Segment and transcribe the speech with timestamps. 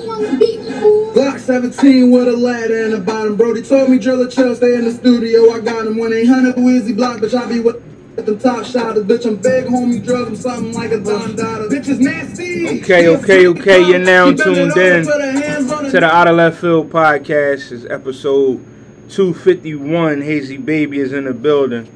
[0.00, 3.36] Glock 17 with a ladder in the bottom.
[3.36, 5.50] Brody told me drill a chill, stay in the studio.
[5.52, 7.34] I got him 1 800 Wheezy Block, bitch.
[7.34, 7.82] I be with
[8.16, 9.04] the top shotters.
[9.04, 10.04] Bitch, I'm big, homie.
[10.04, 11.68] Drug him something like a Don Dada.
[11.68, 12.80] Bitch is nasty.
[12.80, 13.86] Okay, okay, okay.
[13.86, 17.72] You're now tuned in to the Out of Left Field podcast.
[17.72, 18.64] Is episode
[19.10, 20.22] 251.
[20.22, 21.90] Hazy Baby is in the building.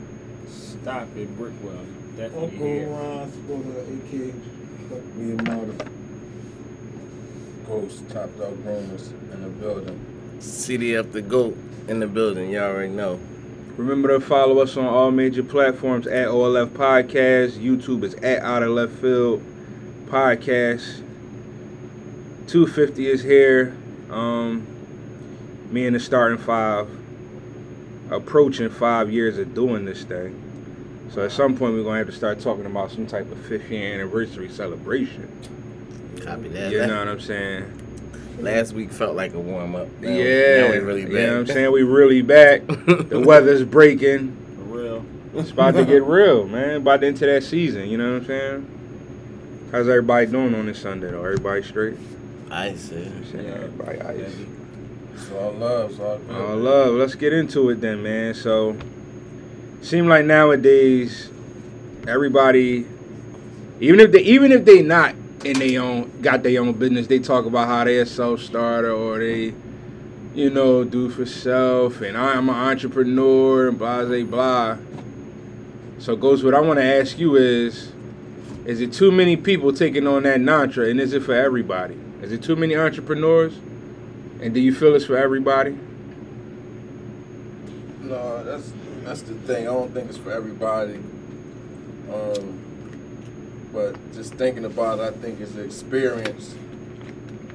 [0.49, 1.85] Stop it, Brickwell.
[1.85, 2.89] You Definitely Uncle here.
[2.89, 4.13] Ron, supporter of AK,
[5.17, 5.91] me and Marta.
[7.71, 10.37] Ghost, top dog groomers in the building.
[10.41, 11.57] CDF the GOAT
[11.87, 12.51] in the building.
[12.51, 13.21] Y'all already know.
[13.77, 17.53] Remember to follow us on all major platforms at OLF Podcast.
[17.53, 19.41] YouTube is at Out of Left Field
[20.07, 21.05] Podcast.
[22.49, 23.77] 250 is here.
[24.11, 24.67] Um,
[25.71, 26.89] me and the starting five,
[28.11, 30.35] approaching five years of doing this thing.
[31.15, 33.71] So at some point we're gonna have to start talking about some type of fifth
[33.71, 35.31] year anniversary celebration.
[36.25, 36.73] Copy that.
[36.73, 37.65] You know what I'm saying?
[38.39, 39.89] Last week felt like a warm up.
[40.01, 40.09] Yeah.
[40.09, 41.15] Now we really You back.
[41.15, 41.73] know what I'm saying?
[41.73, 42.67] We really back.
[42.67, 44.37] the weather's breaking.
[44.57, 45.05] For real.
[45.35, 46.77] It's about to get real, man.
[46.77, 49.69] About to enter that season, you know what I'm saying?
[49.73, 51.25] How's everybody doing on this Sunday though?
[51.25, 51.97] Everybody straight?
[52.51, 53.05] I see.
[53.05, 54.35] I'm saying everybody ice.
[55.15, 56.35] It's all love, it's all good.
[56.35, 56.95] All love.
[56.95, 58.35] Let's get into it then, man.
[58.35, 58.77] So
[59.83, 61.31] seem like nowadays
[62.09, 62.87] everybody
[63.81, 65.15] even if they even if they not
[65.45, 68.93] in their own got their own business, they talk about how they a self starter
[68.93, 69.55] or they
[70.35, 74.79] you know, do for self and I'm an entrepreneur and blah blah blah.
[75.99, 77.93] So Ghost what I want to ask you is
[78.65, 81.99] is it too many people taking on that mantra and is it for everybody?
[82.23, 83.55] Is it too many entrepreneurs?
[84.41, 85.79] And do you feel it's for everybody?
[88.03, 89.67] No, that's that's the thing.
[89.67, 90.97] I don't think it's for everybody.
[92.13, 92.70] Um,
[93.73, 96.55] but just thinking about it, I think it's an experience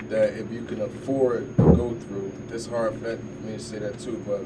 [0.09, 3.99] that if you can afford to go through, it's hard for me to say that
[3.99, 4.23] too.
[4.26, 4.42] But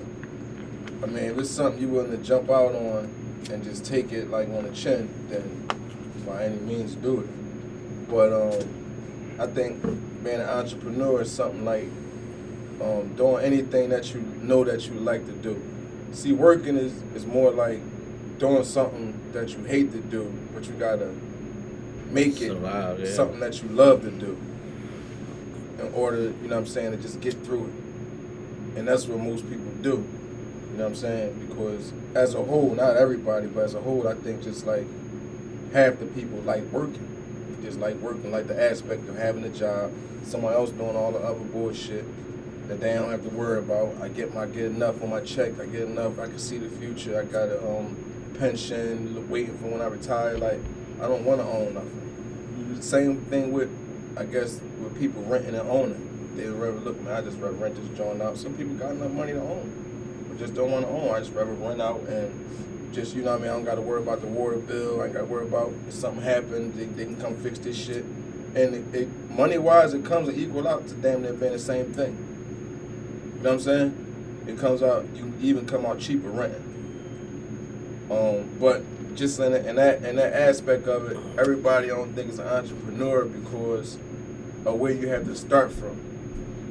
[1.03, 3.13] I mean, if it's something you're willing to jump out on
[3.51, 5.67] and just take it like on the chin, then
[6.25, 8.09] by any means do it.
[8.09, 9.81] But um, I think
[10.23, 11.87] being an entrepreneur is something like
[12.81, 15.61] um, doing anything that you know that you like to do.
[16.11, 17.79] See, working is, is more like
[18.39, 21.11] doing something that you hate to do, but you gotta
[22.09, 23.11] make it Survive, yeah.
[23.11, 24.37] something that you love to do
[25.79, 28.77] in order, you know what I'm saying, to just get through it.
[28.77, 30.05] And that's what most people do.
[30.71, 31.47] You know what I'm saying?
[31.47, 34.85] Because as a whole, not everybody, but as a whole, I think just like
[35.73, 37.07] half the people like working.
[37.61, 39.91] Just like working, like the aspect of having a job,
[40.23, 42.05] someone else doing all the other bullshit
[42.69, 43.95] that they don't have to worry about.
[44.01, 45.59] I get my get enough on my check.
[45.59, 46.19] I get enough.
[46.19, 47.19] I can see the future.
[47.19, 47.97] I got a um,
[48.37, 50.37] pension waiting for when I retire.
[50.37, 50.59] Like
[51.01, 51.98] I don't want to own nothing.
[52.79, 53.69] Same thing with,
[54.17, 56.35] I guess, with people renting and owning.
[56.35, 57.13] They rather look, man.
[57.13, 58.37] I just rather rent this joint out.
[58.37, 61.13] Some people got enough money to own, but just don't want to own.
[61.13, 63.51] I just rather rent out and just you know what I mean.
[63.51, 65.01] I don't got to worry about the water bill.
[65.01, 66.75] I ain't got to worry about if something happened.
[66.75, 68.05] They, they can come fix this shit.
[68.55, 71.59] And it, it money wise, it comes to equal out to damn near being the
[71.59, 72.17] same thing.
[73.35, 74.45] You know what I'm saying?
[74.47, 75.05] It comes out.
[75.15, 76.65] You even come out cheaper renting.
[78.09, 78.83] Um, but
[79.19, 82.47] just in, in that in that aspect of it, everybody I don't think is an
[82.47, 83.95] entrepreneur because
[84.65, 85.99] of where you have to start from.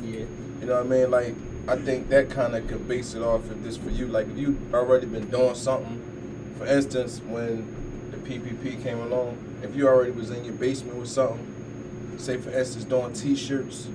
[0.03, 0.21] Yeah.
[0.61, 1.11] You know what I mean?
[1.11, 1.35] Like
[1.69, 4.07] I think that kind of could base it off of this for you.
[4.07, 6.05] Like if you already been doing something.
[6.57, 11.09] For instance, when the PPP came along, if you already was in your basement with
[11.09, 13.87] something, say for instance doing T-shirts,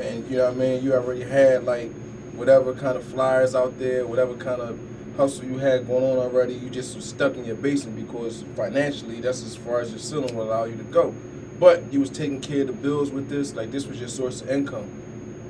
[0.00, 1.92] and you know what I mean, you already had like
[2.32, 4.80] whatever kind of flyers out there, whatever kind of
[5.16, 9.42] hustle you had going on already, you just stuck in your basement because financially that's
[9.42, 11.14] as far as your ceiling will allow you to go.
[11.58, 14.42] But you was taking care of the bills with this, like this was your source
[14.42, 14.90] of income.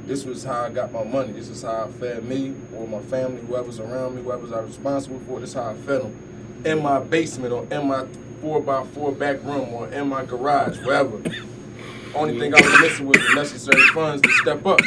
[0.06, 1.32] This was how I got my money.
[1.32, 5.20] This is how I fed me or my family, whoever's around me, whoever's I responsible
[5.26, 5.40] for.
[5.40, 6.62] This is how I fed them.
[6.64, 8.06] In my basement or in my
[8.40, 11.20] four by four back room or in my garage, wherever.
[12.14, 14.78] Only thing I was missing was the necessary funds to step up.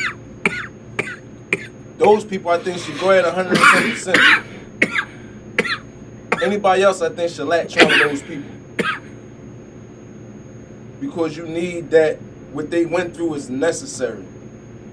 [1.98, 4.58] Those people I think should go ahead 110%.
[6.41, 8.50] Anybody else I think should latch on those people.
[11.00, 12.18] Because you need that,
[12.51, 14.24] what they went through is necessary.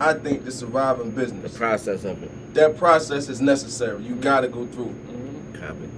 [0.01, 1.57] I think to survive in The business.
[1.57, 2.55] process of it.
[2.55, 4.03] That process is necessary.
[4.03, 4.87] You gotta go through.
[4.87, 5.61] Mm-hmm.
[5.61, 5.89] Copy.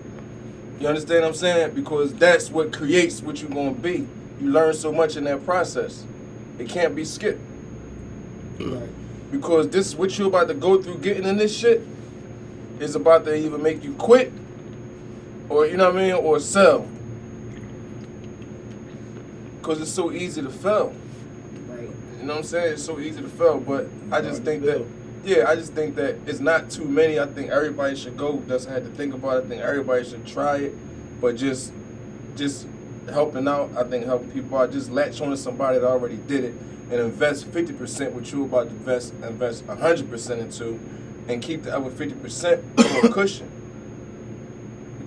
[0.80, 1.74] You understand what I'm saying?
[1.74, 4.06] Because that's what creates what you're gonna be.
[4.40, 6.04] You learn so much in that process.
[6.58, 7.40] It can't be skipped.
[8.60, 8.88] Right.
[9.32, 11.82] Because this what you're about to go through getting in this shit
[12.80, 14.32] is about to either make you quit
[15.48, 16.86] or you know what I mean, or sell.
[19.62, 20.94] Cause it's so easy to fail.
[21.66, 21.80] Right.
[21.80, 22.72] And know what I'm saying?
[22.74, 24.86] It's so easy to fail, but I just think that,
[25.24, 27.18] yeah, I just think that it's not too many.
[27.20, 28.38] I think everybody should go.
[28.38, 29.44] Doesn't have to think about it.
[29.44, 31.72] I think everybody should try it, but just,
[32.34, 32.66] just
[33.10, 33.70] helping out.
[33.76, 34.72] I think helping people out.
[34.72, 36.54] Just latch on to somebody that already did it
[36.90, 40.80] and invest 50% what you about to invest, invest 100% into,
[41.28, 43.50] and keep the other 50% for a cushion.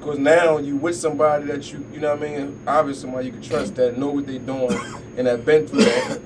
[0.01, 3.33] Because now you with somebody that you, you know what I mean, obviously somebody you
[3.33, 4.75] can trust that know what they doing
[5.15, 6.19] and have been through that.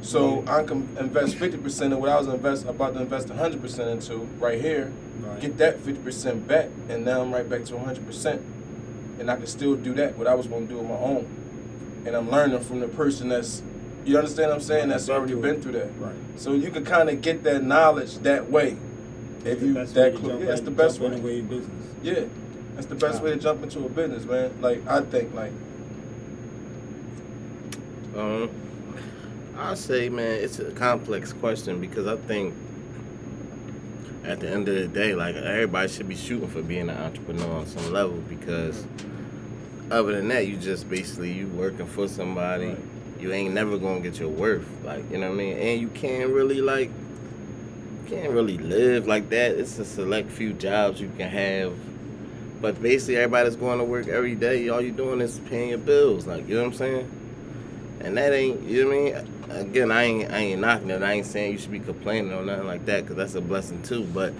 [0.00, 4.16] So I can invest 50% of what I was invest about to invest 100% into
[4.40, 4.90] right here,
[5.20, 5.40] Right.
[5.40, 8.40] get that 50% back, and now I'm right back to 100%.
[9.18, 11.26] And I can still do that, what I was going to do on my own.
[12.06, 13.60] And I'm learning from the person that's,
[14.06, 15.90] you understand what I'm saying, that's already been through that.
[16.00, 16.14] Right.
[16.36, 18.78] So you can kind of get that knowledge that way.
[19.44, 21.08] If you That's that yeah, that's the best way.
[21.08, 21.86] in the way of business.
[22.02, 22.24] Yeah,
[22.78, 24.52] that's the best way to jump into a business, man.
[24.60, 25.50] Like I think, like
[28.14, 28.48] Um,
[29.56, 32.54] I say, man, it's a complex question because I think
[34.22, 37.50] at the end of the day, like everybody should be shooting for being an entrepreneur
[37.50, 38.86] on some level because
[39.90, 42.68] other than that, you just basically you working for somebody.
[42.68, 42.78] Right.
[43.18, 45.58] You ain't never gonna get your worth, like you know what I mean.
[45.58, 49.58] And you can't really like, you can't really live like that.
[49.58, 51.74] It's a select few jobs you can have.
[52.60, 54.68] But basically, everybody's going to work every day.
[54.68, 57.10] All you're doing is paying your bills, like you know what I'm saying.
[58.00, 59.68] And that ain't, you know what I mean?
[59.68, 61.02] Again, I ain't, I ain't knocking it.
[61.02, 63.82] I ain't saying you should be complaining or nothing like that, because that's a blessing
[63.82, 64.04] too.
[64.04, 64.32] But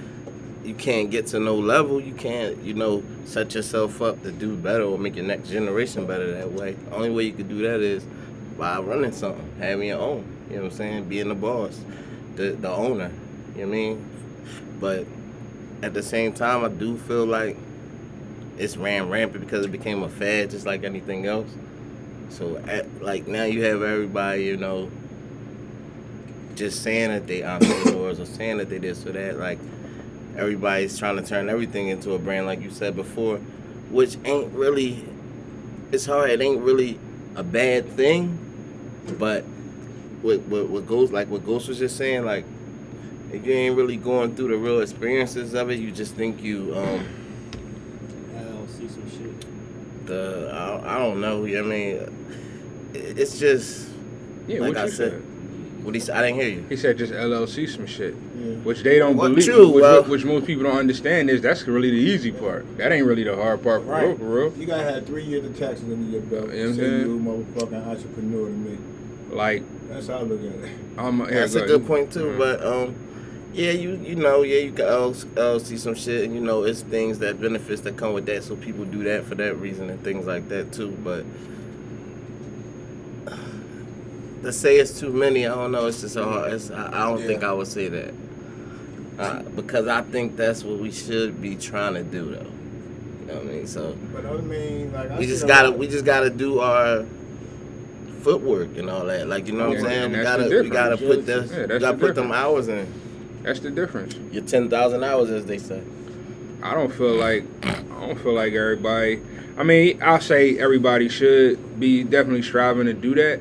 [0.64, 2.00] you can't get to no level.
[2.00, 6.06] You can't, you know, set yourself up to do better or make your next generation
[6.06, 6.72] better that way.
[6.72, 8.04] The only way you could do that is
[8.56, 10.24] by running something, having your own.
[10.50, 11.08] You know what I'm saying?
[11.08, 11.80] Being the boss,
[12.36, 13.10] the the owner.
[13.54, 14.04] You know what I mean?
[14.80, 15.06] But
[15.82, 17.56] at the same time, I do feel like
[18.58, 21.49] it's ran rampant because it became a fad, just like anything else.
[22.31, 24.90] So, at, like now, you have everybody, you know,
[26.55, 29.38] just saying that they entrepreneurs or saying that they this or that.
[29.38, 29.58] Like
[30.37, 33.38] everybody's trying to turn everything into a brand, like you said before,
[33.90, 35.04] which ain't really.
[35.90, 36.28] It's hard.
[36.31, 36.99] It ain't really
[37.34, 38.38] a bad thing,
[39.19, 39.44] but
[40.22, 42.44] what what what goes like what Ghost was just saying, like
[43.32, 46.75] if you ain't really going through the real experiences of it, you just think you
[46.75, 47.06] um
[48.37, 49.46] I'll see some shit.
[50.08, 51.44] The I, I don't know.
[51.44, 52.28] You know what I mean,
[52.94, 53.88] it's just
[54.46, 55.10] Yeah, like what I you said.
[55.12, 55.22] said?
[55.84, 56.64] What he said, I didn't hear you.
[56.69, 58.55] He said just LLC some shit, Yeah.
[58.56, 59.44] which they don't Well, believe.
[59.46, 62.66] true, which, well- which most people don't understand is that's really the easy part.
[62.78, 64.52] That ain't really the hard part for real, for real.
[64.58, 66.52] You gotta have three years of taxes under your belt.
[66.52, 67.00] You know what I'm saying?
[67.00, 67.19] you
[67.56, 68.78] motherfucking entrepreneur to me.
[69.31, 70.70] Like, That's how I look at it.
[70.99, 71.19] I'm.
[71.20, 72.25] here, That's a good point too.
[72.25, 72.38] Mhm.
[72.38, 72.94] But um,
[73.52, 77.18] yeah, you you know, yeah, you can LLC some shit, and you know, it's things
[77.20, 78.44] that benefits that come with that.
[78.44, 80.96] So people do that for that reason and things like that too.
[81.02, 81.24] But
[84.42, 85.86] to say it's too many, I don't know.
[85.86, 86.52] It's just a hard.
[86.52, 88.14] It's, I, I don't think I would say that
[89.18, 92.38] uh, because I think that's what we should be trying to do, though.
[93.20, 93.66] You know what I mean?
[93.66, 97.04] So But I mean, like I we just gotta we just gotta do our
[98.22, 99.26] footwork and all that.
[99.26, 100.12] Like you know what I'm saying?
[100.12, 103.07] We gotta we gotta put the Yeah, we gotta put them hours in.
[103.48, 104.14] That's the difference.
[104.30, 105.82] Your ten thousand hours, as they say.
[106.62, 109.22] I don't feel like I don't feel like everybody.
[109.56, 113.40] I mean, I'll say everybody should be definitely striving to do that,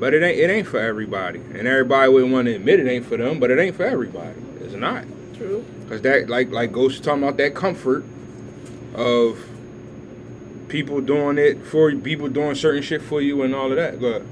[0.00, 3.04] but it ain't it ain't for everybody, and everybody wouldn't want to admit it ain't
[3.04, 4.40] for them, but it ain't for everybody.
[4.62, 5.62] It's not True.
[5.84, 8.06] because that like like Ghost was talking about that comfort
[8.94, 9.38] of
[10.68, 14.00] people doing it for people doing certain shit for you and all of that.
[14.00, 14.26] Go ahead.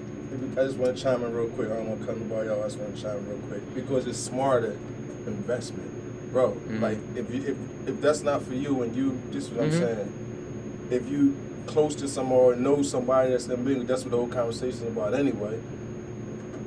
[0.52, 1.71] I just want to chime in real quick.
[1.71, 2.62] I don't want to come to bar y'all.
[2.62, 4.79] I just want to chime in real quick because it's smarter
[5.26, 5.90] investment,
[6.33, 6.57] bro.
[6.69, 6.81] Mhm.
[6.81, 9.64] Like if you if if that's not for you and you, this is what Mhm.
[9.64, 10.12] I'm saying.
[10.90, 11.35] If you
[11.66, 14.93] close to someone or know somebody that's in business, that's what the whole conversation is
[14.93, 15.59] about anyway.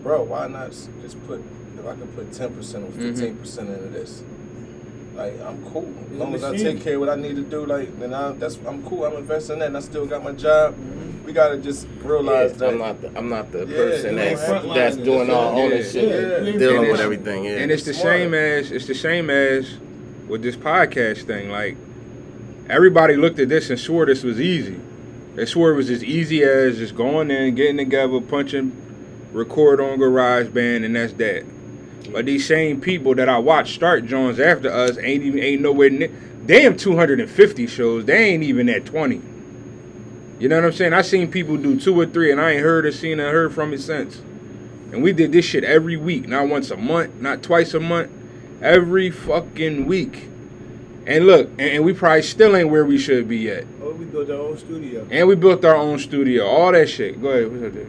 [0.04, 0.72] Bro, why not
[1.02, 1.42] just put
[1.80, 3.02] if I can put ten percent or Mhm.
[3.14, 4.24] 15 percent into this?
[5.16, 7.66] Like I'm cool as long as I take care of what I need to do.
[7.66, 9.06] Like then I that's I'm cool.
[9.06, 10.76] I'm investing in that, and I still got my job.
[11.28, 12.70] We gotta just realize Yeah, that.
[12.70, 15.64] I'm not the, I'm not the Yeah, person you that's that's doing all Yeah.
[15.66, 16.10] ownership,
[16.46, 16.58] Yeah.
[16.58, 17.44] dealing with everything.
[17.44, 17.58] Yeah.
[17.58, 18.16] And it's the Smart.
[18.16, 19.68] same as it's the same as
[20.30, 21.50] with this podcast thing.
[21.52, 21.76] Like
[22.70, 24.78] everybody looked at this and swore this was easy.
[25.36, 28.72] They swore it was as easy as just going in, getting together, punching,
[29.34, 31.44] record on GarageBand, and that's that.
[32.14, 35.90] But these same people that I watch start Jones after us ain't even ain't nowhere
[35.90, 36.10] near.
[36.46, 38.06] Damn, 250 shows.
[38.06, 39.22] They ain't even at 20.
[40.40, 40.94] You know what I'm saying?
[40.94, 43.54] I seen people do two or three, and I ain't heard or seen or heard
[43.54, 44.22] from it since.
[44.92, 48.12] And we did this shit every week, not once a month, not twice a month,
[48.62, 50.30] every fucking week.
[51.06, 53.66] And look, and, and we probably still ain't where we should be yet.
[53.82, 55.08] Oh, we built our own studio.
[55.10, 57.22] And we built our own studio, all that shit.
[57.22, 57.88] Go ahead, what's up there?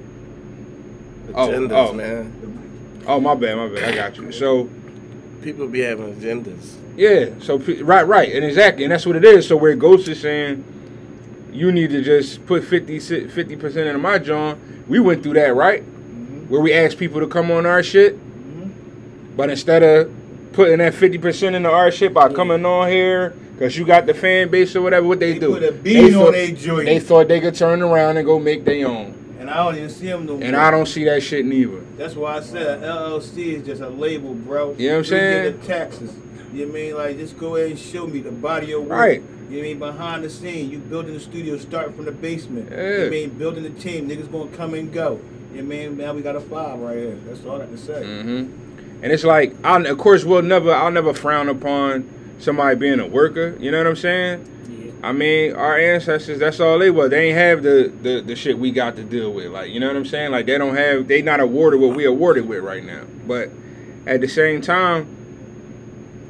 [1.35, 1.93] Oh, Agendas, oh.
[1.93, 3.05] man.
[3.07, 3.93] Oh my bad, my bad.
[3.93, 4.33] I got you.
[4.33, 4.69] So
[5.43, 6.75] People be having agendas.
[6.97, 9.47] yeah, so right, right, and exactly, and that's what it is.
[9.47, 10.65] So where Ghost is saying
[11.53, 12.99] you need to just put 50
[13.57, 14.59] percent into my joint.
[14.89, 15.83] We went through that, right?
[15.83, 16.47] Mm-hmm.
[16.49, 19.37] Where we asked people to come on our shit, mm-hmm.
[19.37, 20.15] but instead of
[20.53, 23.35] putting that 50 percent into our shit by coming on here.
[23.59, 25.49] Cause you got the fan base or whatever, what they, They do?
[25.55, 25.73] put a
[26.13, 26.87] thought- on their joint.
[26.87, 29.91] They thought they could turn around and go make their own, And I don't even
[29.91, 30.45] see them no more.
[30.45, 31.81] and I don't see that shit neither.
[31.97, 34.77] That's why I said a LLC is just a label, bro.
[34.79, 35.43] You know what I'm saying?
[35.55, 36.15] get the taxes.
[36.53, 36.95] You know what I mean?
[36.95, 38.91] Like, just go ahead and show me the body of work.
[38.91, 39.23] Right.
[39.49, 39.79] You know what I mean?
[39.79, 42.71] Behind the scene, you building the studio, starting from the basement.
[42.71, 43.31] You know I mean?
[43.31, 44.09] Building the team.
[44.09, 45.21] Niggas gonna come and go.
[45.53, 45.97] You know I mean?
[45.97, 47.19] Now we got a five right here.
[47.27, 48.05] That's all I got to say.
[48.05, 48.47] hmm
[49.03, 53.07] And it's like, I, of course, we'll never, I'll never frown upon somebody being a
[53.07, 53.57] worker.
[53.59, 54.45] You know what I'm saying?
[55.03, 57.09] I mean, our ancestors, that's all they were.
[57.09, 59.47] They ain't have the, the the shit we got to deal with.
[59.53, 60.33] Like, you know what I'm saying?
[60.33, 63.05] Like, they don't have, they not awarded what we awarded with right now.
[63.27, 63.51] But
[64.07, 65.07] at the same time,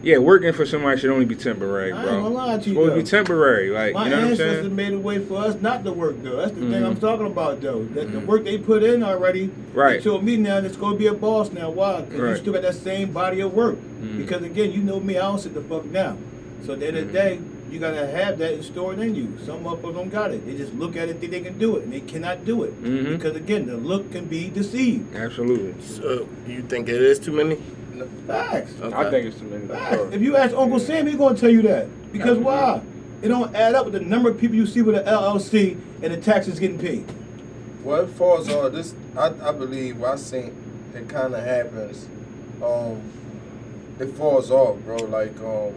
[0.03, 2.23] yeah, working for somebody should only be temporary, I ain't bro.
[2.23, 3.71] gonna lie to you, supposed to be temporary.
[3.71, 4.77] Like, My you know what I'm ancestors saying?
[4.77, 6.37] made a way for us not to work though.
[6.37, 6.87] That's the thing Mhm.
[6.87, 7.85] I'm talking about though.
[7.95, 8.27] That the Mhm.
[8.27, 9.51] work they put in already.
[9.75, 9.99] Right.
[10.03, 11.71] They told me now that's gonna be a boss now.
[11.71, 12.03] Why?
[12.03, 12.31] Because Right.
[12.31, 13.77] you still got that same body of work.
[14.03, 14.19] Mhm.
[14.19, 16.19] Because again, you know me, I don't sit the fuck down.
[16.65, 17.23] So at the end of the Mhm.
[17.23, 17.39] day,
[17.71, 19.29] you gotta have that and store it in you.
[19.45, 20.47] Some motherfuckers don't got it.
[20.47, 22.83] They just look at it, think they can do it, and they cannot do it.
[22.83, 23.19] Mhm.
[23.19, 25.15] Because again, the look can be deceived.
[25.15, 25.75] Absolutely.
[25.81, 27.59] So you think it is too many?
[28.27, 28.75] Facts.
[28.81, 28.97] Okay.
[28.97, 29.67] I think it's too many.
[29.67, 30.13] Facts.
[30.13, 32.13] If you ask Uncle Sam, he's gonna tell you that.
[32.13, 32.83] Because why?
[33.21, 36.13] It don't add up with the number of people you see with an LLC and
[36.13, 37.05] the taxes getting paid.
[37.83, 38.95] Well, it falls on this.
[39.17, 40.55] I, I believe I seen
[40.95, 42.07] it kind of happens.
[42.63, 43.03] Um,
[43.99, 44.97] it falls off, bro.
[44.97, 45.75] Like um,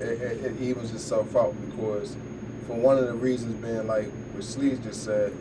[0.00, 2.16] it, it, it evens itself out because
[2.66, 5.32] for one of the reasons being like what Sleeves just said,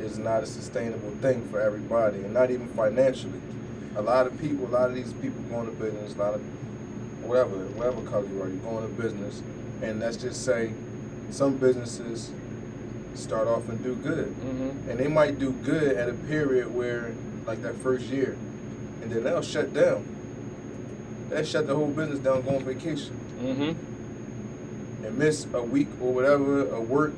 [0.00, 3.40] is not a sustainable thing for everybody, and not even financially.
[3.96, 6.40] A lot of people, a lot of these people going to business, a lot of
[7.24, 9.42] whatever, whatever color you are, you going to business,
[9.82, 10.72] and let's just say
[11.30, 12.30] some businesses
[13.14, 14.26] start off and do good.
[14.28, 17.12] Hmm and they might do good at a period where,
[17.46, 18.36] like that first year,
[19.02, 20.06] and then they'll shut down.
[21.30, 23.72] They'll shut the whole business down, go on vacation, hmm
[25.04, 27.14] and miss a week or whatever of work,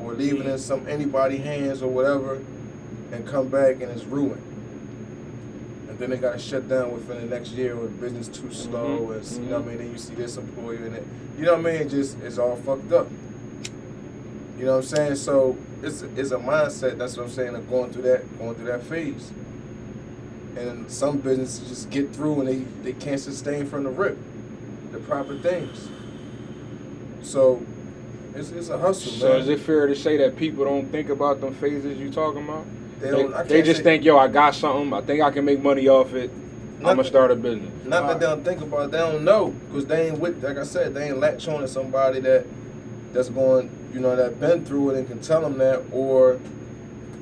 [0.00, 2.40] or leave it in some anybody hands or whatever,
[3.10, 4.42] and come back and it's ruined.
[5.92, 9.36] And then they gotta shut down within the next year when business too slow, Mhm,
[9.36, 9.68] and you know what I mhm.
[9.68, 9.78] mean.
[9.78, 11.06] Then you see this employer and it,
[11.38, 11.88] you know what I mean.
[11.90, 13.08] Just it's all fucked up.
[14.58, 15.16] You know what I'm saying?
[15.16, 16.96] So it's it's a mindset.
[16.96, 17.54] That's what I'm saying.
[17.54, 19.32] Of going through that going through that phase.
[20.56, 24.16] And some businesses just get through and they they can't sustain from the rip
[24.92, 25.88] the proper things.
[27.22, 27.60] So
[28.34, 29.40] it's it's a hustle, So man.
[29.40, 32.64] is it fair to say that people don't think about them phases you talking about?
[33.02, 34.92] They They, don't- I they just say- think, yo, I got something.
[34.92, 36.30] I think I can make money off it.
[36.78, 37.70] I'm gonna start a business.
[37.84, 39.54] Not that they don't think about it, they don't know.
[39.68, 42.46] Because they ain't with, like I said, they ain't latch on to somebody that
[43.12, 45.82] that's going, you know, that been through it and can tell them that.
[45.92, 46.40] Or,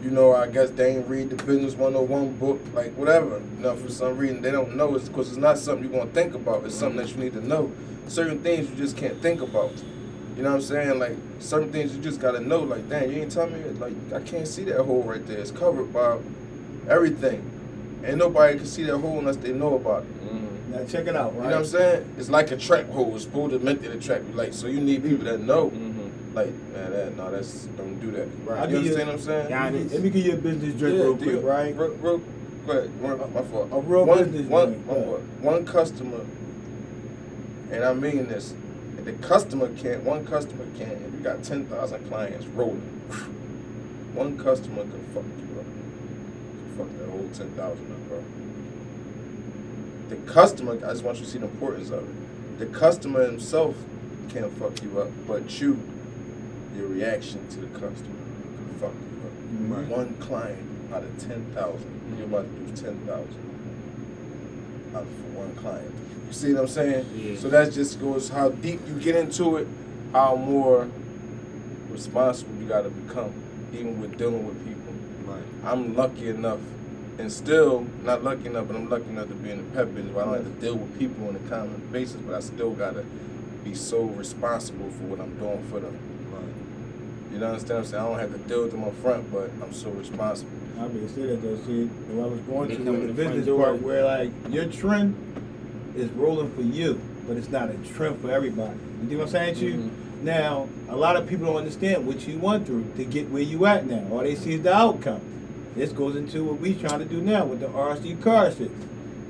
[0.03, 3.43] you know, I guess they ain't read the Business 101 book, like whatever.
[3.59, 4.95] You know, for some reason they don't know.
[4.95, 6.65] It's because it's not something you're going to think about.
[6.65, 7.19] It's something mm-hmm.
[7.19, 7.73] that you need to know.
[8.07, 9.73] Certain things you just can't think about.
[10.41, 10.99] You know what I'm saying?
[10.99, 12.61] Like, certain things you just got to know.
[12.61, 15.37] Like, damn, you ain't telling me, like, I can't see that hole right there.
[15.37, 16.17] It's covered by
[16.89, 17.45] everything.
[18.03, 20.25] Ain't nobody can see that hole unless they know about it.
[20.25, 20.73] Mm-hmm.
[20.73, 21.45] Now check it out, right?
[21.45, 22.15] You know what I'm saying?
[22.17, 23.15] It's like a trap hole.
[23.17, 24.33] It's supposed to meant to trap you.
[24.33, 25.69] Like, so you need people that know.
[25.69, 26.35] Mm-hmm.
[26.35, 28.27] Like, man, that no, that's don't do that.
[28.47, 28.47] Right.
[28.47, 29.51] You I'll give you- understand what I'm saying?
[29.51, 31.77] Let me- Let me give you a business drink Yeah, real do quick, you- right?
[31.77, 32.23] Real, real,
[32.67, 32.81] go.
[33.03, 33.69] One, my fault.
[33.73, 35.05] A real one, business one, drink, one, yeah.
[35.05, 35.21] fault.
[35.43, 36.25] one customer,
[37.71, 38.55] and I mean this.
[39.01, 40.93] If the customer can't, one customer can't.
[40.93, 42.81] If you got ten thousand clients rolling,
[44.13, 45.67] one customer can fuck you up.
[46.77, 48.23] Fuck that whole ten thousand up, bro.
[50.11, 52.59] The customer, I just want you to see the importance of it.
[52.59, 53.75] The customer himself
[54.29, 55.81] can't fuck you up, but you,
[56.77, 58.21] your reaction to the customer
[58.55, 59.79] can fuck you up.
[59.79, 59.89] Right.
[59.89, 63.51] One client out of ten thousand, you're about to do ten thousand
[64.95, 65.95] out for one client.
[66.31, 67.07] You see what I'm saying?
[67.17, 67.37] Yeah.
[67.37, 69.67] So that just goes how deep you get into it,
[70.13, 70.89] how more
[71.91, 73.35] responsible you got to become,
[73.73, 74.95] even with dealing with people.
[75.25, 75.43] Right.
[75.65, 76.61] I'm lucky enough,
[77.19, 80.15] and still not lucky enough, but I'm lucky enough to be in the pep business
[80.15, 82.75] where I don't have to deal with people on a common basis, but I still
[82.75, 83.05] gotta
[83.65, 85.99] be so responsible for what I'm doing for them.
[86.33, 87.33] Right.
[87.33, 88.05] You know what I'm saying?
[88.05, 90.53] I don't have to deal with them up front, but I'm so responsible.
[90.79, 91.57] I mean, say that though.
[91.67, 93.65] See, what I was going to come in in the the business door.
[93.65, 95.17] part where like your trend
[95.97, 98.79] is rolling for you, but it's not a trend for everybody.
[99.09, 99.75] You know what I'm saying to you?
[99.75, 100.25] Mm-hmm.
[100.25, 103.65] Now, a lot of people don't understand what you went through to get where you
[103.67, 104.07] at now.
[104.11, 105.21] All they see is the outcome.
[105.75, 108.71] This goes into what we trying to do now with the RC car shit.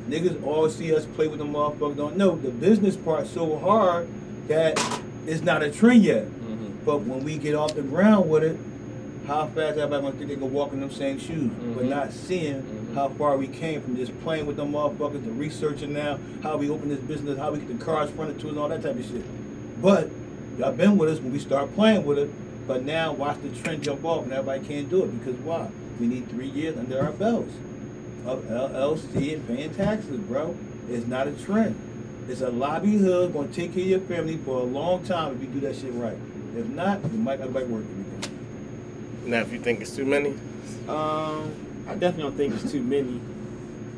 [0.08, 1.96] Niggas all see us play with the motherfuckers.
[1.96, 4.08] Don't know the business part so hard
[4.48, 4.80] that
[5.26, 6.24] it's not a trend yet.
[6.24, 6.72] Mhm.
[6.84, 8.56] But when we get off the ground with it,
[9.28, 11.50] how fast everybody gonna think they can walk in them same shoes?
[11.76, 11.88] But Mhm.
[11.90, 12.64] not seeing.
[12.94, 16.68] How far we came from just playing with them motherfuckers to researching now how we
[16.70, 18.96] open this business, how we get the cars fronted to us, and all that type
[18.96, 19.24] of shit.
[19.82, 20.10] But
[20.58, 22.30] y'all been with us when we start playing with it.
[22.66, 25.68] But now watch the trend jump off and everybody can't do it because why?
[25.98, 27.52] We need three years under our belts
[28.26, 30.56] of LLC and paying taxes, bro.
[30.88, 31.74] It's not a trend.
[32.28, 35.48] It's a livelihood gonna take care of your family for a long time if you
[35.48, 36.16] do that shit right.
[36.56, 38.28] If not, you might not like work every day.
[39.26, 40.34] Now, if you think it's too many,
[40.88, 41.52] Um,
[41.90, 43.20] I definitely don't think it's too many,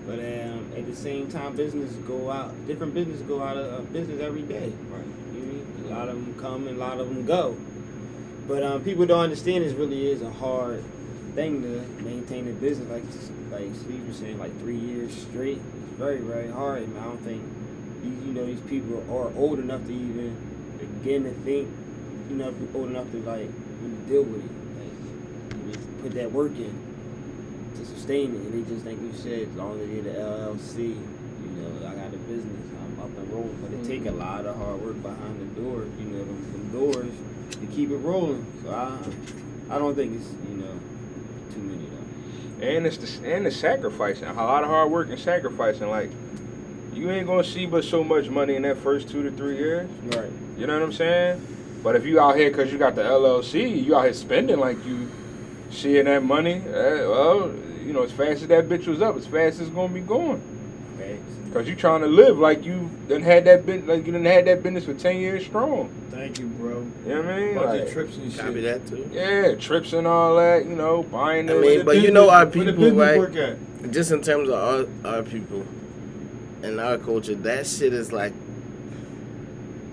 [0.07, 2.67] but um, at the same time, businesses go out.
[2.67, 4.73] Different businesses go out of uh, business every day.
[4.89, 5.05] Right.
[5.35, 5.85] You know what I mean?
[5.85, 7.55] A lot of them come and a lot of them go.
[8.49, 10.83] But um, people don't understand this really is a hard
[11.35, 13.05] thing to maintain a business like
[13.61, 15.59] like Steve was saying, like three years straight.
[15.59, 17.43] It's very very hard, and I don't think
[18.03, 20.35] you, you know these people are old enough to even
[20.81, 21.69] begin to think.
[22.31, 23.51] You know, old enough to like
[24.09, 25.75] deal with it.
[25.75, 26.92] Like, put that work in
[27.77, 30.21] to sustain it, and they just like you said, as long as they get the
[30.21, 33.59] LLC, you know, I got a business, I'm up and rolling.
[33.63, 33.91] But it mm-hmm.
[33.91, 37.13] take a lot of hard work behind the door, you know, them, them doors
[37.61, 38.47] to keep it rolling.
[38.63, 40.79] So I, I don't think it's you know
[41.53, 42.67] too many though.
[42.67, 44.29] And it's the and the sacrificing.
[44.29, 45.89] A lot of hard work and sacrificing.
[45.89, 46.11] Like
[46.95, 49.91] you ain't gonna see but so much money in that first two to three years.
[50.15, 50.31] Right.
[50.57, 51.47] You know what I'm saying?
[51.83, 54.85] But if you out here because you got the LLC, you out here spending like
[54.87, 55.11] you
[55.73, 56.55] seeing that money.
[56.67, 57.53] eh, well,
[57.85, 60.01] you know, as fast as that bitch was up, as fast as it's gonna be
[60.01, 60.41] going.
[60.99, 61.21] Facts.
[61.53, 64.47] Cause you trying to live like you done had that bit like you done had
[64.47, 65.91] that business for ten years strong.
[66.11, 66.87] Thank you, bro.
[67.07, 67.55] You know what I mean?
[67.57, 69.11] Bunch of Like, trips and copy that too.
[69.13, 70.65] yeah, trips and all that.
[70.67, 71.51] You know, buying.
[71.51, 73.19] I the- mean, but you know our people, right?
[73.19, 73.57] work at?
[73.91, 75.65] Just in terms of our, our people
[76.63, 78.33] and our culture, that shit is like,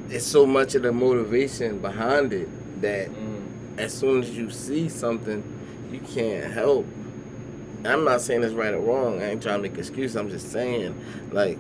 [0.09, 2.47] it's so much of the motivation behind it
[2.81, 3.41] that Mm.
[3.79, 5.43] as soon as you see something,
[5.91, 6.85] you can't help.
[7.85, 9.21] I'm not saying it's right or wrong.
[9.21, 10.17] I ain't trying to make excuses.
[10.17, 10.99] I'm just saying,
[11.31, 11.57] like,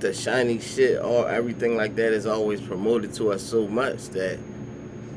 [0.00, 4.38] the shiny shit or everything like that is always promoted to us so much that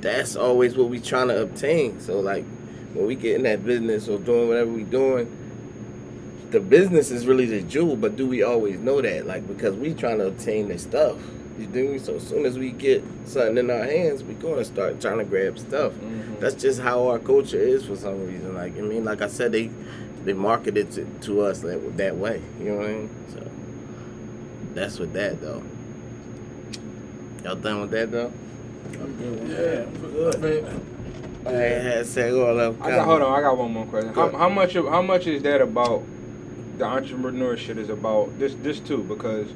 [0.02, 2.00] that's always what we trying to obtain.
[2.00, 2.46] So, like,
[2.94, 5.38] when we get in that business or doing whatever we doing,
[6.52, 7.96] the business is really the jewel.
[7.96, 9.26] But do we always know that?
[9.26, 11.18] Like, because we trying to obtain this stuff.
[11.62, 12.00] You do.
[12.00, 15.24] So as soon as we get something in our hands, we gonna start trying to
[15.26, 15.94] grab stuff.
[15.94, 16.40] Mhm.
[16.40, 18.56] That's just how our culture is for some reason.
[18.56, 19.70] Like I mean, like I said, they
[20.26, 22.42] they marketed to, to us that that way.
[22.60, 23.10] You know what I mean?
[23.32, 23.44] So
[24.74, 25.62] that's with that though.
[27.44, 28.32] Y'all done with that though?
[28.92, 30.42] Yeah, Good.
[30.42, 30.82] man.
[31.46, 32.82] I had said all up.
[32.82, 33.38] I hold on.
[33.38, 34.14] I got one more question.
[34.14, 36.04] How, how much of how much is that about
[36.78, 39.48] the entrepreneur shit is about this this too because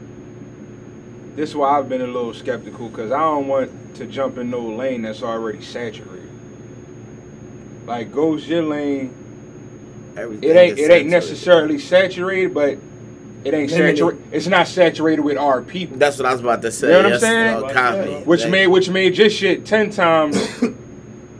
[1.35, 4.49] this is why I've been a little skeptical because I don't want to jump in
[4.49, 6.29] no lane that's already saturated.
[7.85, 9.13] Like Ghost your lane.
[10.17, 12.77] Everything It ain't is it ain't necessarily saturated, but
[13.43, 14.21] it ain't saturated.
[14.31, 15.97] It's not saturated with our people.
[15.97, 16.87] That's what I was about to say.
[16.87, 17.63] You know what I'm Yes, saying?
[17.63, 18.13] uh, copy.
[18.25, 20.37] which That- made which made this shit ten times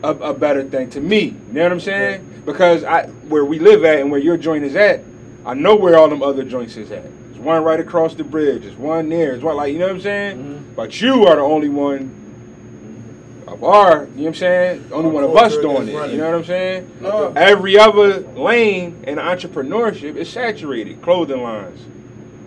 [0.04, 1.24] a, a better thing to me.
[1.48, 2.42] You know what I'm saying?
[2.46, 5.02] Because I where we live at and where your joint is at,
[5.46, 7.06] I know where all them other joints is at.
[7.46, 8.64] One right across the bridge.
[8.64, 9.32] There's one there.
[9.32, 10.38] There's one like you know what I'm saying.
[10.38, 10.74] Mm-hmm.
[10.74, 14.06] But you are the only one of our.
[14.06, 14.90] You know what I'm saying?
[14.92, 15.96] Only Our one of us doing it.
[15.96, 16.16] running.
[16.16, 16.92] You know what I'm saying?
[17.02, 17.32] No.
[17.36, 21.02] Every other lane in entrepreneurship is saturated.
[21.04, 21.80] Clothing lines.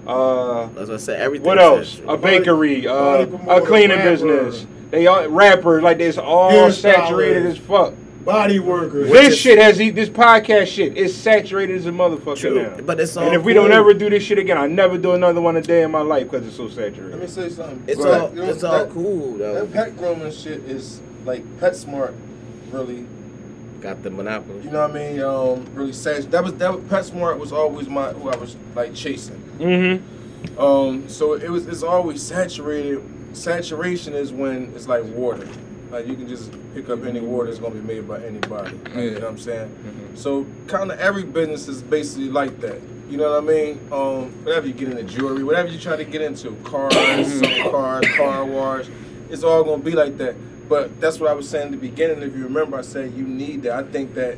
[0.04, 1.20] Uh, That's what I said.
[1.20, 1.46] Everything.
[1.46, 1.90] what else?
[1.92, 2.12] saturated.
[2.14, 4.10] A bakery, uh, body a cleaning rapper.
[4.10, 4.66] business.
[4.90, 7.94] They all rappers like this, all saturated as fuck.
[8.24, 9.10] Body workers.
[9.10, 12.76] this is- shit has e- this podcast shit is saturated as a motherfucker True, now.
[12.84, 15.12] but it's all and if we don't ever do this shit again, I never do
[15.12, 17.12] another one a day in my life because it's so saturated.
[17.12, 17.82] Let me say something.
[17.86, 18.20] It's Right.
[18.20, 19.54] all You know, it's all cool though.
[19.54, 22.12] That pet grooming shit is like PetSmart,
[22.72, 23.06] really.
[23.80, 24.60] Got the monopoly.
[24.64, 25.20] You know what I mean?
[25.22, 26.30] Um, really sad.
[26.32, 26.72] That was that.
[26.74, 29.40] Was, PetSmart was always my who I was like chasing.
[29.60, 30.60] Mm-hmm.
[30.60, 33.00] Um, so it was it's always saturated.
[33.32, 35.46] Saturation is when it's like water.
[35.90, 38.78] Like you can just pick up any water that's gonna be made by anybody.
[38.94, 39.68] You know what I'm saying?
[39.68, 40.18] Mhm.
[40.18, 42.80] So kind of every business is basically like that.
[43.08, 43.80] You know what I mean?
[43.90, 48.06] Um, whatever you get into jewelry, whatever you try to get into, cars, some cars,
[48.16, 48.86] car wash,
[49.30, 50.34] it's all gonna be like that.
[50.68, 52.20] But that's what I was saying in the beginning.
[52.22, 53.72] If you remember, I said you need that.
[53.72, 54.36] I think that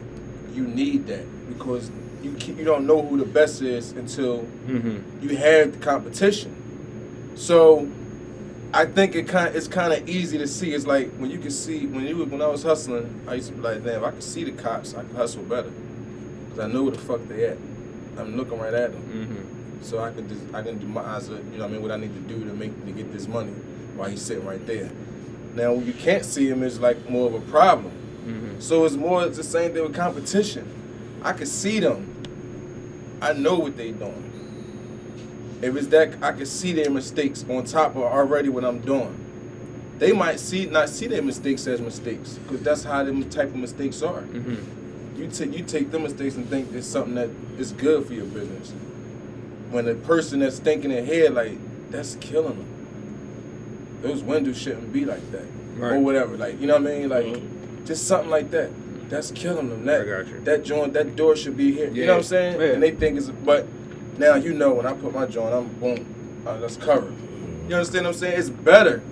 [0.54, 1.90] you need that because
[2.22, 4.98] you you don't know who the best is until Mm-hmm.
[5.28, 6.54] you have the competition.
[7.34, 7.88] So
[8.72, 10.74] I think it kind it's kind of easy to see.
[10.74, 13.54] It's like when you can see when you when I was hustling, I used to
[13.54, 15.70] be like, damn, if I could see the cops, I could hustle better.
[16.50, 17.58] because I know where the fuck they at.
[18.18, 19.02] I'm looking right at them.
[19.02, 19.82] Mm-hmm.
[19.82, 21.90] So I can just I can do my eyes, you know what I mean, what
[21.90, 23.52] I need to do to make to get this money
[23.96, 24.90] while he's sitting right there.
[25.54, 27.92] Now when you can't see him is like more of a problem.
[28.26, 28.60] Mm-hmm.
[28.60, 31.20] So it's more it's the same thing with competition.
[31.22, 32.06] I can see them.
[33.20, 34.39] I know what they doing.
[35.62, 39.26] If it's that I can see their mistakes on top of already what I'm doing.
[39.98, 43.56] They might see not see their mistakes as mistakes because that's how them type of
[43.56, 44.22] mistakes are.
[44.22, 45.20] Mm-hmm.
[45.20, 48.24] You take you take them mistakes and think it's something that is good for your
[48.24, 48.72] business.
[49.70, 51.58] When the person that's thinking ahead like
[51.90, 52.66] that's killing them.
[54.00, 55.44] Those windows shouldn't be like that
[55.76, 55.92] Right.
[55.92, 56.36] or whatever.
[56.38, 57.08] Like you know what I mean?
[57.10, 58.70] Like just something like that.
[59.10, 59.84] That's killing them.
[59.84, 60.40] That I got you.
[60.40, 61.90] that joint that door should be here.
[61.90, 62.58] You know what I'm saying?
[62.60, 62.66] Yeah.
[62.68, 63.66] And they think it's but
[64.18, 67.14] now you know when I put my joint, I'm boom, uh, that's covered.
[67.68, 68.38] You understand what I'm saying?
[68.38, 69.02] It's better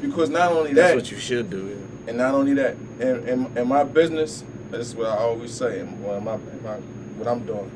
[0.00, 0.76] because not only that.
[0.76, 1.82] That's that, what you should do.
[2.06, 5.80] and not only that, in, in, in my business, this is what I always say,
[5.80, 6.74] in, what, my, in my,
[7.16, 7.70] what I'm doing.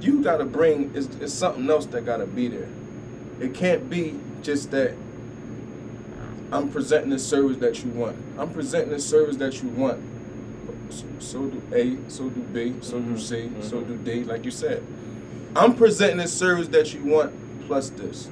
[0.00, 2.68] You gotta bring, it's, it's something else that gotta be there.
[3.40, 4.94] It can't be just that
[6.50, 8.16] I'm presenting the service that you want.
[8.38, 10.02] I'm presenting the service that you want.
[10.90, 14.50] So, so do A, so do B, so do C, so do D, like you
[14.50, 14.84] said.
[15.54, 17.32] I'm presenting the service that you want
[17.66, 18.28] plus this.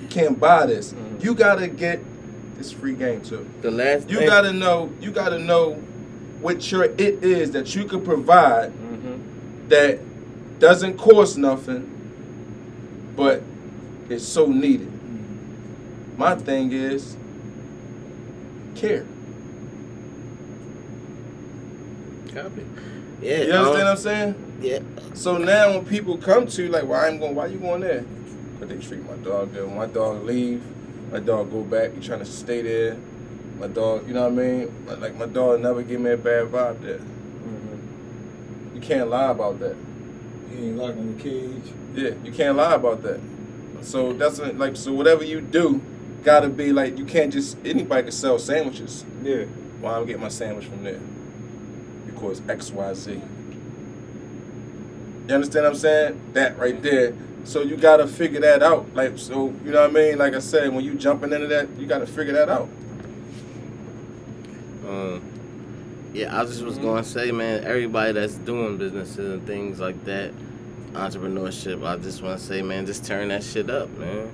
[0.00, 0.94] You can't buy this.
[1.20, 2.00] You gotta get
[2.58, 3.46] this free game too.
[3.62, 4.90] The last You thing- gotta know.
[5.00, 5.74] You gotta know
[6.40, 9.18] what your it is that you can provide Mhm.
[9.68, 10.00] that
[10.58, 11.88] doesn't cost nothing,
[13.16, 13.42] but
[14.08, 14.90] is so needed.
[16.18, 17.16] My thing is
[18.74, 19.04] care.
[22.34, 22.62] Copy.
[23.22, 23.42] Yeah.
[23.42, 24.58] You understand what um, I'm saying?
[24.60, 24.78] Yeah.
[25.14, 27.34] So now when people come to you, like, why I'm going?
[27.34, 28.04] Why you going there?
[28.58, 29.66] Cause they treat my dog good.
[29.66, 30.62] When my dog leave,
[31.10, 31.94] my dog go back.
[31.94, 32.96] He trying to stay there.
[33.58, 34.86] My dog, you know what I mean?
[35.00, 37.00] Like my dog never give me a bad vibe there.
[38.74, 39.76] You can't lie about that.
[40.50, 41.72] He ain't locked in the cage.
[41.94, 43.20] Yeah, you can't lie about that.
[43.82, 45.80] So that's a, like so whatever you do,
[46.24, 49.04] gotta be like you can't just anybody can sell sandwiches.
[49.22, 49.44] Yeah.
[49.80, 51.00] Why I'm getting my sandwich from there?
[52.22, 53.20] Because X Y Z.
[55.28, 56.20] You understand what I'm saying?
[56.34, 57.14] That right there.
[57.44, 58.94] So you gotta figure that out.
[58.94, 60.18] Like so, you know what I mean?
[60.18, 62.68] Like I said, when you jumping into that, you gotta figure that out.
[64.86, 65.20] Um,
[66.14, 70.32] yeah, I just was gonna say, man, everybody that's doing businesses and things like that,
[70.92, 74.30] entrepreneurship, I just wanna say, man, just turn that shit up, man.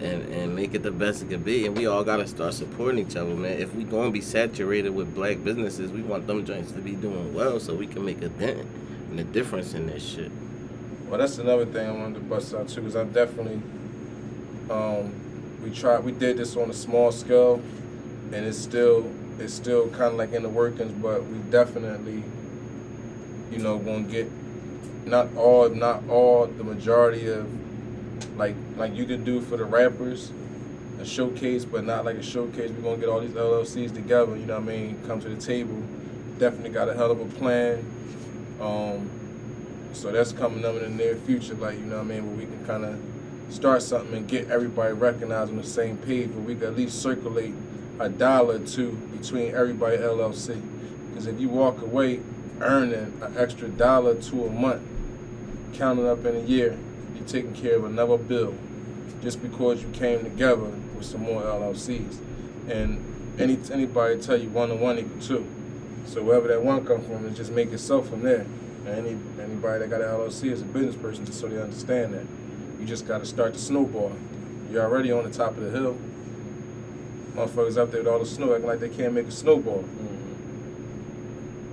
[0.00, 1.66] And and make it the best it could be.
[1.66, 3.58] And we all gotta start supporting each other, man.
[3.58, 7.34] If we gonna be saturated with black businesses, we want them joints to be doing
[7.34, 8.66] well so we can make a dent
[9.10, 10.30] and a difference in this shit.
[11.06, 13.60] Well, that's another thing I wanted to bust out too, because I definitely,
[14.70, 15.12] um,
[15.62, 17.60] we tried, we did this on a small scale,
[18.32, 19.10] and it's still,
[19.40, 22.22] it's still kind of like in the workings, but we definitely,
[23.50, 24.30] you know, gonna get,
[25.04, 27.48] not all, not all, the majority of,
[28.40, 30.32] like, like you could do for the rappers,
[30.98, 32.70] a showcase, but not like a showcase.
[32.70, 35.00] We're gonna get all these LLCs together, you know what I mean?
[35.06, 35.82] Come to the table.
[36.38, 37.84] Definitely got a hell of a plan.
[38.60, 39.10] Um,
[39.92, 42.46] so that's coming up in the near future, like you know what I mean, where
[42.46, 42.98] we can kind of
[43.50, 47.02] start something and get everybody recognized on the same page, where we can at least
[47.02, 47.52] circulate
[47.98, 50.62] a dollar or two between everybody LLC.
[51.10, 52.20] Because if you walk away
[52.60, 54.82] earning an extra dollar to a month,
[55.74, 56.78] counting up in a year,
[57.30, 58.54] taking care of another bill,
[59.22, 62.18] just because you came together with some more LLCs.
[62.68, 63.04] And
[63.38, 65.46] any anybody tell you one and one equal two.
[66.06, 68.46] So wherever that one come from, is just make yourself from there.
[68.86, 72.14] And any anybody that got an LLC is a business person, just so they understand
[72.14, 72.26] that.
[72.80, 74.12] You just got to start the snowball.
[74.70, 75.96] You're already on the top of the hill.
[77.34, 79.84] Motherfuckers up there with all the snow acting like they can't make a snowball.
[79.84, 80.16] Mm-hmm.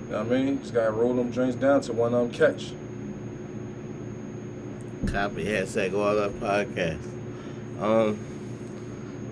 [0.06, 0.60] You know what I mean?
[0.60, 2.72] Just gotta roll them joints down to one of them catch.
[5.12, 6.98] Copy hashtag all that podcast.
[7.80, 8.18] Um.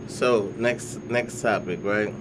[0.09, 2.15] So next next topic, right?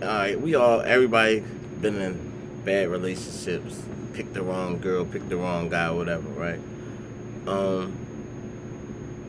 [0.00, 1.40] All right, we all everybody
[1.80, 2.32] been in
[2.64, 3.82] bad relationships.
[4.14, 6.60] Pick the wrong girl, pick the wrong guy, whatever, right?
[7.46, 7.98] Um.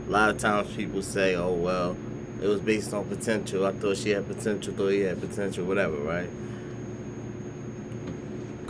[0.07, 1.97] A lot of times people say, "Oh well,
[2.41, 3.65] it was based on potential.
[3.65, 6.29] I thought she had potential, thought he had potential, whatever," right?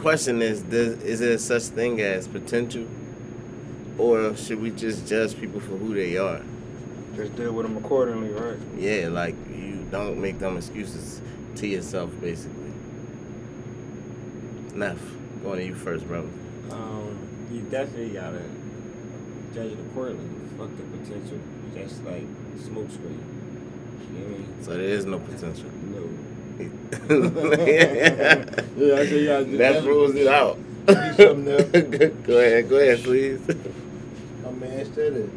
[0.06, 2.86] Question is does, is there such thing as potential
[3.98, 6.44] or should we just judge people for who they are
[7.15, 8.60] Just deal with them accordingly, right?
[8.78, 11.22] yeah like you don't make them excuses
[11.56, 12.72] to yourself basically
[14.76, 15.00] Neff,
[15.41, 16.30] going to you first brother
[16.70, 17.18] Um,
[17.52, 18.44] you definitely gotta
[19.56, 20.30] judge it accordingly.
[20.56, 21.39] Fuck the potential.
[21.74, 22.28] That's like
[22.63, 23.24] smoke screen.
[24.13, 24.63] You know what I mean?
[24.63, 26.04] so there is no potential No.
[26.58, 29.84] That Yeah, I say yeah.
[29.86, 30.58] rules it out.
[30.88, 31.63] Need something else.
[32.28, 33.39] go ahead, go ahead, please.
[34.44, 35.30] My man said it.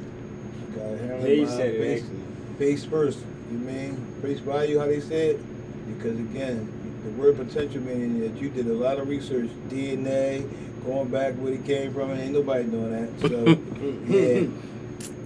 [0.75, 2.19] Got handle Yeah, you my said it, base, actually.
[2.59, 3.19] base first.
[3.51, 4.79] You mean face value?
[4.79, 5.39] How they said?
[5.87, 6.69] Because again,
[7.05, 10.45] the word potential meaning that you did a lot of research, DNA,
[10.85, 13.09] going back where he came from, and ain't nobody doing that.
[13.29, 13.57] So
[14.07, 14.47] yeah,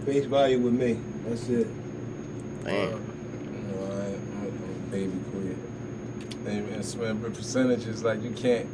[0.07, 0.99] face value with me.
[1.27, 1.67] That's it.
[2.65, 2.75] Damn.
[2.75, 3.01] You know,
[3.91, 5.19] I ain't, I'm, a- I'm a baby
[6.43, 6.55] quit.
[6.55, 8.69] And, and it's- man, but percentages, like you can't,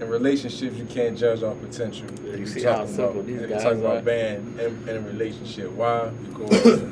[0.00, 2.06] in relationships, you can't judge off potential.
[2.24, 3.92] You We see how simple about, these we guys talking are?
[3.92, 5.70] about band in, in a relationship.
[5.72, 6.08] Why?
[6.08, 6.82] Because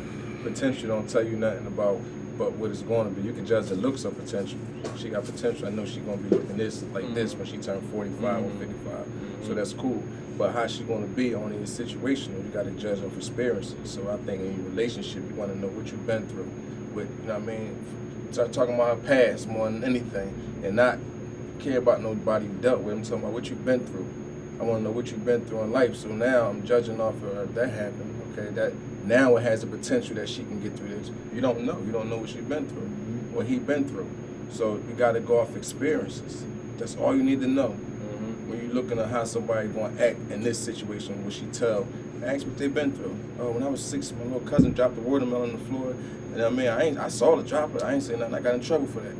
[0.42, 2.00] potential don't tell you nothing about
[2.38, 3.26] but what it's going to be.
[3.26, 4.58] You can judge the looks of potential.
[4.96, 5.66] She got potential.
[5.66, 7.42] I know she's going to be looking this like this mm-hmm.
[7.42, 8.58] when she turned 45 or mm-hmm.
[8.58, 8.84] 55.
[8.84, 9.54] So mm-hmm.
[9.54, 10.02] that's cool.
[10.36, 12.44] But how she going to be only is situational.
[12.44, 13.90] You got to judge off experiences.
[13.90, 16.50] So I think in your relationship, you want to know what you've been through.
[16.92, 17.84] With you know what I mean,
[18.34, 20.98] start talking about her past more than anything, and not
[21.60, 22.96] care about nobody you dealt with.
[22.96, 24.06] I'm talking about what you've been through.
[24.60, 25.96] I want to know what you've been through in life.
[25.96, 28.10] So now I'm judging off of that happened.
[28.32, 28.72] Okay, that
[29.04, 31.10] now it has the potential that she can get through this.
[31.32, 31.78] You don't know.
[31.86, 33.34] You don't know what she's been through, mm-hmm.
[33.34, 34.10] what he's been through.
[34.50, 36.44] So you got to go off experiences.
[36.76, 37.68] That's all you need to know.
[37.68, 38.50] Mm-hmm.
[38.50, 41.86] When you're looking at how somebody going to act in this situation, what she tell,
[42.24, 43.16] ask what they've been through.
[43.38, 45.94] Oh, when I was six, my little cousin dropped a watermelon on the floor,
[46.34, 47.82] and I mean, I ain't, I saw the drop, it.
[47.82, 48.34] I ain't saying nothing.
[48.34, 49.14] I got in trouble for that.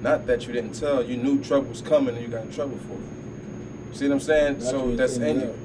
[0.00, 1.02] Not that you didn't tell.
[1.02, 3.96] You knew trouble was coming, and you got in trouble for it.
[3.96, 4.60] See what I'm saying?
[4.60, 5.58] So that's in you.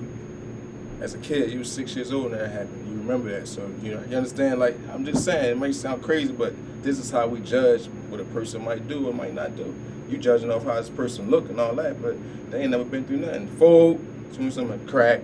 [1.00, 2.88] As a kid, you was six years old when that happened.
[2.90, 4.60] You remember that, so you know you understand.
[4.60, 8.20] Like I'm just saying, it might sound crazy, but this is how we judge what
[8.20, 9.74] a person might do or might not do.
[10.10, 12.16] You judging off how this person look and all that, but
[12.52, 13.48] they ain't never been through nothing.
[13.58, 15.22] Fold, doing something crack,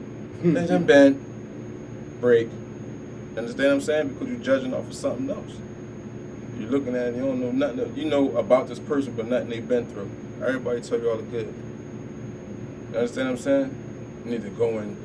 [0.42, 2.48] then bend, break.
[3.36, 4.08] Understand what I'm saying?
[4.08, 5.52] Because you're judging off of something else.
[6.58, 7.96] You're looking at it, you don't know nothing.
[7.96, 10.10] You know about this person, but nothing they've been through.
[10.44, 11.54] Everybody tell you all the good.
[12.90, 14.22] You understand what I'm saying?
[14.24, 14.96] You need to go in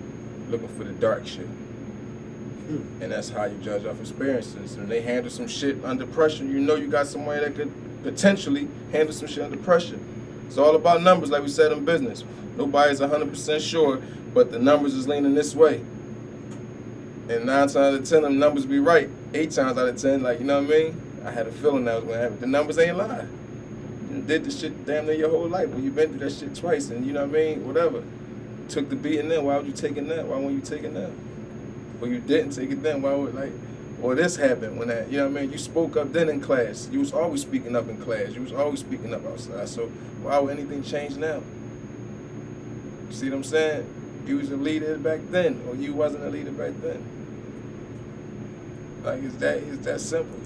[0.50, 1.46] looking for the dark shit.
[1.46, 3.02] Hmm.
[3.02, 4.76] And that's how you judge off experiences.
[4.76, 7.72] When they handle some shit under pressure, you know you got somebody that could
[8.04, 10.00] potentially handle some shit under pressure.
[10.48, 12.24] It's all about numbers, like we said in business.
[12.58, 14.02] Nobody's 100% sure,
[14.34, 15.84] but the numbers is leaning this way.
[17.28, 19.10] And nine times out of ten, them numbers be right.
[19.34, 21.02] Eight times out of ten, like, you know what I mean?
[21.26, 22.40] I had a feeling that was to happen.
[22.40, 23.26] The numbers ain't lie.
[24.12, 25.70] You did the shit damn near your whole life.
[25.70, 27.68] Well, you've been through that shit twice, and you know what I mean?
[27.68, 28.04] Whatever.
[28.70, 29.44] Took the beating then.
[29.44, 30.28] Why would you taking that?
[30.28, 31.10] Why weren't you taking that?
[32.00, 33.02] Well, you didn't take it then.
[33.02, 33.54] Why would, like,
[34.02, 35.52] or this happened when that, you know what I mean?
[35.52, 36.90] You spoke up then in class.
[36.92, 38.34] You was always speaking up in class.
[38.34, 39.68] You was always speaking up outside.
[39.68, 39.88] So
[40.22, 41.42] why would anything change now?
[43.08, 43.88] You see what I'm saying?
[44.28, 47.04] You was a leader back then, or you wasn't a leader back then.
[49.06, 50.40] Like it's that it's that simple.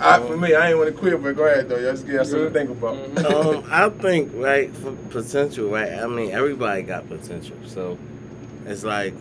[0.00, 1.76] I, for me, I ain't want to quit, but go ahead though.
[1.76, 2.96] Y'all just give something to think about.
[3.32, 5.92] um, I think like for potential, right?
[5.92, 7.96] I mean, everybody got potential, so
[8.66, 9.14] it's like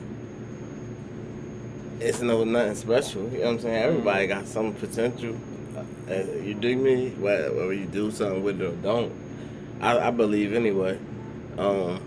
[2.00, 3.30] it's no nothing special.
[3.30, 3.84] You know what I'm saying?
[3.84, 5.38] Everybody got some potential.
[6.10, 7.10] Uh, you dig me?
[7.12, 9.14] Whether whether you do something with it or don't,
[9.82, 10.98] I, I believe anyway.
[11.60, 12.02] Um,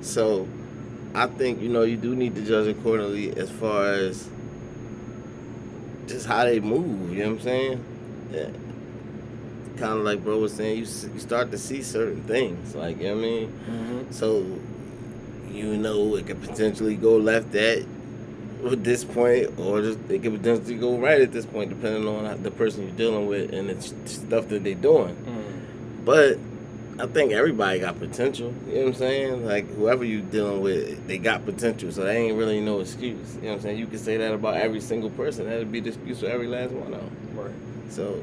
[0.00, 0.48] so
[1.14, 4.30] I think you know you do need to judge accordingly as far as
[6.06, 7.12] just how they move.
[7.12, 7.84] You know what I'm saying?
[8.32, 8.48] Yeah
[9.76, 13.08] kind of like bro was saying, you you start to see certain things, like you
[13.08, 13.48] know what I mean.
[13.68, 14.12] Mm-hmm.
[14.12, 14.58] So
[15.50, 17.84] you know it could potentially go left at
[18.66, 22.24] at this point, or just, it could potentially go right at this point, depending on
[22.24, 25.14] how- the person you're dealing with and the stuff that they're doing.
[25.14, 26.04] Mm-hmm.
[26.04, 26.38] But
[26.96, 28.54] I think everybody got potential.
[28.68, 29.44] You know what I'm saying?
[29.44, 31.90] Like whoever you dealing with, they got potential.
[31.90, 33.34] So they ain't really no excuse.
[33.36, 33.78] You know what I'm saying?
[33.78, 35.46] You can say that about every single person.
[35.46, 37.16] That'd be the excuse for every last one of them.
[37.34, 37.92] Right.
[37.92, 38.22] So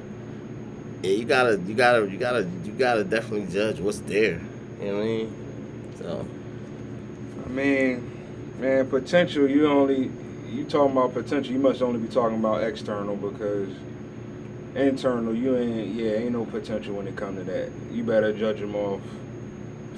[1.04, 4.40] yeah, you gotta, you gotta, you gotta, you gotta definitely judge what's there.
[4.80, 5.96] You know what I mean?
[5.98, 6.26] So
[7.46, 8.12] I mean,
[8.60, 9.50] man, potential.
[9.50, 10.12] You only
[10.50, 11.52] you talking about potential.
[11.52, 13.70] You must only be talking about external because
[14.76, 15.96] internal, you ain't.
[15.96, 17.70] Yeah, ain't no potential when it come to that.
[17.92, 19.02] You better judge them off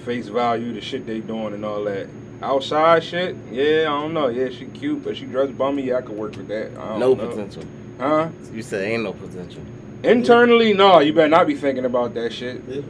[0.03, 2.07] face value, the shit they doing, and all that.
[2.41, 4.27] Outside shit, yeah, I don't know.
[4.27, 5.83] Yeah, she cute, but she dressed bummy.
[5.83, 6.71] Yeah, I could work with that.
[6.77, 7.27] I don't no know.
[7.27, 7.63] potential.
[7.99, 8.29] Huh?
[8.51, 9.61] You said ain't no potential.
[10.03, 10.99] Internally, no.
[10.99, 12.61] You better not be thinking about that shit.
[12.67, 12.85] It's.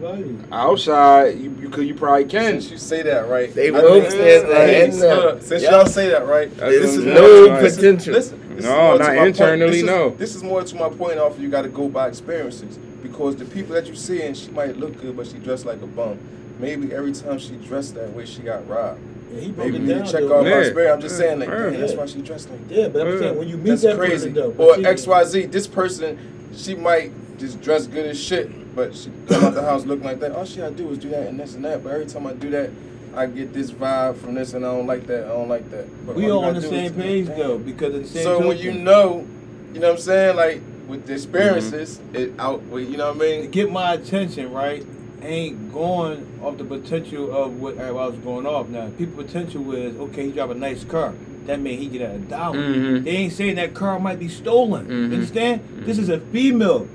[0.51, 2.53] Outside, you you could you probably can.
[2.59, 3.53] Since you say that, right?
[3.53, 5.71] They I both think- said that, Hey, and, uh, Since yeah.
[5.71, 6.49] y'all say that, right?
[6.57, 7.61] That's This is what I'm no saying.
[7.63, 8.13] Listen, potential.
[8.13, 9.27] Listen, this is No, more to not my point.
[9.27, 10.09] internally, This is- no.
[10.17, 11.39] This is more to my point off.
[11.39, 14.77] You got to go by experiences because the people that you see and she might
[14.77, 16.17] look good, but she dressed like a bum.
[16.59, 18.99] Maybe every time she dressed that way, she got robbed.
[19.33, 20.05] Yeah, he broke Maybe it you need down.
[20.05, 20.39] to check though.
[20.39, 20.53] off Yeah.
[20.53, 20.93] her experience.
[20.95, 21.55] I'm just saying, like, Yeah.
[21.69, 22.75] damn, that's why she dressed like that.
[22.75, 23.19] Yeah, but I'm Yeah.
[23.19, 24.29] saying when you meet That's that crazy.
[24.31, 25.45] person though, Or see, X Y Z.
[25.47, 26.17] This person,
[26.55, 30.19] she might just dress good as shit, but she come out the house looking like
[30.19, 30.31] that.
[30.33, 31.83] All she gotta do is do that and this and that.
[31.83, 32.69] But every time I do that,
[33.15, 35.25] I get this vibe from this, and I don't like that.
[35.25, 36.05] I don't like that.
[36.05, 38.23] But We all all on the same is- page though, because of the same.
[38.23, 39.27] So when you know,
[39.73, 41.23] you know what I'm saying, like with the mm-hmm.
[41.23, 42.61] experiences, it out.
[42.71, 43.51] You know what I mean?
[43.51, 44.85] get my attention, right,
[45.25, 48.69] ain't going off the potential of what I was going off.
[48.69, 50.25] Now, people potential is okay.
[50.27, 51.13] He drive a nice car.
[51.45, 52.57] That mean he get a dollar.
[52.57, 53.03] Mhm.
[53.03, 54.85] They ain't saying that car might be stolen.
[54.85, 55.07] Mhm.
[55.09, 55.61] You understand?
[55.85, 56.87] This is a female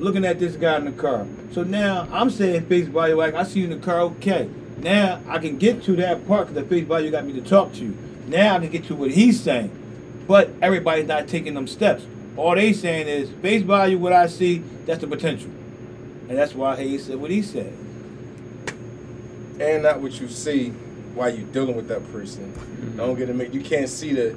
[0.00, 1.26] looking at this guy in the car.
[1.52, 3.16] So now I'm saying face value.
[3.16, 4.00] Like I see you in the car.
[4.00, 4.48] Okay.
[4.82, 7.72] Now I can get to that part because the face value got me to talk
[7.74, 7.94] to you.
[8.26, 9.70] Now I can get to what he's saying.
[10.26, 12.04] But everybody's not taking them steps.
[12.36, 13.98] All they saying is face value.
[13.98, 15.50] What I see, that's the potential.
[16.28, 17.72] And that's why he said what he said.
[19.60, 20.70] And not what you see
[21.14, 22.52] while you're dealing with that person.
[22.52, 22.96] Mm-hmm.
[22.96, 23.36] Don't get it.
[23.36, 23.54] mixed.
[23.54, 24.34] You can't see the.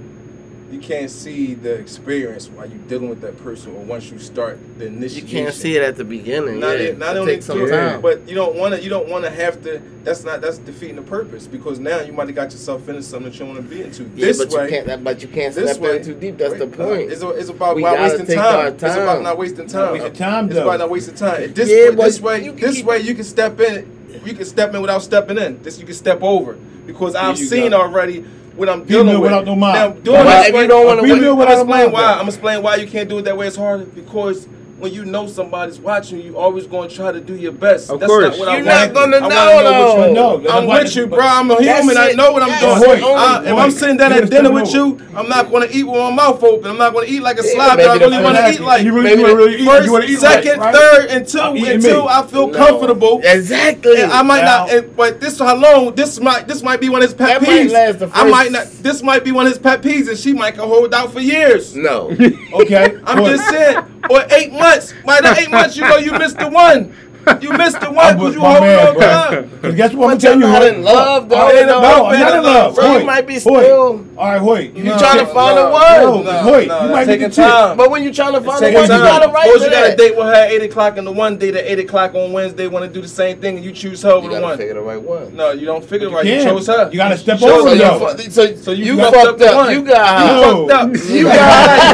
[0.69, 4.59] You can't see the experience while you're dealing with that person, or once you start
[4.77, 5.29] the initiative.
[5.29, 6.59] You can't see it at the beginning.
[6.59, 8.01] Not, yeah, it, not it only takes some to- time.
[8.01, 8.83] but you don't want to.
[8.83, 9.81] You don't want to have to.
[10.03, 10.41] That's not.
[10.41, 13.45] That's defeating the purpose because now you might have got yourself into something that you
[13.45, 14.03] want to be into.
[14.15, 14.87] yeah, this but way, you can't.
[14.87, 16.37] That, but you can't this step way, in too deep.
[16.37, 17.11] That's the Wait, point.
[17.13, 18.55] It's, it's about We not gotta wasting take time.
[18.59, 19.93] our It's about not wasting Not time.
[19.93, 21.43] wasting time, It's about not wasting time.
[21.43, 24.21] At This Yeah, way, this way, you can this way, you can step in.
[24.25, 25.61] You can step in without stepping in.
[25.63, 27.81] This you can step over because I've seen go.
[27.81, 28.25] already
[28.57, 29.31] what I'm Female dealing with.
[29.31, 29.73] without no mind.
[29.75, 31.93] Now, doing But this if way, you don't wanna I'm wait- without a explain mind,
[31.93, 32.01] why.
[32.01, 32.07] though.
[32.07, 33.47] I'm gonna explain why you can't do it that way.
[33.47, 34.47] It's hard because.
[34.79, 37.89] When you know somebody's watching, you you always gonna try to do your best.
[37.89, 38.29] Of That's course.
[38.29, 38.93] not what I You're want.
[38.93, 39.21] not gonna I
[39.55, 40.13] wanna know, what you though.
[40.13, 40.37] know.
[40.37, 41.19] That's I'm why- with you, bro.
[41.19, 41.97] I'm a That's human.
[41.97, 42.15] I it.
[42.15, 42.61] know what I'm Yes.
[42.61, 42.89] doing.
[42.91, 43.57] Wait, I- if.
[43.57, 45.95] I'm sitting down at gotta dinner step with you, I'm not going to eat with
[45.95, 46.69] my mouth open.
[46.69, 48.35] I'm not going to eat like a Yeah, slob that maybe I the really want
[48.37, 48.83] to first- eat like.
[48.83, 50.75] You really, you wanna really eat, First, you wanna eat second, right, right?
[50.75, 52.09] third, and two, I'm eating until meat.
[52.11, 52.53] I feel No.
[52.57, 53.21] comfortable.
[53.23, 54.01] Exactly.
[54.01, 55.95] And I might not, Now- and, but this how long?
[55.95, 57.71] This might, this might be one of his pet That might peeves.
[57.71, 58.67] last the I first- might not.
[58.83, 61.19] This might be one of his pet peeves, and she might can hold out for
[61.19, 61.75] years.
[61.75, 62.11] no.
[62.53, 62.93] Okay.
[63.05, 63.37] I'm good.
[63.37, 63.77] just saying,
[64.09, 64.66] or eight months.
[65.05, 66.93] By the eight months, you know you missed the one.
[67.41, 69.01] You missed the one because you my hold man, on bro.
[69.03, 69.59] time.
[69.61, 70.11] Cause guess what?
[70.11, 70.73] I'm But telling you, you're not Hoyt.
[70.75, 71.35] in love, though.
[71.35, 72.75] I ain't No, about- I'm man, not in no, love.
[72.75, 72.87] bro.
[72.87, 73.41] Hoyt, You might be Hoyt.
[73.43, 74.73] still- All right, Hoyt.
[74.75, 75.69] You know- trying to find a No,
[76.11, 76.23] one.
[76.25, 77.45] no, Hoyt, you might taking be the chick.
[77.45, 77.75] time.
[77.77, 79.65] But when you trying to find a Take one, you got to write Suppose to
[79.65, 81.79] you got a date with her at 8 o'clock and the one date at 8
[81.79, 84.29] o'clock on Wednesday want to do the same thing and you choose her over You
[84.29, 84.57] the gotta one.
[84.57, 85.35] figure the right one.
[85.35, 86.25] No, you don't figure it You right.
[86.25, 86.89] You chose her.
[86.91, 87.75] You gotta step chose over her.
[87.75, 88.15] though.
[88.29, 89.37] so, So you, you fucked, fucked up.
[89.37, 89.55] the up.
[89.55, 89.71] one.
[89.73, 91.09] You got You fucked up.
[91.09, 91.35] You got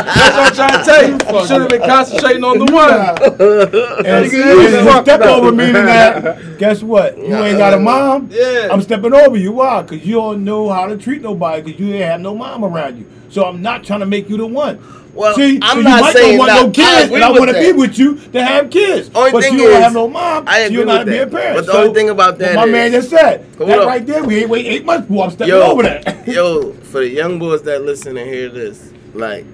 [0.14, 1.18] that's what I'm trying to tell you.
[1.18, 1.46] That's what I'm trying to tell you.
[1.46, 3.59] Should have been concentrating on the one.
[3.60, 6.58] And You step over meaning that.
[6.58, 7.16] Guess what?
[7.18, 8.28] You ain't got a mom.
[8.30, 8.68] Yeah.
[8.70, 9.52] I'm stepping over you.
[9.52, 9.82] Why?
[9.82, 11.62] Because you don't know how to treat nobody.
[11.62, 13.06] Because you ain't have no mom around you.
[13.28, 14.78] So I'm not trying to make you the one.
[15.12, 17.50] Well, See, I'm so not might saying not want no I kids, and I want
[17.50, 19.10] to be with you to have kids.
[19.12, 20.44] Only but thing you don't have no mom.
[20.46, 21.56] I so you're not with be a parent.
[21.56, 23.86] But the So only thing about that my man is- just said that up.
[23.88, 24.22] right there.
[24.22, 25.24] We ain't wait eight months for.
[25.24, 26.28] I'm stepping yo, over that.
[26.28, 29.44] yo, for the young boys that listen and hear this, like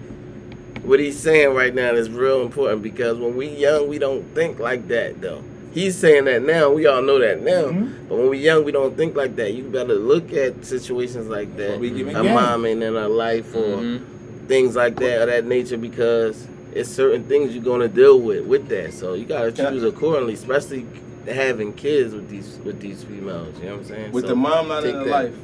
[0.87, 4.59] what he's saying right now is real important because when we young, we don't think
[4.59, 5.43] like that though.
[5.73, 6.71] He's saying that now.
[6.71, 7.65] We all know that now.
[7.67, 8.09] Mhm.
[8.09, 9.53] But when we young, we don't think like that.
[9.53, 11.79] You better look at situations like that.
[11.79, 14.01] we A mom and in her life or Mhm.
[14.49, 18.69] things like that of that nature because it's certain things you're gonna deal with with
[18.69, 18.95] that.
[18.95, 20.87] So you gotta choose accordingly, especially
[21.27, 23.49] having kids with these with these females.
[23.61, 24.13] You know what I'm saying?
[24.13, 25.07] With So the mom not in that.
[25.09, 25.35] life,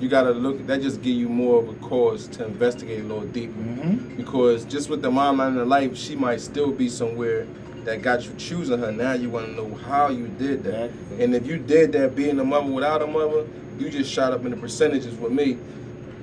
[0.00, 0.66] you gotta look.
[0.66, 3.52] That just give you more of a cause to investigate a little deeper.
[3.60, 4.16] Mhm.
[4.16, 7.46] Because just with the mom in her life, she might still be somewhere
[7.84, 8.90] that got you choosing her.
[8.92, 10.84] Now you want to know how you did that.
[10.84, 11.24] Exactly.
[11.24, 13.44] And if you did that being a mother without a mother,
[13.78, 15.58] you just shot up in the percentages with me.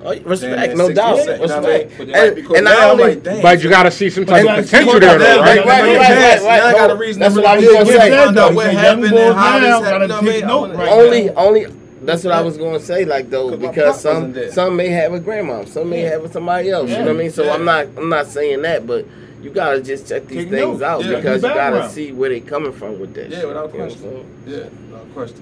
[0.04, 1.40] Oh, respect, no 60%, doubt, you know I mean?
[1.40, 2.00] respect.
[2.00, 3.40] And, and now I'm only, like.
[3.42, 5.64] But you got to see some type of potential there, though, right, right?
[5.64, 6.62] right, Right, right, right.
[6.64, 8.10] I got a reason that's to what I was say.
[8.10, 10.02] find out He what happened and how this happened.
[10.02, 10.44] You know what I take mean?
[10.44, 11.66] I note wanna- right only, only.
[12.02, 15.20] That's what I was gonna say, like though, 'Cause because some some may have a
[15.20, 16.10] grandma, some may Yeah.
[16.10, 16.90] have somebody else.
[16.90, 17.30] You know what I mean?
[17.30, 17.54] So Yeah.
[17.54, 19.04] I'm not I'm not saying that, but
[19.42, 20.82] you gotta just check these Take things note.
[20.86, 21.16] out Yeah.
[21.16, 21.90] because you Keep gotta background.
[21.92, 23.30] see where they coming from with this.
[23.30, 24.10] Yeah, shit, without you know what I'm question.
[24.10, 24.26] saying?
[24.46, 25.40] Yeah, without question.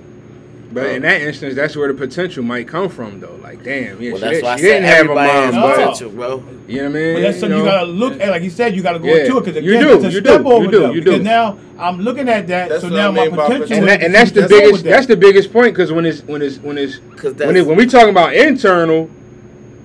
[0.72, 3.35] But in that instance, that's where the potential might come from, though.
[3.42, 5.62] Like, damn, yeah, Well, she, that's did, why I she said didn't have a mom,
[5.62, 6.44] but potential, bro.
[6.68, 7.14] you know what I mean?
[7.14, 7.71] But that's something you, know?
[7.71, 9.16] gotta look at, like you said, you gotta go Yeah.
[9.25, 10.92] into it because You again, do, it's a you step do, over you do, though,
[10.92, 11.25] you because do.
[11.25, 13.62] now I'm looking at that, That's so now I my mean by potential.
[13.66, 13.77] potential.
[13.79, 14.90] and, that, and to that's the step biggest that.
[14.90, 17.77] that's the biggest point because when it's when it's when it's Cause when, it, when
[17.77, 19.10] we talking about internal,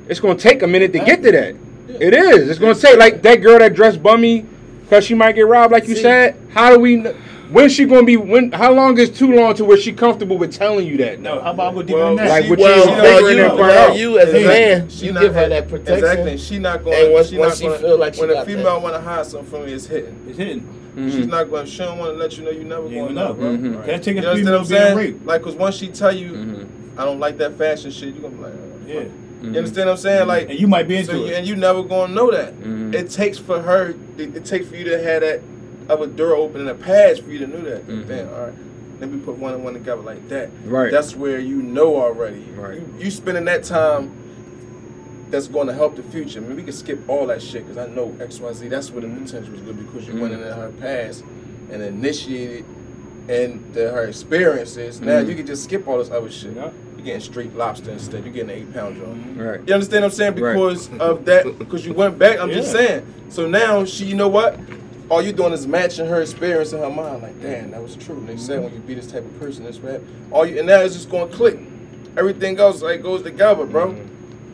[0.07, 1.55] it's gonna take a minute to get to that.
[1.99, 2.47] It is.
[2.49, 4.45] It's gonna take like that girl that dressed bummy
[4.83, 6.38] because she might get robbed, like you said.
[6.51, 7.03] How do we?
[7.45, 8.17] Kn- When's she gonna be?
[8.17, 8.51] When?
[8.51, 11.19] How long is too long to where she comfortable with telling you that?
[11.19, 11.41] No, No.
[11.41, 12.29] how about I go deeper Well, than that?
[12.29, 13.97] Like, she- what well, you she well, figuring you, that well, out.
[13.97, 15.95] you as a man, she you not- give her that protection.
[15.95, 16.37] Exactly.
[16.37, 17.03] She not going.
[17.05, 18.81] And once- she once not she gonna, feel like she when a female that.
[18.81, 20.15] want to hide something from you, it's hidden.
[20.27, 20.67] It's hidden.
[20.97, 21.11] Mhm.
[21.11, 21.65] She's not going.
[21.65, 23.33] She don't want to let you know you never You going even to know, know,
[23.33, 23.47] bro.
[23.49, 23.85] Mhm.
[23.85, 24.97] Can't take You a understand female what I'm being saying?
[24.97, 25.25] raped?
[25.27, 26.65] Like, cause once she tell you, Mhm.
[26.97, 28.93] I don't like that fashion shit, you gonna be like, oh, Yeah.
[29.01, 29.07] fuck.
[29.43, 30.27] You understand what I'm saying?
[30.27, 32.53] Like, And you might be into so you, and you never gonna know that.
[32.63, 32.95] Mhm.
[32.95, 33.93] It takes for her.
[34.17, 35.41] It, it takes for you to have that
[35.89, 37.88] of a door open in the past for you to know that.
[37.88, 38.07] Mhm.
[38.07, 38.53] Damn, all right.
[38.99, 40.49] Let me put one and one together like that.
[40.65, 40.91] Right.
[40.91, 42.45] That's where you know already.
[42.55, 42.79] Right.
[42.79, 44.11] You, you spending that time
[45.31, 46.39] that's going to help the future.
[46.39, 48.67] I mean, we can skip all that shit because I know X, Y, Z.
[48.69, 50.38] That's where the potential was good because you went Mhm.
[50.38, 51.23] into her past
[51.71, 52.63] and initiated
[53.27, 55.01] and the, her experiences.
[55.01, 55.29] Now Mhm.
[55.29, 56.55] you can just skip all this other shit.
[56.55, 56.69] Yeah.
[56.95, 58.23] You're getting straight lobster instead.
[58.23, 59.38] You're getting an eight pound joint.
[59.38, 59.59] Right.
[59.67, 60.36] You understand what I'm saying?
[60.36, 60.53] Right.
[60.53, 62.39] Because of that, because you went back.
[62.39, 63.01] I'm just saying.
[63.29, 64.57] So now she, you know what?
[65.09, 67.21] All you doing is matching her experience in her mind.
[67.21, 68.23] Like, damn, that was true.
[68.25, 70.01] They said when you be this type of person, this right.
[70.31, 71.59] All you and now it's just going to click.
[72.17, 73.89] Everything else like goes together, bro.
[73.93, 74.07] Mhm.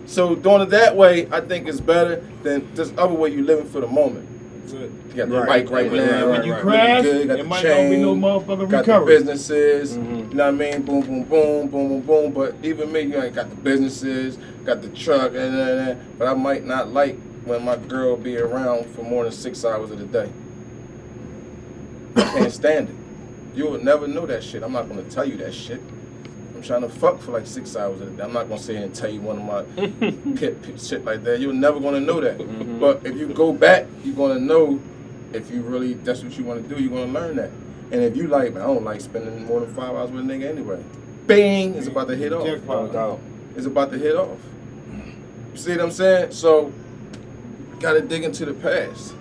[0.07, 3.65] So doing it that way, I think is better than this other way you living
[3.67, 4.27] for the moment.
[4.69, 4.91] Good.
[5.09, 5.47] You got the Right.
[5.47, 6.27] bike right, Right, now.
[6.27, 6.61] right, When you right.
[6.61, 9.13] crash, Good, got it the might not be no chain, motherfucking got recovery.
[9.13, 10.17] the businesses, Mhm.
[10.31, 10.81] you know what I mean?
[10.81, 12.31] Boom, boom, boom, boom, boom, boom.
[12.31, 16.27] But even me, you ain't got the businesses, got the truck, and, and, and but
[16.27, 19.99] I might not like when my girl be around for more than six hours of
[19.99, 20.29] the day.
[22.15, 22.95] I can't stand it.
[23.57, 24.63] You will never know that shit.
[24.63, 25.81] I'm not gonna tell you that shit.
[26.55, 28.23] I'm trying to fuck for like six hours of the day.
[28.23, 29.63] I'm not gonna sit here and tell you one of my
[30.35, 31.39] pit, pit shit like that.
[31.39, 32.37] You're never gonna know that.
[32.37, 32.79] Mhm.
[32.79, 34.79] But if you go back, you're gonna know
[35.33, 36.81] if you really that's what you want to do.
[36.81, 37.49] You're gonna learn that.
[37.91, 40.23] And if you like, man, I don't like spending more than five hours with a
[40.27, 40.81] nigga anyway.
[41.27, 41.75] Bang!
[41.75, 42.45] It's about to hit off.
[42.45, 42.85] Jackpot.
[42.87, 43.19] No doubt.
[43.55, 44.37] It's about to hit off.
[45.51, 46.31] You see what I'm saying?
[46.31, 46.71] So,
[47.82, 49.13] gotta dig into the past.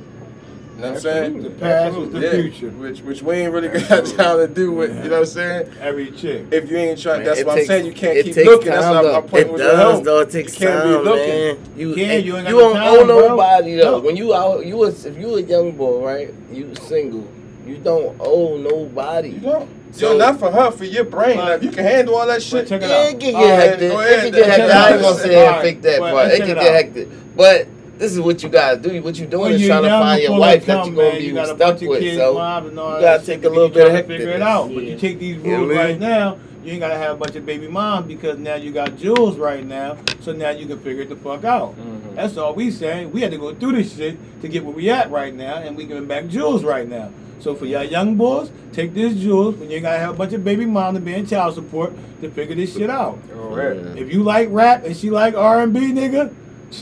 [0.76, 1.42] You know what I'm saying?
[1.42, 2.70] The past is the Yeah, future.
[2.70, 4.90] Which which we ain't really got time to do with.
[4.96, 5.72] You know what I'm saying?
[5.80, 6.46] Every chick.
[6.50, 7.86] If you ain't trying, Man, that's it what takes- I'm saying.
[7.86, 8.70] You can't keep looking.
[8.70, 9.20] That's time, what I'm, though.
[9.28, 10.04] Pointing It with your does, help.
[10.04, 10.20] though.
[10.20, 11.28] It takes you can't time, be looking.
[11.28, 11.58] man.
[11.76, 13.90] You, You can't, you ain't you the don't time, owe nobody though.
[13.90, 13.98] No.
[14.00, 16.34] When you out, you was if you a young boy, right?
[16.50, 17.28] You single.
[17.66, 19.28] You don't owe nobody.
[19.30, 19.68] You don't.
[19.92, 21.36] So- Yo, not for her, for your brain.
[21.36, 22.66] Now, if you can handle all that shit.
[22.68, 23.06] check it Yeah, out.
[23.08, 23.90] it can get hectic.
[23.90, 24.70] go It ahead can get hectic.
[24.70, 26.28] I ain't gonna sit here and fake that but part.
[26.30, 26.64] It can get out.
[26.64, 27.08] hectic.
[27.36, 27.66] But
[28.00, 29.02] this is what you gotta do.
[29.02, 31.24] What you doing When is trying to find your wife that you're gonna man, be
[31.26, 32.00] you stuck with.
[32.00, 34.72] kids, So and all you gotta take a little bit of to figure it out.
[34.74, 37.44] But you take these rules what right now, you ain't gotta have a bunch of
[37.44, 39.98] baby moms because now you got jewels right now.
[40.20, 41.74] So now you can figure it the fuck out.
[41.76, 42.16] Mhm.
[42.16, 43.12] That's all we saying.
[43.12, 45.76] We had to go through this shit to get where we at right now, and
[45.76, 47.10] we giving back jewels right now.
[47.38, 50.32] So for y'all young boys, take this jewels when you ain't gotta have a bunch
[50.32, 51.92] of baby moms to be in child support
[52.22, 53.18] to figure this shit out.
[53.38, 53.76] All right.
[53.96, 56.30] If you like rap and she like R and B, nigga,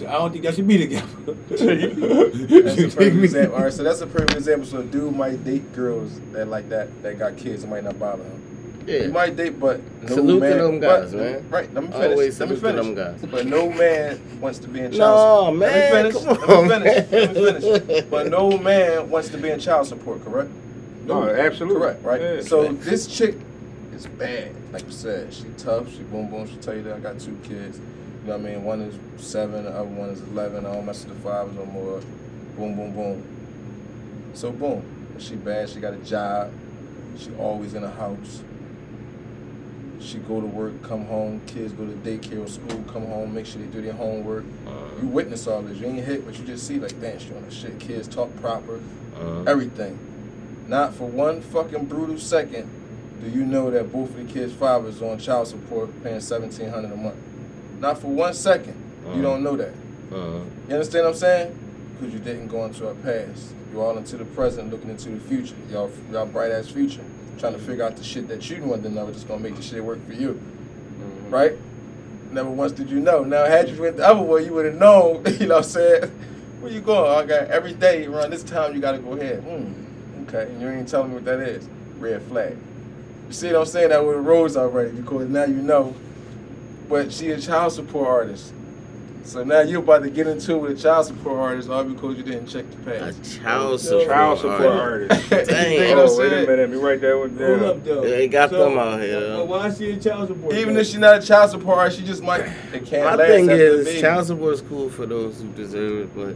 [0.06, 1.06] I don't think that should be together.
[1.48, 3.56] That's a perfect example.
[3.56, 4.66] All right, so that's a perfect example.
[4.66, 7.98] So a dude might date girls that like that, that got kids, it might not
[7.98, 8.82] bother him.
[8.86, 9.06] He Yeah.
[9.08, 11.44] might date, but no Salute to them guys, but- man.
[11.50, 12.10] Right, let me finish.
[12.10, 12.96] Always let me salute to finish.
[12.96, 13.30] them guys.
[13.30, 15.58] But no man wants to be in No, child support.
[15.58, 16.38] man, Let me finish.
[16.46, 17.36] come let me finish.
[17.36, 18.04] Let me finish.
[18.10, 20.50] But no man wants to be in child support, correct?
[21.06, 21.80] No, absolutely.
[21.80, 22.20] Correct, right?
[22.20, 22.40] Yeah.
[22.42, 23.36] So this chick
[23.94, 24.52] is bad.
[24.72, 25.90] Like you said, she tough.
[25.90, 26.46] She boom boom.
[26.46, 27.80] She tell you that I got two kids.
[28.28, 28.64] You know what I mean?
[28.64, 30.66] One is seven, the other one is eleven.
[30.66, 32.02] I don't mess with the fives or more.
[32.58, 33.24] Boom boom boom.
[34.34, 34.82] So boom,
[35.18, 35.70] she bad.
[35.70, 36.52] She got a job.
[37.16, 38.42] She always in the house.
[40.00, 41.40] She go to work, come home.
[41.46, 44.44] Kids go to daycare or school, come home, make sure they do their homework.
[44.66, 45.78] Uh, You witness all this.
[45.78, 47.80] You ain't hit, but you just see like, damn, she on the shit.
[47.80, 48.78] Kids talk proper
[49.18, 49.98] uh, everything.
[50.66, 52.68] Not for one fucking brutal second
[53.22, 56.92] do you know that both of the kids' fathers on child support paying seventeen hundred
[56.92, 57.16] a month.
[57.80, 58.74] Not for one second.
[59.04, 59.22] You Uh-huh.
[59.22, 59.72] don't know that.
[60.12, 60.16] uh,
[60.68, 61.58] You understand what I'm saying?
[61.98, 63.52] Because you didn't go into our past.
[63.72, 65.54] You're all into the present, looking into the future.
[65.70, 67.02] Y'all, y'all bright ass future,
[67.38, 69.62] trying to figure out the shit that you wanted to know, just gonna make the
[69.62, 70.40] shit work for you,
[71.00, 71.32] Mhm.
[71.32, 71.52] right?
[72.32, 73.24] Never once did you know.
[73.24, 75.22] Now, had you went the other way, you would have known.
[75.40, 76.10] You know what I'm saying?
[76.60, 77.10] Where you going?
[77.10, 78.74] I got every day around this time.
[78.74, 79.40] You gotta go ahead.
[79.42, 80.24] Hmm.
[80.28, 81.66] Okay, and you ain't telling me what that is.
[81.98, 82.56] Red flag.
[83.28, 83.88] You see what I'm saying?
[83.90, 85.94] That with have rose already because now you know.
[86.88, 88.54] But she a child support artist.
[89.24, 92.16] So now you're about to get into it with a child support artist all because
[92.16, 93.38] you didn't check the a past.
[93.42, 94.06] child support.
[94.08, 95.32] Child support artist.
[95.32, 95.50] artist.
[95.50, 95.72] Dang.
[95.74, 96.70] You know Oh, wait a minute.
[96.70, 97.58] Be right there with them.
[97.58, 98.00] Hold up, though.
[98.00, 99.44] They got them out here, But though.
[99.44, 100.54] why is she a child support?
[100.54, 100.80] Even though?
[100.80, 102.40] if she's not a child support artist, she just might.
[102.72, 106.16] It can't My last thing is, child support is cool for those who deserve it,
[106.16, 106.34] but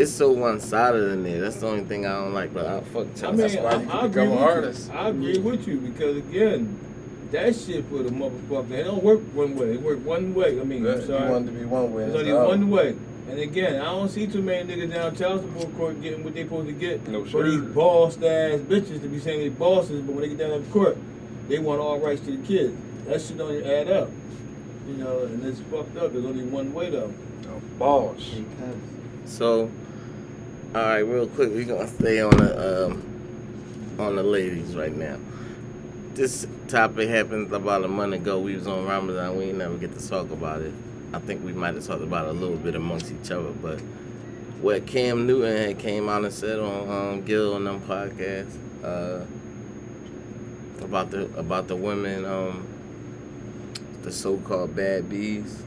[0.00, 1.42] it's so one sided in there.
[1.42, 2.54] That's the only thing I don't like.
[2.54, 3.74] But I fuck I child mean, support.
[3.74, 4.30] why I, you I agree become
[4.64, 4.98] with an you.
[4.98, 6.78] I agree with you because again,
[7.32, 8.70] that shit for the motherfucker.
[8.72, 9.74] It don't work one way.
[9.74, 10.60] It work one way.
[10.60, 11.30] I mean, Yeah, I'm you sorry.
[11.30, 12.04] wanted to be one way.
[12.04, 12.96] It's and only the one way.
[13.28, 16.42] And again, I don't see too many niggas down child support court getting what they
[16.42, 20.14] supposed to get No, for these boss ass bitches to be saying they bosses, but
[20.14, 20.96] when they get down to court,
[21.48, 22.74] they want all rights to the kids.
[23.06, 24.10] That shit don't add up.
[24.88, 26.12] You know, and it's fucked up.
[26.12, 27.12] There's only one way though.
[27.78, 28.34] Boss.
[29.26, 29.70] So,
[30.74, 33.02] all right, real quick, we're gonna stay on the um,
[33.98, 35.16] on the ladies right now.
[36.14, 38.38] This topic happened about a month ago.
[38.38, 39.36] We was on Ramadan.
[39.36, 40.72] We never get to talk about it.
[41.12, 43.80] I think we might have talked about it a little bit amongst each other, but
[44.60, 49.24] what Cam Newton had came out and said on um, Gil and them podcast uh,
[50.84, 52.66] about the about the women, um,
[54.02, 55.62] the so-called bad bees.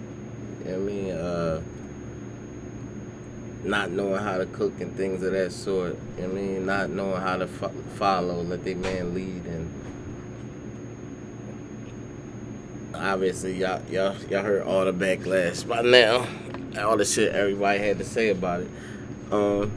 [0.64, 1.62] You know I mean, uh,
[3.66, 5.98] not knowing how to cook and things of that sort.
[6.18, 9.73] You know I mean, not knowing how to fo- follow, let their man lead, and
[12.96, 16.28] obviously y'all y'all y'all heard all the backlash by now,
[16.82, 18.70] all the shit everybody had to say about it.
[19.32, 19.72] Um,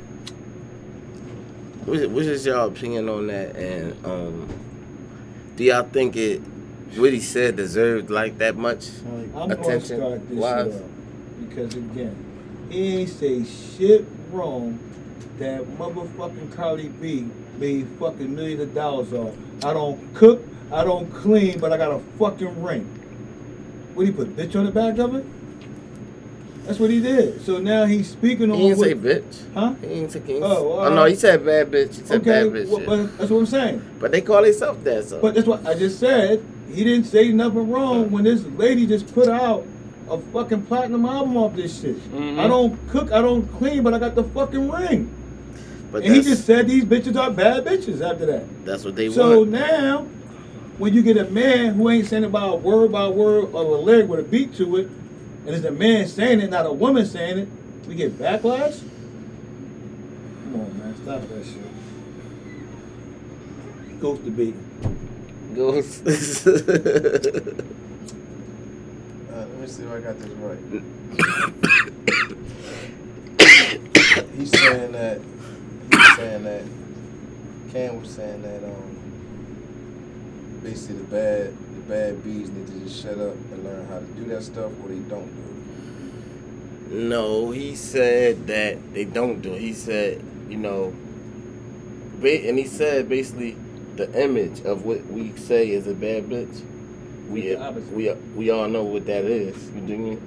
[1.85, 3.57] what is, what is y'all opinion on that?
[3.57, 4.49] And um,
[5.57, 6.41] do y'all think it
[6.97, 8.89] what he said deserved like that much?
[9.07, 10.83] I'm gonna Attention start this wise.
[11.49, 12.17] because again,
[12.71, 14.79] he ain't say shit wrong
[15.39, 19.35] that motherfucking Cardi B made fucking millions of dollars off.
[19.63, 20.43] I don't cook,
[20.73, 22.96] I don't clean, but I got a fucking ring.
[23.97, 25.25] What he put bitch on the back of it?
[26.67, 27.41] That's what he did.
[27.47, 29.55] So now he's speaking on He didn't what, say bitch.
[29.55, 29.75] huh?
[29.81, 30.21] He didn't say.
[30.21, 31.97] He didn't Oh, oh, no, he said bad bitch.
[31.99, 32.69] He said Okay, bad bitch.
[32.69, 33.83] well, but that's what I'm saying.
[33.99, 35.05] But they call themselves that.
[35.05, 35.21] So.
[35.23, 36.45] But that's what I just said.
[36.71, 39.65] He didn't say nothing wrong when this lady just put out
[40.11, 41.97] a fucking platinum album off this shit.
[42.13, 42.39] Mm-hmm.
[42.39, 45.11] I don't cook, I don't clean, but I got the fucking ring.
[45.91, 48.67] But and he just said these bitches are bad bitches after that.
[48.67, 49.53] that's what they So want.
[49.53, 50.07] So now,
[50.79, 54.09] when you get a man who ain't saying about word by word of a lyric
[54.09, 54.87] with a beat to it,
[55.47, 57.49] and it's a man saying it, not a woman saying it,
[57.87, 58.81] we get backlash?
[60.45, 61.63] Come on, man, stop that shit.
[64.01, 64.55] Ghost debate.
[65.55, 66.03] Goes.
[69.37, 70.59] Uh, let me see if I got this right.
[74.35, 75.21] he's saying that.
[75.91, 76.63] He's saying that.
[77.71, 78.65] Cam was saying that.
[78.65, 78.96] Um.
[80.67, 84.05] Basically, the bad, the bad bees need to just shut up and learn how to
[84.05, 86.93] do that stuff, or they don't do it.
[86.93, 89.61] No, he said that they don't do it.
[89.61, 90.93] He said, you know,
[92.21, 93.57] and he said basically
[93.95, 96.63] the image of what we say is a bad bitch.
[97.31, 99.71] We It's we we all know what that is.
[99.71, 100.19] You dig me?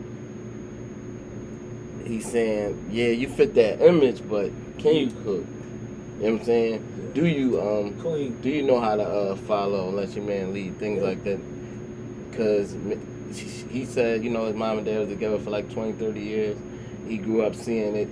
[2.05, 5.25] He's saying, yeah, you fit that image, but can you cook?
[5.25, 6.88] You know what I'm saying?
[7.13, 8.39] Do you um Clean.
[8.41, 11.39] do you know how to uh, follow and let your man lead things like that?
[12.29, 12.75] Because
[13.69, 16.57] he said you know his mom and dad was together for like 20 30 years.
[17.07, 18.09] He grew up seeing it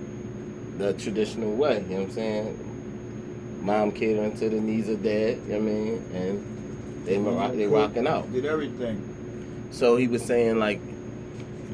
[0.80, 3.60] the traditional way you know what i'm saying?
[3.62, 6.12] Mom catering to the needs of dad you know what i mean?
[6.14, 8.32] And they rock, they rocking out.
[8.32, 9.68] Did everything.
[9.72, 10.80] so he was saying like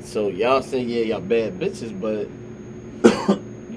[0.04, 2.28] so y'all say yeah y'all bad bitches but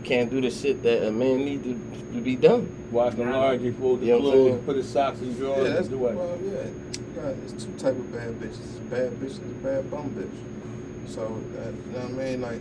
[0.06, 1.74] can't do the shit that a man need to,
[2.14, 5.20] to be done Wash the laundry, fold the You know what clothes, put his socks
[5.20, 5.38] in it.
[5.38, 6.14] drawers, Yeah, that's and do what?
[6.14, 7.22] well, yeah.
[7.22, 8.60] Got, it's two type of bad bitches.
[8.60, 11.10] It's bad bitches, and bad bum bitch.
[11.12, 12.40] So that, you know what I mean?
[12.42, 12.60] Like,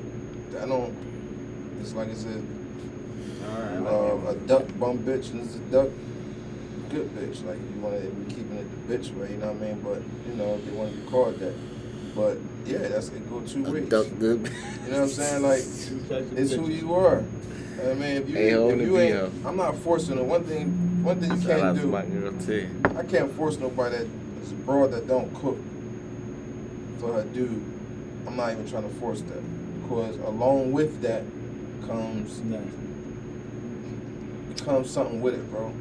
[0.61, 0.95] I don't.
[1.81, 2.41] It's like it's a
[3.47, 5.89] uh, a duck bum bitch and it's a duck
[6.89, 7.45] good bitch.
[7.45, 9.81] Like you want to be keeping it the bitch way, you know what I mean?
[9.81, 11.53] But you know if they want to be called that.
[12.15, 13.29] But yeah, that's it.
[13.29, 13.89] Go two ways.
[13.89, 14.39] Duck good
[14.85, 15.43] You know what I'm saying?
[15.43, 17.23] Like Two types of it's who you are.
[17.83, 20.23] I mean, if you Hey, hold if you ain't, I'm not forcing it.
[20.23, 21.87] One thing, one thing you can't do.
[21.87, 22.67] my girl T.
[22.95, 24.07] I can't force nobody that
[24.41, 25.57] is abroad that don't cook
[26.99, 27.61] for her dude.
[28.25, 31.23] I'm not even trying to force that because along with that
[31.85, 32.61] comes Nice.
[34.63, 35.73] comes something with it, bro.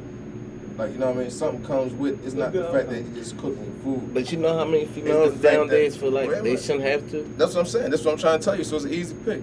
[0.77, 1.31] Like you know what I mean?
[1.31, 2.23] Something comes with.
[2.25, 4.13] It's not the fact that you're just cooking food.
[4.13, 7.23] But you know how many females nowadays feel like they shouldn't have to?
[7.37, 7.91] That's what I'm saying.
[7.91, 8.63] That's what I'm trying to tell you.
[8.65, 9.41] So it's an easy pick.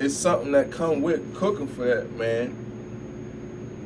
[0.00, 2.56] It's something that come with cooking for that man.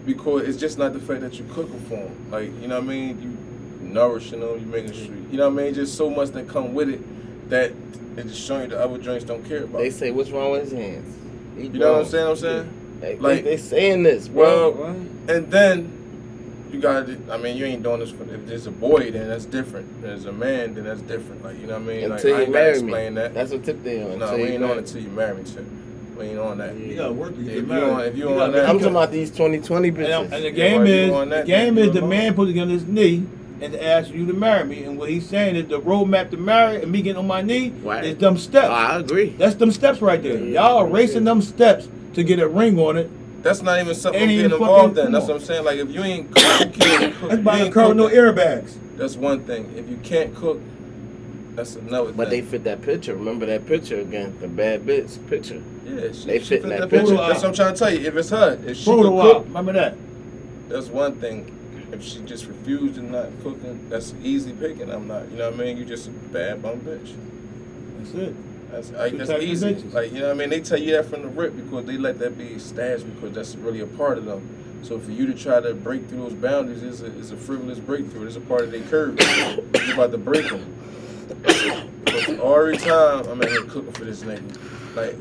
[0.06, 2.30] Because it's just not the fact that you cooking for him.
[2.30, 3.20] Like you know what I mean?
[3.20, 4.58] You nourishing them.
[4.58, 5.14] You making sure.
[5.30, 5.74] You know what I mean?
[5.74, 7.72] Just so much that come with it that
[8.16, 9.78] it's just showing you the other joints don't care about.
[9.78, 11.14] They say, what's wrong with his hands?
[11.56, 12.26] He you know what I'm saying?
[12.26, 12.98] I'm saying.
[13.00, 14.70] They, Like- they, they saying this, bro.
[14.70, 14.86] Well,
[15.28, 15.97] and then
[16.72, 17.06] you got.
[17.06, 18.22] to I mean, you ain't doing this for.
[18.24, 19.88] If it's a boy, then that's different.
[20.02, 21.42] If it's a man, then that's different.
[21.44, 22.12] Like you know what I mean?
[22.12, 23.20] until like, I you ain't gotta marry explain me.
[23.20, 23.34] that.
[23.34, 24.18] That's what tip they on.
[24.18, 25.64] no, until we you ain't on marry- it till you marry me, shit.
[26.18, 26.74] We ain't on that.
[26.76, 27.84] You gotta work to If get you married.
[27.90, 30.32] on- if you You on that- I'm talking about these 2020 And, bitches.
[30.32, 32.10] and the game while you is on the game is the alone.
[32.10, 33.22] man putting on his knee
[33.60, 34.82] and to ask you to marry me.
[34.84, 37.72] And what he's saying is the roadmap to marry and me getting on my knee
[37.84, 38.04] Right.
[38.04, 38.66] is them steps.
[38.68, 39.34] Oh, I agree.
[39.38, 40.38] That's them steps right there.
[40.38, 43.08] Y'all are racing them steps to get a ring on it.
[43.42, 45.12] That's not even something Ain't I'm getting involved in.
[45.12, 45.64] That's what I'm saying.
[45.64, 47.30] Like if you ain't cook, you cook.
[47.30, 48.76] That's buying a ain't car with no airbags.
[48.96, 49.72] That's one thing.
[49.76, 50.60] If you can't cook,
[51.54, 52.16] that's another thing.
[52.16, 53.14] But they fit that picture.
[53.14, 55.62] Remember that picture again, the bad bitch picture.
[55.84, 56.98] yeah, she, they she fit in that picture.
[56.98, 57.16] picture.
[57.16, 58.06] That's what I'm trying to tell you.
[58.06, 59.96] If it's her, if she Photo could cook, Remember that?
[60.68, 61.54] that's one thing.
[61.92, 64.90] If she just refused and not cooking, that's easy picking.
[64.90, 65.30] I'm not.
[65.30, 65.78] You know what I mean?
[65.78, 67.14] You just a bad bum bitch.
[67.98, 68.34] That's it.
[68.70, 69.74] That's, like, that's easy.
[69.74, 70.50] Like you know what I mean?
[70.50, 73.56] They tell you that from the rip because they let that be stashed because that's
[73.56, 74.46] really a part of them.
[74.82, 77.78] So for you to try to break through those boundaries is a, is a frivolous
[77.78, 78.26] breakthrough.
[78.26, 79.18] It's a part of their curve.
[79.86, 80.74] You're about to break them.
[82.06, 85.14] Every time I'm in here cooking for this nigga, like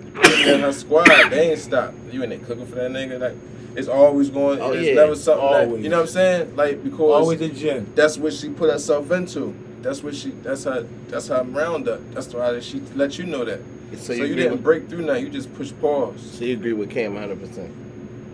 [0.47, 1.93] in her squad, they ain't stop.
[2.11, 3.35] You in there cooking for that nigga, like
[3.77, 4.59] it's always going.
[4.59, 4.95] Oh, it's yeah.
[4.95, 5.83] never something that Always.
[5.83, 6.55] you know what I'm saying.
[6.55, 7.91] Like because Always a gym.
[7.95, 9.55] that's what she put herself into.
[9.81, 10.31] That's what she.
[10.31, 10.85] That's how.
[11.07, 12.01] That's how I'm round up.
[12.13, 13.59] That's why she let you know that.
[13.93, 15.13] So So, you you, didn't with- break through now.
[15.13, 16.19] You just push pause.
[16.33, 17.69] So you agree with Cam 100%.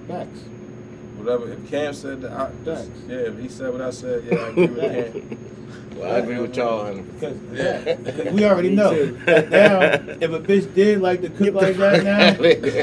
[0.07, 0.39] Facts.
[1.17, 1.51] Whatever.
[1.53, 2.89] If Cam said that, I, Facts.
[3.07, 3.15] yeah.
[3.17, 5.37] If he said what I said, yeah, I agree with Cam.
[5.93, 7.55] Well, I agree with y'all 100%.
[7.55, 7.93] Yeah.
[7.95, 8.89] because we already know.
[8.95, 9.11] too.
[9.27, 12.33] Now, if a bitch did like to cook like that now,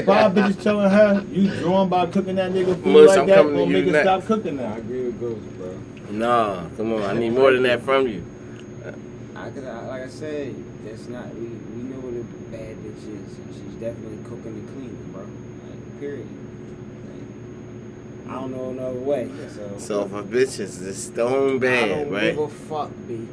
[0.05, 3.35] five bitches telling her you drawn by cooking that nigga food Mush, like I'm that,
[3.35, 4.73] coming to gonna you make her stop cooking now.
[4.73, 5.77] I agree with Ghost, bro.
[6.11, 7.01] Nah, come on.
[7.03, 8.25] I need more than that from you.
[9.41, 12.97] I, cause I, like I said, that's not we we know what a bad bitch
[12.97, 13.37] is.
[13.37, 15.23] and She's definitely cooking and cleaning, bro.
[15.23, 16.27] Like, period.
[18.25, 19.29] Like, I don't know another way.
[19.53, 22.31] So, So if a bitch is just stone I don't right?
[22.35, 23.27] give a fuck, b.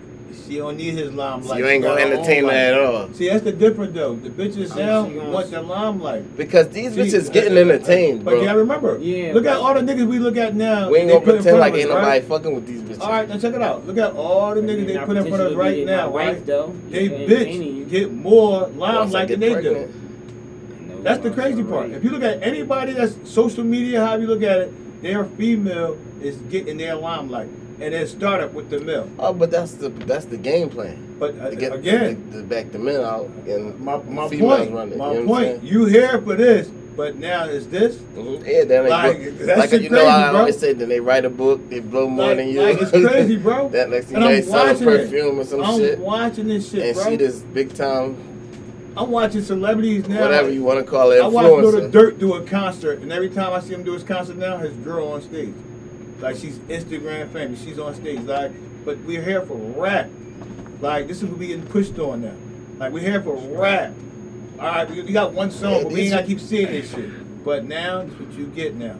[0.47, 1.49] She don't need his limelight.
[1.49, 3.13] So you ain't gonna entertain her at all.
[3.13, 4.15] See, that's the difference though.
[4.17, 6.37] The bitches now she gonna- want the limelight.
[6.37, 9.81] Because these See, bitches getting entertained, But you gotta remember, Yeah, look at all the
[9.81, 10.91] niggas we look at now.
[10.91, 12.25] We ain't gonna pretend like of ain't nobody right?
[12.25, 13.01] fucking with these bitches.
[13.01, 13.87] All right, now check it out.
[13.87, 16.27] Look at all the niggas they put in front of us right now, my wife,
[16.37, 16.47] right?
[16.47, 16.75] Though.
[16.91, 17.85] They bitch you.
[17.85, 19.89] get more Once I limelight than they do.
[21.03, 21.91] That's the crazy part.
[21.91, 25.97] If you look at anybody that's social media, how you look at it, their female
[26.21, 27.49] is getting their limelight,
[27.81, 29.09] and it started with the male.
[29.19, 31.17] Oh, but that's the that's the game plan.
[31.19, 34.59] But uh, To get again, to, to back the men out and my my females
[34.61, 34.99] point, running.
[34.99, 35.63] my you know point.
[35.65, 37.97] You here for this, but now is this?
[38.17, 38.47] Mhm.
[38.47, 39.39] Yeah, that ain't Like, book.
[39.47, 40.41] that like you know, I bro.
[40.41, 42.63] always say that they write a book, they blow more Like, than you.
[42.63, 43.69] like, it's crazy, bro.
[43.73, 44.97] that next thing And they selling watching it.
[45.11, 47.11] perfume or some I'm shit, watching this shit, and bro.
[47.11, 48.17] she this big time,
[48.97, 50.21] I'm watching celebrities now.
[50.23, 51.93] whatever you want to call it, I watched Lil influencer.
[51.93, 54.75] Durk do a concert, and every time I see him do his concert now, his
[54.79, 55.55] girl on stage.
[56.21, 58.21] Like she's Instagram famous, she's on stage.
[58.21, 58.53] Like,
[58.85, 60.09] but we're here for rap.
[60.81, 62.35] Like this is what we getting pushed on now.
[62.79, 63.93] Like we're here for rap.
[64.59, 67.45] All right, we, we got one song, but we ain't gotta keep seeing this shit.
[67.45, 68.97] But now, this what you get now.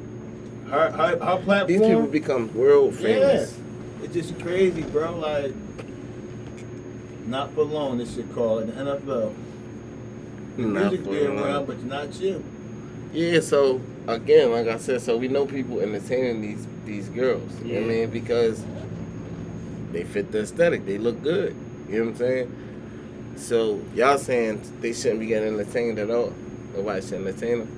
[0.71, 1.67] Her, her, her platform.
[1.67, 3.59] These people become world yeah, famous.
[4.03, 5.17] it's just crazy, bro.
[5.17, 5.53] Like,
[7.27, 7.99] not for long.
[7.99, 9.35] This shit called in the NFL.
[10.57, 12.45] The Not music be around, but not you.
[13.13, 17.51] Yeah, so again, like I said, so we know people entertaining these these girls.
[17.65, 18.11] You know what I mean?
[18.11, 18.65] Because
[19.93, 21.55] they fit the aesthetic, they look good.
[21.89, 22.55] You know what I'm saying?
[23.37, 26.33] So y'all saying they shouldn't be getting entertained at all.
[26.75, 27.69] Nobody should entertain them.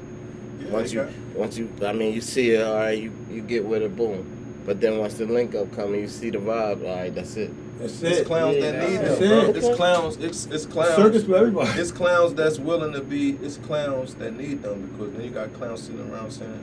[0.63, 3.41] Yeah, once you got- once you I mean you see it, all right, you, you
[3.43, 4.25] get with it, boom.
[4.67, 7.37] But then once the link up come and you see the vibe, all right, that's
[7.37, 7.51] it.
[7.79, 8.27] That's It's it.
[8.27, 9.51] clowns Yeah, that need that's them, bro.
[9.51, 9.57] it.
[9.57, 10.17] It's clowns.
[10.19, 10.97] It's it's clowns.
[10.97, 11.81] Circus for everybody.
[11.81, 13.39] It's clowns that's willing to be.
[13.43, 16.61] It's clowns that need them because then you got clowns sitting around saying,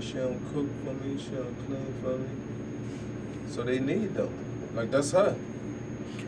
[0.00, 2.28] you know what I mean, she don't cook for me, she don't clean for me.
[3.50, 4.30] So they need them.
[4.74, 5.36] Like that's her.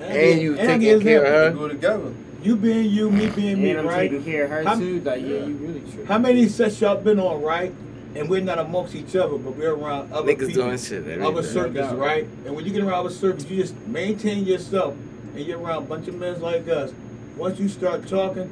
[0.01, 1.51] And you and taking again, care of her.
[1.51, 2.15] They go together.
[2.43, 4.11] You being you, me being me, And I'm right?
[4.11, 5.01] taking care of her How- too.
[5.01, 6.05] Like, yeah, you really true.
[6.05, 7.73] How many sets y'all been on, right?
[8.15, 10.65] And we're not amongst each other, but we're around other Niggas people.
[10.65, 11.49] doing shit every Other day.
[11.49, 12.27] circus, right?
[12.47, 14.95] And when you get around other circus, you just maintain yourself
[15.35, 16.93] and you're around a bunch of men like us.
[17.37, 18.49] Once you start talking,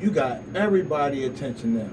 [0.00, 1.88] you got everybody attention now.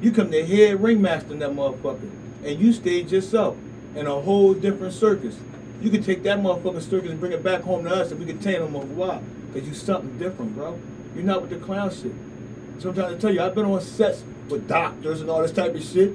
[0.00, 2.10] You come to head ringmaster in that motherfucker,
[2.44, 3.56] and you stage yourself
[3.94, 5.36] in a whole different circus.
[5.80, 8.26] You can take that motherfucking circus and bring it back home to us, and we
[8.26, 9.20] can tame them over why?
[9.52, 10.78] Because you something different, bro.
[11.14, 12.12] You're not with the clown shit.
[12.78, 15.82] Sometimes I tell you, I've been on sets with doctors and all this type of
[15.82, 16.12] shit.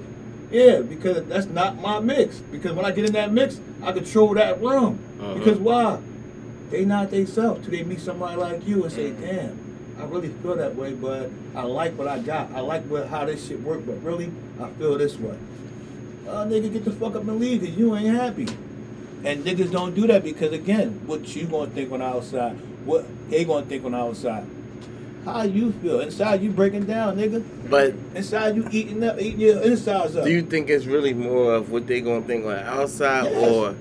[0.52, 2.38] Yeah, because that's not my mix.
[2.40, 5.00] Because when I get in that mix, I control that room.
[5.20, 5.34] Uh-huh.
[5.36, 6.00] Because why?
[6.70, 9.58] They not they self till they meet somebody like you and say, damn,
[10.02, 12.52] I really feel that way, but I like what I got.
[12.54, 15.38] I like what, how this shit work, but really, I feel this way.
[16.28, 18.48] Uh, nigga, get the fuck up and leave because you ain't happy.
[19.24, 22.54] And niggas don't do that because, again, what you gonna think on the outside?
[22.86, 24.46] What they gonna think on the outside?
[25.24, 26.00] How you feel?
[26.00, 27.44] Inside you breaking down, nigga.
[27.70, 30.24] But Inside you eating up, eating your insides up.
[30.24, 33.52] do you think it's really more of what they gonna think on the outside Yes.
[33.52, 33.76] or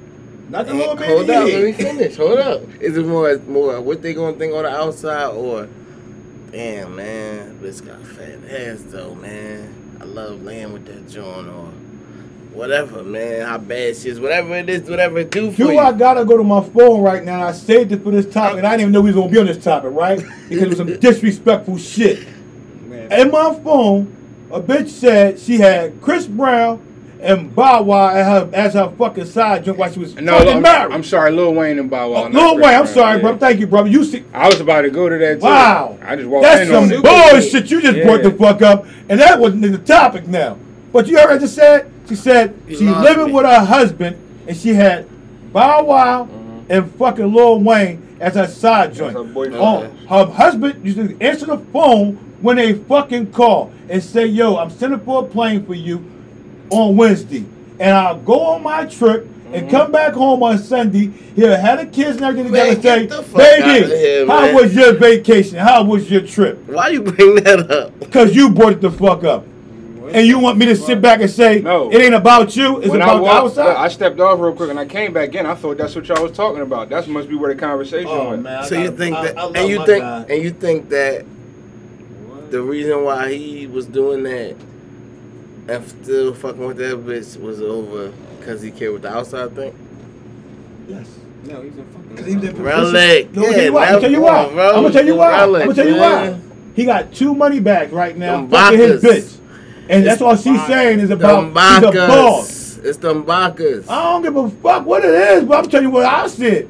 [0.50, 2.16] Not the Hey, little hold up, let me finish.
[2.16, 2.62] Hold up.
[2.82, 5.66] Is it more more what they gonna think on the outside or
[6.50, 9.98] damn man, this got fat ass though, man.
[10.00, 11.66] I love laying with that joint or
[12.52, 13.46] whatever, man.
[13.46, 15.78] How bad she is, whatever it is, whatever it do for Do you.
[15.78, 17.42] I gotta go to my phone right now?
[17.42, 19.38] I saved it for this topic, and I didn't even know we was gonna be
[19.38, 20.18] on this topic, right?
[20.48, 22.26] Because it was some disrespectful shit.
[22.86, 24.16] Man, In my phone,
[24.50, 26.84] a bitch said she had Chris Brown
[27.22, 30.56] and Bow Wow as her, as her fucking side joint while she was No, fucking
[30.56, 30.92] I'm, married.
[30.94, 32.24] I'm sorry, Lil Wayne and Bow Wow.
[32.24, 33.22] Oh, not Lil Wayne, I'm sorry, yeah.
[33.22, 33.36] bro.
[33.38, 33.88] Thank you, brother.
[33.88, 35.46] You see, I was about to go to that too.
[35.46, 37.02] wow, I just walked that's in on some it.
[37.02, 37.70] bullshit.
[37.70, 38.04] You just Yeah.
[38.04, 40.56] brought the fuck up, and that wasn't in the topic now.
[40.92, 41.90] But you heard what I just said?
[42.08, 43.32] She said You she living me.
[43.32, 44.16] with her husband,
[44.46, 45.06] and she had
[45.52, 46.72] Bow Wow mm-hmm.
[46.72, 49.14] and fucking Lil Wayne as her side joint.
[49.14, 49.24] her.
[49.54, 54.56] Oh, her husband used to answer the phone when they fucking call and say, "Yo,
[54.56, 56.04] I'm sending for a plane for you
[56.70, 57.44] on Wednesday,
[57.78, 59.70] and I'll go on my trip." And Mm-hmm.
[59.76, 61.10] come back home on Sunday.
[61.34, 63.00] He'll have the kids and everything Man, together.
[63.00, 65.58] Say, get the fuck outta baby, here, how was your vacation?
[65.58, 66.68] How was your trip?
[66.68, 67.98] Why you bring that up?
[67.98, 69.44] Because you brought it the fuck up.
[70.12, 71.90] And you want me to sit back and say, No.
[71.90, 73.76] it ain't about you, it's When I about the outside?
[73.76, 75.44] I stepped off real quick and I came back in.
[75.46, 76.88] I thought that's what y'all was talking about.
[76.88, 78.42] That must be where the conversation Oh, went.
[78.42, 78.62] man.
[78.64, 80.24] So you gotta- think I- that, I and you think, guy.
[80.30, 81.24] and you think that
[82.50, 84.54] the reason why he was doing that
[85.70, 89.74] and still fucking with that bitch was over because he cared what the outside think?
[90.88, 91.08] Yes.
[91.44, 92.08] No, he's a fucking.
[92.08, 93.32] Because he was in Relic.
[93.34, 93.86] No, I'm Yeah, tell you why.
[93.86, 94.68] I'm man, tell you come why.
[94.68, 95.32] I'm gonna tell you why.
[95.32, 96.32] I'm gonna tell you man.
[96.32, 96.40] why.
[96.74, 98.46] He got two money bags right now.
[98.48, 99.38] Fucking his bitch.
[99.88, 102.78] And that's all she's saying is about Them he's a boss.
[102.78, 103.88] It's them Bacchus.
[103.88, 106.68] I don't give a fuck what it is, but I'm telling you what I said.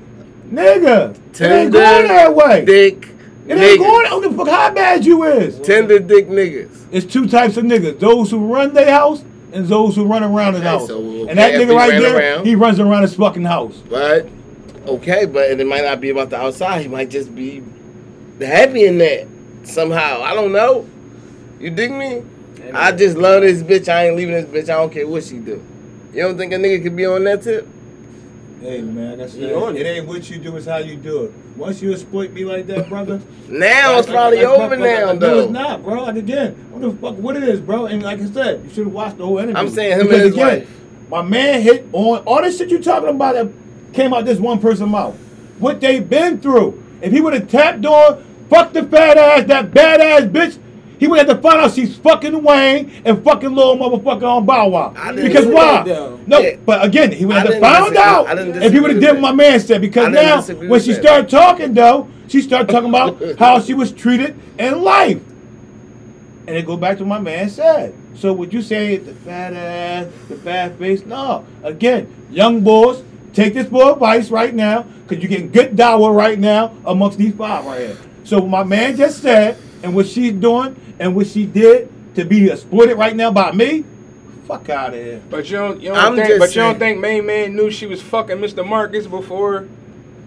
[0.50, 2.64] Nigga, it ain't going that way.
[2.64, 3.08] Dick.
[3.46, 3.78] It ain't niggas.
[3.78, 4.06] going.
[4.06, 5.58] I don't give a fuck how bad you is.
[5.60, 6.79] Tender dick niggas.
[6.92, 9.22] It's two types of niggas: those who run their house
[9.52, 10.86] and those who run around his Okay, house.
[10.88, 12.46] so, and that nigga right there, around.
[12.46, 13.76] he runs around his fucking house.
[13.88, 14.28] But
[14.86, 16.82] okay, but it might not be about the outside.
[16.82, 17.62] He might just be
[18.40, 19.26] happy in that
[19.64, 20.22] somehow.
[20.22, 20.86] I don't know.
[21.60, 22.22] You dig me?
[22.72, 23.88] I just love this bitch.
[23.88, 24.72] I ain't leaving this bitch.
[24.72, 25.62] I don't care what she do.
[26.12, 27.66] You don't think a nigga could be on that tip?
[28.60, 29.86] Hey man, that's You on it.
[29.86, 29.88] it.
[29.88, 31.32] ain't what you do, it's how you do it.
[31.56, 33.20] Once you exploit me like that, brother.
[33.48, 35.34] Now it's probably over now, though.
[35.34, 36.04] No, it's not, bro.
[36.04, 37.16] Like again, what the fuck?
[37.16, 37.86] What it is, bro?
[37.86, 39.56] And like I said, you should have watched the whole interview.
[39.56, 40.70] I'm saying him and his again, wife.
[41.08, 43.50] My man hit on all this shit you talking about that
[43.92, 45.16] came out this one person mouth.
[45.58, 46.80] What they been through.
[47.02, 50.58] If he would have tapped on, fuck the fat ass, that badass bitch.
[51.00, 54.68] He would have to find out she's fucking Wayne and fucking little motherfucker on Bow
[54.68, 54.92] Wow.
[54.96, 55.82] I didn't Because why?
[56.26, 56.56] No, Yeah.
[56.66, 58.26] but again, he would have to disagree- out
[58.62, 59.80] if he would have did what my man said.
[59.80, 61.00] Because now, when she that.
[61.02, 65.20] started talking though, she started talking about how she was treated in life.
[66.46, 67.94] And it go back to what my man said.
[68.14, 71.06] So would you say the fat ass, the fat face?
[71.06, 71.46] No.
[71.62, 76.38] Again, young boys, take this boy advice right now, because you're getting good dower right
[76.38, 77.96] now amongst these five right here.
[78.24, 82.50] So my man just said, and what she's doing, and what she did to be
[82.50, 83.84] exploited right now by me,
[84.46, 85.22] fuck out of here.
[85.30, 87.70] But you don't, you don't I'm think, just but you don't think Main Man knew
[87.70, 88.66] she was fucking Mr.
[88.66, 89.68] Marcus before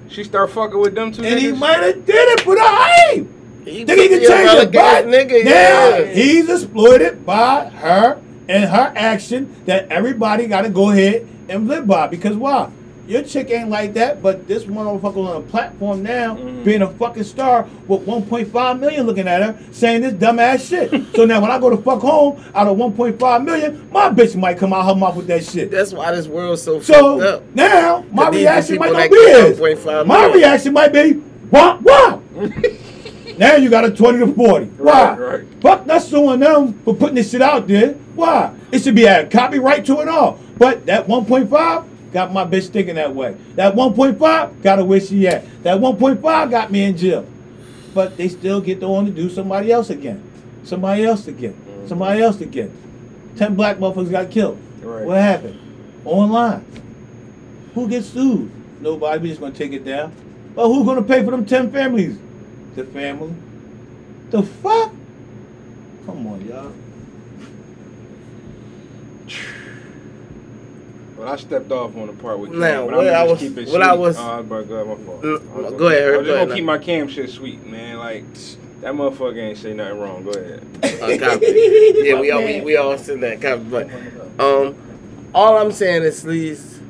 [0.10, 3.12] she start fucking with them two And he might have did it, but uh, I
[3.14, 3.30] ain't.
[3.66, 6.06] He Think he can could be a change it, relic but nigga, now yeah.
[6.06, 11.88] he's exploited by her and her action that everybody got to go ahead and live
[11.88, 12.08] by.
[12.08, 12.70] Because why?
[13.06, 16.64] Your chick ain't like that, but this motherfucker on a platform now, Mm-hmm.
[16.64, 20.90] being a fucking star with 1.5 million looking at her, saying this dumbass shit.
[21.16, 24.58] so now when I go to fuck home out of 1.5 million, my bitch might
[24.58, 25.70] come out her mouth with that shit.
[25.70, 27.56] That's why this world's so, So fucked up.
[27.56, 29.60] now my reaction might not be is.
[30.08, 32.22] My reaction might be wow wow.
[33.38, 34.66] now you got a twenty to forty.
[34.68, 35.16] Why?
[35.16, 35.62] Right, right.
[35.62, 37.94] Fuck not suing them for putting this shit out there.
[38.16, 38.54] Why?
[38.72, 40.40] It should be a copyright to it all.
[40.58, 41.84] But that one point five
[42.14, 43.36] got my bitch thinking that way.
[43.56, 45.64] That one point five got her where she at.
[45.64, 47.28] That one point five got me in jail.
[47.94, 50.24] But they still get the one to do somebody else again.
[50.64, 51.54] Somebody else again.
[51.54, 51.88] Mm-hmm.
[51.88, 52.72] Somebody else again.
[53.36, 54.60] Ten black motherfuckers got killed.
[54.82, 55.06] Right.
[55.06, 55.60] What happened?
[56.06, 56.66] Online.
[57.74, 58.52] Who gets sued?
[58.82, 59.22] Nobody.
[59.22, 60.14] We just gonna take it down.
[60.56, 62.18] But who's gonna pay for them ten families?
[62.76, 63.34] The family.
[64.30, 64.92] The fuck?
[66.06, 66.72] Come on, y'all.
[71.24, 72.60] But I stepped off on the part with Cam.
[72.60, 74.88] Now, but what I'm I was- keep it what I was- Oh, but go ahead,
[74.88, 75.22] my fault.
[75.22, 77.98] Go ahead, I was go just gonna keep my Cam shit sweet, man.
[77.98, 78.26] Like
[78.82, 80.26] that motherfucker ain't say nothing wrong.
[80.26, 80.66] Go ahead.
[80.84, 81.46] Uh, copy.
[82.04, 83.90] yeah, we all we, we all said that copy, but
[84.38, 84.76] um,
[85.34, 86.82] all I'm saying is, please,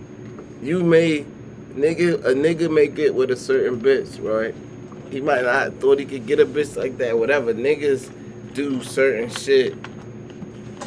[0.64, 1.26] you may
[1.76, 4.56] nigga a nigga may get with a certain bitch, right?
[5.12, 7.54] He might not thought he could get a bitch like that, whatever.
[7.54, 8.10] Niggas
[8.56, 9.76] do certain shit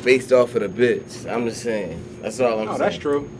[0.02, 1.30] based off of the bitch.
[1.32, 2.02] I'm just saying.
[2.22, 2.78] That's all I'm No, saying.
[2.80, 3.30] that's true.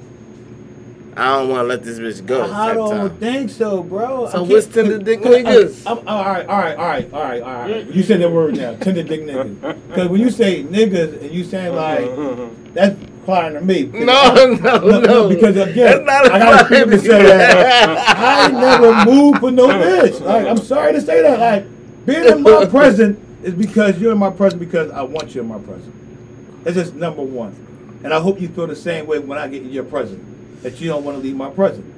[1.19, 2.53] I don't want to let this bitch go.
[2.53, 3.17] I don't time.
[3.19, 4.29] think so, bro.
[4.29, 5.83] So I what's can't- tender dick cause I- niggas?
[5.87, 7.87] I'm, all right, all right, all right, all right, all right.
[7.87, 9.79] You said that word now, tender dick niggas.
[9.89, 12.05] Because when you say niggas and you saying like
[12.75, 13.85] that's applying to me.
[13.95, 15.29] No, no, no.
[15.31, 19.05] Because again, That's not I gotta applying speak to to say that I ain't never
[19.11, 20.21] moved for no bitch.
[20.21, 21.41] Like I'm sorry to say that.
[21.41, 21.67] Like
[22.05, 25.49] being in my present is because you're in my present because I want you in
[25.49, 25.95] my present.
[26.65, 27.55] That's just number one.
[28.05, 30.23] And I hope you feel the same way when I get in your present,
[30.63, 31.93] that you don't want to leave my present.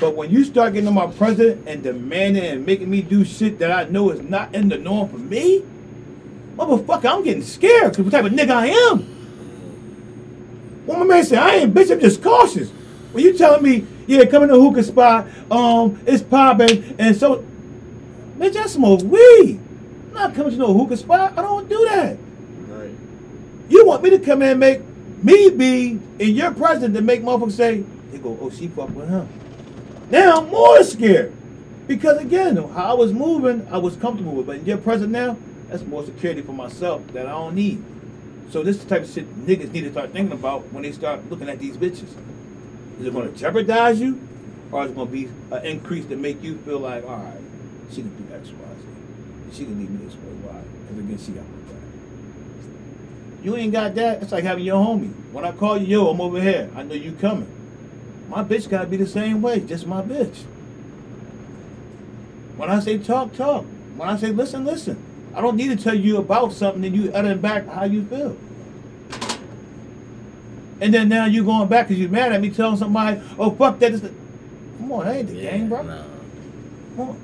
[0.00, 3.58] But when you start getting in my present and demanding and making me do shit
[3.58, 5.62] that I know is not in the norm for me,
[6.56, 9.00] motherfucker, I'm getting scared because what type of nigga I am.
[10.86, 12.70] When my man say I ain't bitch, I'm just cautious.
[13.12, 17.44] When you telling me, yeah, come to the hookah spot, um, it's popping, and so,
[18.38, 19.60] bitch, I smoke weed.
[20.08, 21.38] I'm not coming to no hookah spot.
[21.38, 22.16] I don't do that.
[22.68, 22.94] Right.
[23.68, 24.80] You want me to come in and make
[25.22, 27.84] me be in your presence to make motherfuckers say,
[28.14, 29.28] they go, oh, she fuck with him.
[30.10, 31.32] Now I'm more scared.
[31.86, 34.46] Because again, how I was moving, I was comfortable with.
[34.46, 35.36] But in your presence now,
[35.68, 37.82] that's more security for myself that I don't need.
[38.50, 40.92] So this is the type of shit niggas need to start thinking about when they
[40.92, 42.08] start looking at these bitches.
[43.00, 44.20] Is it going to jeopardize you,
[44.70, 47.40] or is it going to be an increase to make you feel like, all right,
[47.90, 49.56] she can do X, Y, Z.
[49.56, 50.62] She can leave me this way, why?
[50.86, 51.82] Because again, she got my back.
[53.42, 54.22] You ain't got that.
[54.22, 55.12] It's like having your homie.
[55.32, 56.70] When I call you, yo, I'm over here.
[56.76, 57.48] I know you coming.
[58.28, 60.42] My bitch gotta be the same way, just my bitch.
[62.56, 63.64] When I say talk, talk.
[63.96, 65.02] When I say listen, listen.
[65.34, 68.36] I don't need to tell you about something and you uttering back how you feel.
[70.80, 73.78] And then now you going back because you mad at me telling somebody, oh fuck
[73.80, 74.12] that is the
[74.78, 75.82] Come on, that ain't the game, bro.
[75.82, 76.02] nah.
[76.96, 77.20] Come on.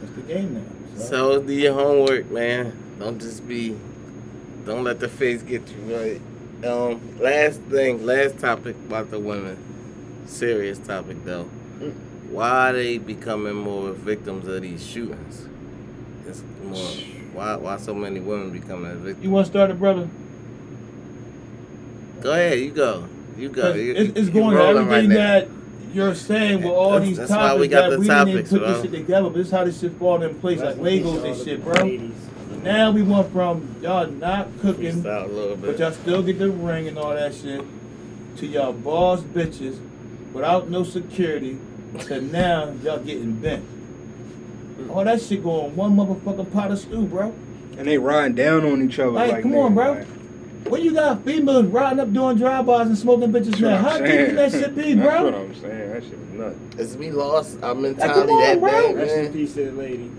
[0.00, 1.02] That's the game now.
[1.02, 2.76] So do your homework, man.
[2.98, 3.76] Don't just be.
[4.64, 6.20] Don't let the face get you right.
[6.64, 9.56] Um, last thing, last topic about the women.
[10.26, 11.44] Serious topic though.
[12.30, 15.46] Why are they becoming more victims of these shootings?
[16.26, 16.78] It's more.
[17.34, 17.56] Why?
[17.56, 19.24] Why so many women becoming victims?
[19.24, 20.08] You wanna start it, brother?
[22.20, 23.08] Go ahead, you go.
[23.36, 23.72] You go.
[23.74, 25.14] You, It's, it's going to everything now.
[25.16, 25.48] that
[25.92, 28.34] you're saying with all That's- these that's why topics we got that the we topics,
[28.34, 28.72] didn't put bro.
[28.74, 29.22] this shit together.
[29.30, 31.44] But this is how this shit fall in place like Rest in peace Legos and
[31.44, 31.72] shit, bro.
[31.82, 32.14] ladies.
[32.62, 35.80] Now we went from y'all not cooking, Freestyle a little but bit.
[35.80, 37.64] y'all still get the ring and all that shit,
[38.36, 39.80] to y'all boss bitches
[40.32, 41.58] without no security,
[42.00, 43.64] to now y'all getting bent.
[44.90, 47.34] All that shit going one motherfucking pot of stew, bro.
[47.78, 49.10] And they riding down on each other.
[49.12, 49.92] Like, Like, come on, nigga, bro.
[49.92, 50.06] like,
[50.68, 53.96] When you got females riding up doing drive-bys and smoking bitches that's now, what how
[53.96, 55.04] I'm deep can that shit be, bro?
[55.04, 55.40] That's what bro?
[55.42, 55.90] I'm saying.
[55.92, 56.56] That shit was nuts.
[56.78, 58.70] It's we lost our come mentality on, that bro.
[58.70, 59.32] bad, Rest in man.
[59.32, 60.10] peace to the lady.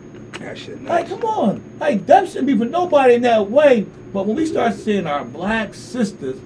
[0.43, 0.83] That shit.
[0.83, 1.63] Like, come on.
[1.79, 3.85] Like, that shouldn't be for nobody in that way.
[4.13, 6.39] But when we start seeing our black sisters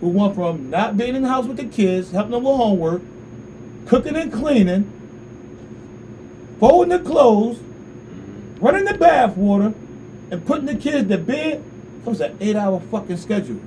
[0.00, 3.02] who went from not being in the house with the kids, helping them with homework,
[3.86, 4.90] cooking and cleaning,
[6.58, 8.64] folding the clothes, mm-hmm.
[8.64, 9.72] running the bath water,
[10.30, 11.62] and putting the kids to bed,
[12.02, 13.60] that was an eight hour fucking schedule.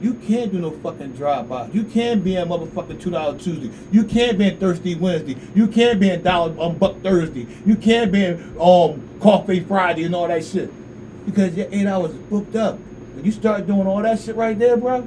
[0.00, 1.68] You can't do no fucking drive by.
[1.68, 3.70] You can't be in motherfucking two dollar Tuesday.
[3.92, 5.36] You can't be in Thursday Wednesday.
[5.54, 7.46] You can't be in dollar um, buck Thursday.
[7.66, 10.72] You can't be in um coffee Friday and all that shit.
[11.26, 12.78] Because your eight hours is booked up.
[13.14, 15.06] When you start doing all that shit right there, bro,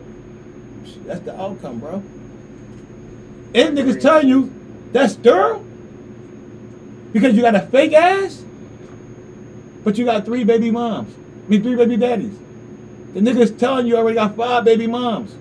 [1.06, 2.04] that's the outcome, bro.
[3.56, 4.54] And niggas telling you
[4.92, 5.66] that's thorough
[7.14, 8.44] because you got a fake ass,
[9.84, 11.16] but you got three baby moms.
[11.46, 12.38] I mean, three baby daddies.
[13.14, 15.34] The niggas telling you already got five baby moms.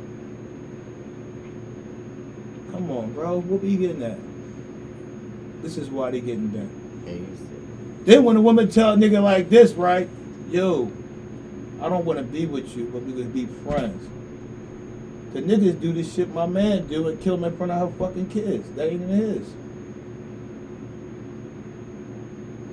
[2.70, 3.40] Come on, bro.
[3.40, 4.18] What are you getting at?
[5.62, 6.70] This is why they getting bent.
[8.04, 10.08] Then when a woman tell a nigga like this, right?
[10.50, 10.90] Yo,
[11.80, 14.08] I don't want to be with you, but we gonna be friends.
[15.32, 17.96] The niggas do this shit my man do and kill him in front of her
[17.96, 18.68] fucking kids.
[18.72, 19.54] That ain't even his.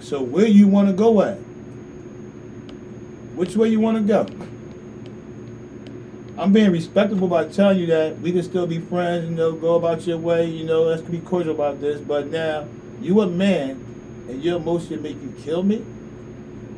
[0.06, 1.38] So where you want to go at?
[3.36, 4.26] Which way you want to go?
[6.40, 9.76] I'm being respectable by telling you that we can still be friends, you know, go
[9.76, 12.00] about your way, you know, let's be cordial about this.
[12.00, 12.66] But now,
[13.02, 13.72] you a man,
[14.30, 15.84] and your emotion make you kill me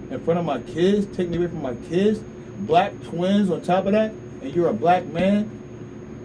[0.10, 2.22] in front of my kids, take me away from my kids,
[2.62, 5.50] black twins on top of that, and you're a black man,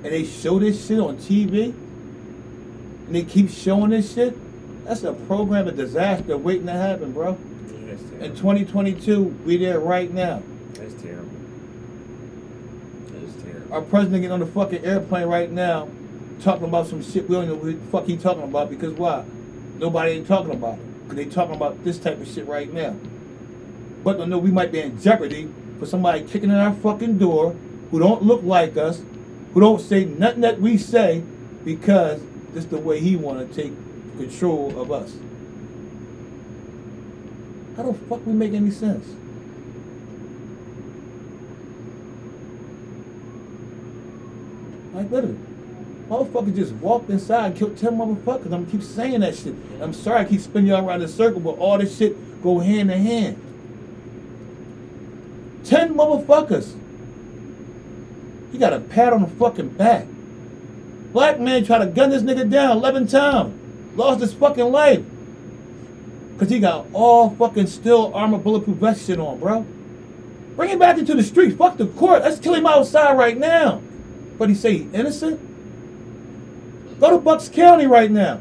[0.03, 4.35] and they show this shit on TV, and they keep showing this shit.
[4.87, 7.37] That's a program of disaster waiting to happen, bro.
[8.19, 10.43] In 2022, we there right now.
[10.73, 11.31] That's terrible.
[13.11, 13.56] That's terrible.
[13.71, 15.89] Our president getting on the fucking airplane right now,
[16.41, 19.25] talking about some shit we don't know what the fuck he talking about because why?
[19.79, 20.81] Nobody ain't talking about it.
[21.09, 22.97] Cause they talking about this type of shit right now.
[24.05, 27.57] But don't know we might be in jeopardy for somebody kicking in our fucking door
[27.91, 29.03] who don't look like us,
[29.53, 31.23] who don't say nothing that we say
[31.65, 32.21] because
[32.53, 33.73] this the way he wanna take
[34.17, 35.17] control of us.
[37.77, 39.07] How the fuck we make any sense?
[44.97, 45.39] Like literally.
[46.09, 48.51] Motherfucker just walked inside and killed 10 motherfuckers.
[48.53, 49.55] I'm keep saying that shit.
[49.81, 52.61] I'm sorry I keep spinning y'all around in a circle, but all this shit go
[52.61, 53.43] hand in hand.
[55.65, 56.75] 10 motherfuckers.
[58.53, 60.07] He got a pat on the fucking back.
[61.13, 63.99] Black man tried to gun this nigga down 11 times.
[63.99, 65.05] Lost his fucking life.
[66.39, 69.67] Cause he got all fucking steel armor bulletproof vest shit on, bro.
[70.55, 71.57] Bring him back into the streets.
[71.57, 72.23] Fuck the court.
[72.23, 73.83] Let's kill him outside right now.
[74.39, 75.41] But he say he innocent?
[77.01, 78.41] Go to Bucks County right now.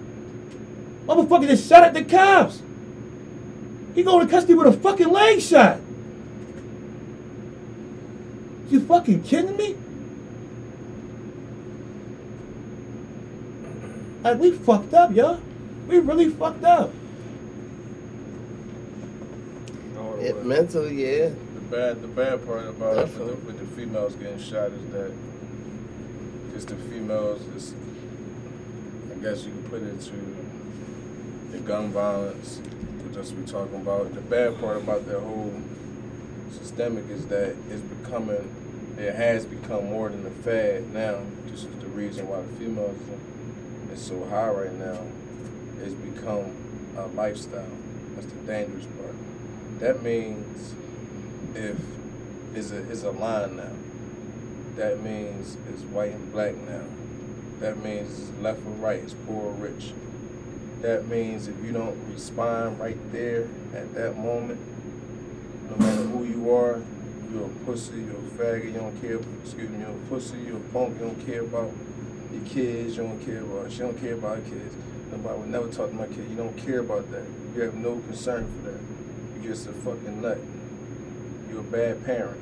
[1.05, 2.61] Motherfucker just shot at the cops.
[3.93, 5.79] He going to custody with a fucking leg shot.
[8.69, 9.75] You fucking kidding me?
[14.23, 15.39] Like we fucked up, yo.
[15.87, 16.91] We really fucked up.
[20.19, 21.29] It mentally, yeah.
[21.29, 24.91] The bad, the bad part about it with the, with the females getting shot is
[24.91, 25.11] that
[26.55, 27.73] just the females
[29.11, 30.35] I guess you can put it to
[31.51, 32.61] the gun violence,
[33.11, 34.15] that's what we're talking about.
[34.15, 35.53] The bad part about that whole
[36.51, 41.19] systemic is that it's becoming, it has become more than a fad now.
[41.47, 42.97] This is the reason why the females
[43.91, 45.01] is so high right now.
[45.81, 46.55] It's become
[46.97, 47.67] a lifestyle.
[48.15, 49.15] That's the dangerous part.
[49.79, 50.73] That means
[51.53, 51.77] if
[52.55, 53.71] is a is a line now.
[54.75, 56.83] That means it's white and black now.
[57.59, 59.93] That means it's left or right, it's poor or rich.
[60.81, 64.59] That means if you don't respond right there at that moment,
[65.69, 66.81] no matter who you are,
[67.31, 70.57] you're a pussy, you're a faggot, you don't care, excuse me, you're a pussy, you're
[70.57, 71.71] a punk, you don't care about
[72.31, 74.75] your kids, you don't care about, she don't care about her kids.
[75.11, 77.25] Nobody would never talk to my kid, you don't care about that.
[77.55, 78.81] You have no concern for that.
[79.41, 80.37] You're just a fucking nut.
[81.49, 82.41] You're a bad parent.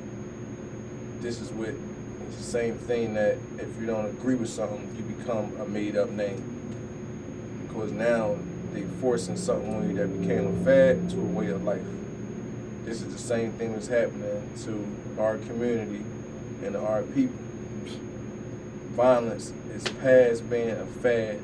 [1.22, 1.74] This is what,
[2.34, 5.96] it's the same thing that if you don't agree with something, you become a made
[5.96, 6.42] up name.
[7.66, 8.36] Because now
[8.72, 11.82] they forcing something on you that became a fad to a way of life.
[12.84, 16.04] This is the same thing that's happening to our community
[16.64, 17.36] and our people.
[18.90, 21.40] Violence is past being a fad,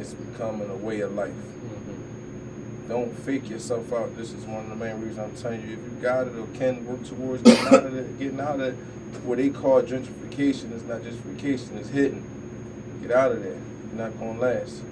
[0.00, 1.30] it's becoming a way of life.
[1.30, 2.88] Mm-hmm.
[2.88, 4.16] Don't fake yourself out.
[4.16, 5.74] This is one of the main reasons I'm telling you.
[5.74, 8.60] If you got it or can work towards getting out of it, getting out of
[8.60, 8.76] it,
[9.24, 12.24] what they call gentrification is not gentrification, it's hidden.
[13.02, 13.52] Get out of there.
[13.52, 14.82] You're not gonna last.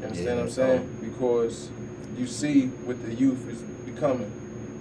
[0.00, 0.98] You understand Yeah, what I'm saying?
[1.00, 1.70] Because
[2.16, 4.30] you see what the youth is becoming.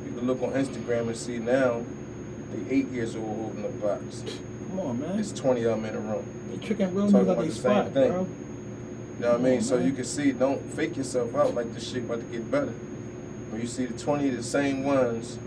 [0.05, 1.83] You can look on Instagram and see now
[2.51, 4.23] the eight years old holding the box.
[4.69, 5.19] Come on, man.
[5.19, 6.25] It's 20 of them in a room.
[6.51, 8.11] They tricking real Talking niggas out about they the same spot, thing.
[8.11, 8.21] bro.
[8.21, 9.57] You know what I mean?
[9.57, 9.85] On, So man.
[9.87, 12.73] you can see, don't fake yourself out like this shit about to get better.
[13.51, 15.37] When you see the 20 of the same ones,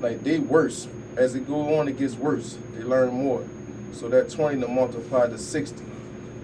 [0.00, 0.88] like they worse.
[1.18, 2.56] As it go on, it gets worse.
[2.74, 3.44] They learn more.
[3.92, 5.84] So that 20 to multiply to 60.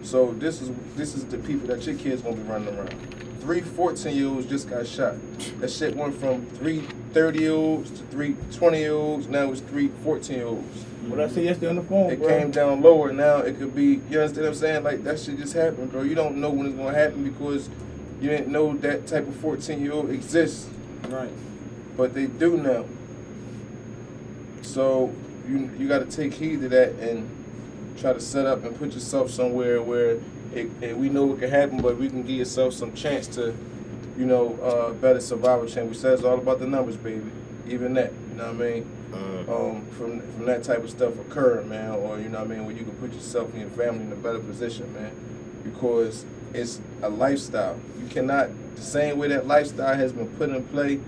[0.02, 2.92] So this is this is the people that your kids gonna be running around.
[3.40, 5.14] Three 14 year olds just got shot.
[5.60, 6.80] That shit went from three
[7.12, 9.28] 30 year olds to three 20 year olds.
[9.28, 10.82] Now it's three 14 year olds.
[11.06, 12.28] What I said yesterday on the phone, It bro.
[12.28, 13.12] came down lower.
[13.12, 14.00] Now it could be.
[14.10, 14.82] You understand what I'm saying?
[14.82, 16.02] Like that shit just happened, bro.
[16.02, 17.68] You don't know when it's gonna happen because
[18.20, 20.68] you didn't know that type of 14 year old exists,
[21.08, 21.30] Right.
[21.96, 22.84] but they do now.
[24.64, 25.14] So
[25.48, 27.28] you you got to take heed to that and
[27.98, 30.18] try to set up and put yourself somewhere where
[30.52, 33.54] it, it, we know it can happen, but we can give yourself some chance to,
[34.16, 35.88] you know, uh, better survival chain.
[35.88, 37.30] We said it's all about the numbers, baby.
[37.66, 38.90] Even that, you know what I mean?
[39.14, 39.48] Mm.
[39.48, 42.66] um, from from that type of stuff occurring, man, or you know what I mean,
[42.66, 45.12] where you can put yourself and your family in a better position, man,
[45.62, 47.78] because it's a lifestyle.
[48.00, 51.00] You cannot the same way that lifestyle has been put in play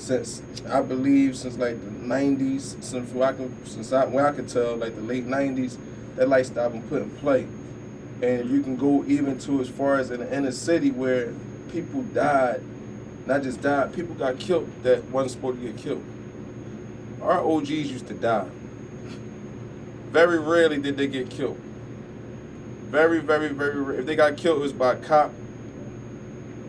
[0.00, 4.46] since I believe since like the '90s, since I can since I where I can
[4.46, 5.76] tell like the late '90s,
[6.16, 7.46] that lifestyle been put in play,
[8.22, 11.34] and you can go even to as far as in the inner city where
[11.70, 12.62] people died,
[13.26, 16.04] not just died, people got killed that wasn't supposed to get killed.
[17.20, 18.48] Our OGs used to die.
[20.10, 21.60] Very rarely did they get killed.
[22.88, 24.00] Very, very, very rare.
[24.00, 25.32] If they got killed, it was by a cop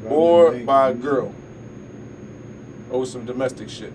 [0.08, 1.34] or by a girl.
[2.92, 3.94] Or with some domestic shit.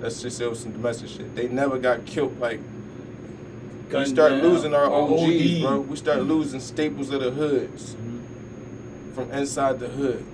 [0.00, 1.34] Let's just say it was some domestic shit.
[1.36, 5.62] They never got killed like we Gunned start down losing our or OGs, OD.
[5.62, 5.80] bro.
[5.80, 9.14] We start losing staples of the hoods Mhm.
[9.14, 10.24] from inside the hood.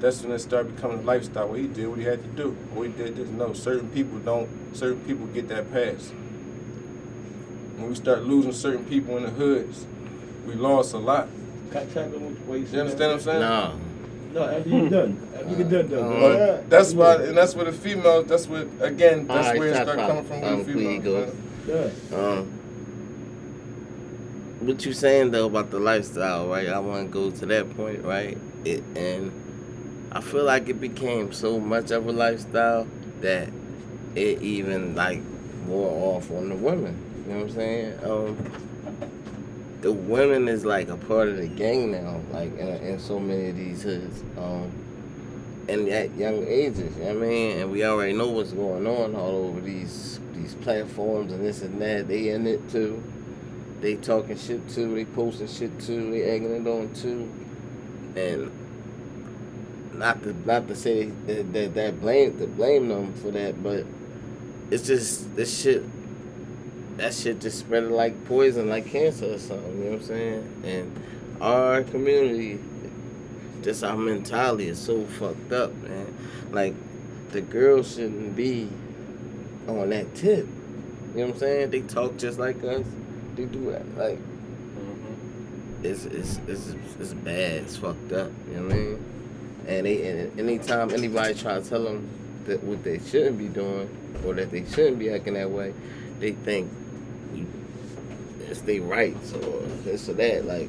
[0.00, 1.48] That's when it started becoming a lifestyle.
[1.48, 2.54] What he did, what he had to do.
[2.74, 3.52] What he did, didn't know.
[3.52, 4.48] Certain people don't.
[4.72, 6.12] Certain people get that pass.
[7.78, 9.86] When we start losing certain people in the hoods,
[10.46, 11.28] we lost a lot.
[11.72, 12.80] Got track of what what you You said.
[12.80, 13.40] understand what I'm saying?
[13.40, 13.72] Nah.
[14.32, 15.28] No, after you done.
[15.34, 16.02] After you get done, done.
[16.04, 16.64] Uh, bro.
[16.68, 18.26] That's why, and that's where the females.
[18.26, 19.26] That's what again.
[19.26, 21.04] That's Alright, where it shot start coming from Um, with the please females.
[21.66, 21.74] go.
[21.74, 21.92] man.
[22.10, 22.16] Yeah.
[22.18, 22.58] Um,
[24.66, 26.68] what you saying though about the lifestyle, right?
[26.68, 28.38] I want to go to that point, right?
[28.64, 29.32] It and
[30.12, 32.86] I feel like it became so much of a lifestyle
[33.20, 33.48] that
[34.14, 35.20] it even like
[35.66, 36.96] wore off on the women.
[37.26, 37.98] You know what I'm saying?
[38.04, 38.36] Um,
[39.82, 43.50] the women is like a part of the gang now, like in, in so many
[43.50, 44.22] of these hoods.
[44.38, 44.72] Um,
[45.68, 47.58] and at young ages, you know I mean?
[47.58, 51.80] And we already know what's going on all over these these platforms and this and
[51.82, 52.08] that.
[52.08, 53.02] They in it too.
[53.80, 54.94] They talking shit too.
[54.94, 56.10] They posting shit too.
[56.10, 57.30] They egging it on too.
[58.16, 58.50] And
[59.94, 63.84] not to not to say that that, that blame to blame them for that, but
[64.70, 65.84] it's just this shit.
[67.02, 69.76] That shit just spread like poison, like cancer or something.
[69.76, 70.62] You know what I'm saying?
[70.62, 71.02] And
[71.40, 72.60] our community,
[73.60, 76.16] just our mentality is so fucked up, man.
[76.52, 76.76] Like
[77.32, 78.70] the girls shouldn't be
[79.66, 80.46] on that tip.
[80.46, 81.70] You know what I'm saying?
[81.70, 82.86] They talk just like us.
[83.34, 83.98] They do that.
[83.98, 85.84] Like mm-hmm.
[85.84, 87.62] it's it's it's it's bad.
[87.64, 88.30] It's fucked up.
[88.48, 89.04] You know what I mean?
[89.66, 92.08] And they and anytime anybody try to tell them
[92.44, 93.90] that what they shouldn't be doing
[94.24, 95.74] or that they shouldn't be acting that way,
[96.20, 96.70] they think
[98.52, 100.44] it's their rights or this or that.
[100.44, 100.68] Like,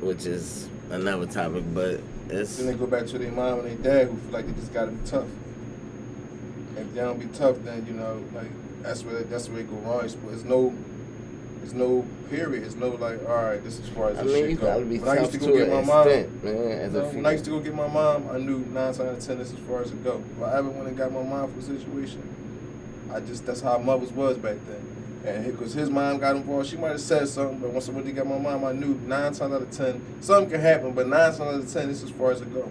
[0.00, 4.04] which is another topic, but it's Then they go back to their mom and their
[4.04, 5.26] dad who feel like they just gotta be tough.
[6.76, 8.50] If they don't be tough, then you know, like
[8.82, 10.04] that's where that's where it go wrong.
[10.04, 10.72] It's, it's no,
[11.64, 12.62] it's no period.
[12.62, 14.56] It's no like, all right, this is as far as I this mean, shit you
[14.56, 14.66] go.
[14.66, 16.54] gotta be When I used to to go get an my mom, extent, man.
[16.78, 19.00] As you know, when I used to go get my mom, I knew nine times
[19.00, 20.22] out of ten this is as far as it go.
[20.36, 22.22] If I ever went and got my mom for a situation,
[23.12, 24.97] I just that's how mothers was back then.
[25.28, 28.26] And because his mom got involved, she might have said something, but once somebody got
[28.26, 31.40] my mom, I knew nine times out of ten something can happen, but nine times
[31.40, 32.70] out of ten is as far as it go.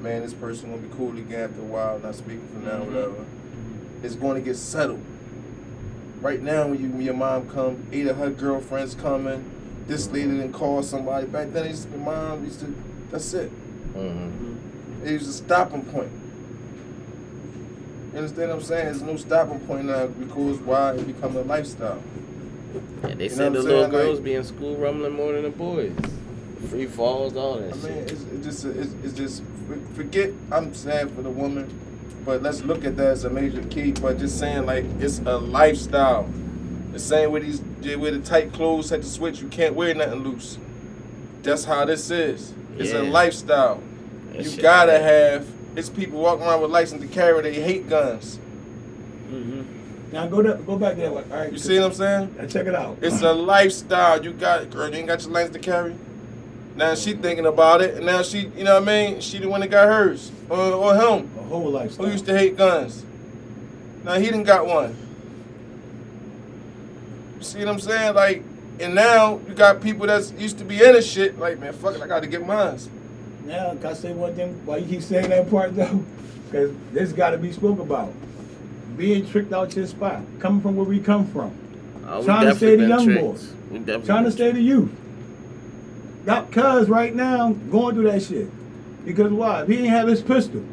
[0.00, 1.98] Man, this person gonna be cool again after a while.
[1.98, 2.86] Not speaking for now, Mhm.
[2.86, 3.24] whatever.
[4.02, 5.02] It's going to get settled.
[6.22, 9.44] Right now, when, you, when your mom come, eight of her girlfriends coming.
[9.86, 11.26] This lady didn't call somebody.
[11.26, 12.74] Back then, it used to be mom used to.
[13.10, 13.50] That's it.
[13.94, 14.56] Mhm.
[15.04, 16.10] It was a stopping point.
[18.12, 18.84] You understand what I'm saying?
[18.86, 22.02] There's no stopping point now because why it become a lifestyle.
[23.02, 25.50] Yeah, they You said the little girls Like- be in school rumbling more than the
[25.50, 25.92] boys.
[26.68, 29.42] Free falls, all that I mean, it's, it's just it's, it's just
[29.94, 30.30] forget.
[30.52, 31.72] I'm sad for the woman,
[32.26, 33.92] but let's look at that as a major key.
[33.92, 36.28] But just saying like it's a lifestyle.
[36.92, 39.40] The same way these they wear the tight clothes had to switch.
[39.40, 40.58] You can't wear nothing loose.
[41.42, 42.52] That's how this is.
[42.76, 43.82] It's a lifestyle.
[44.32, 45.46] That you gotta have.
[45.76, 47.42] It's people walking around with license to carry.
[47.42, 48.38] They hate guns.
[49.28, 50.12] Mm-hmm.
[50.12, 51.10] Now go to, go back there.
[51.10, 51.52] All right.
[51.52, 52.34] You see what I'm saying?
[52.36, 52.98] Now check it out.
[53.00, 54.22] It's a lifestyle.
[54.22, 54.88] You got girl.
[54.88, 55.94] You ain't got your license to carry.
[56.76, 59.20] Now she thinking about it, and now she, you know what I mean?
[59.20, 62.06] She the one that got hers, or, or him, a whole lifestyle.
[62.06, 63.04] who used to hate guns.
[64.04, 64.96] Now he didn't got one.
[67.38, 68.14] You see what I'm saying?
[68.14, 68.44] Like,
[68.78, 71.38] and now you got people that's used to be in this shit.
[71.38, 72.78] Like, man, fuck it, I got to get mine.
[73.50, 74.64] Now, can I say one thing?
[74.64, 76.04] Why you keep saying that part though?
[76.50, 78.12] Because this got to be spoke about.
[78.96, 81.52] Being tricked out your spot, coming from where we come from,
[82.04, 83.20] Oh, trying to stay the young tricked.
[83.20, 84.04] boys.
[84.04, 84.90] Trying to stay the youth.
[86.26, 88.48] Got cuz right now going through that shit.
[89.04, 89.64] Because why?
[89.64, 90.64] He didn't have his pistol.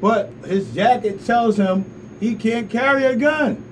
[0.00, 1.84] But his jacket tells him
[2.18, 3.62] he can't carry a gun.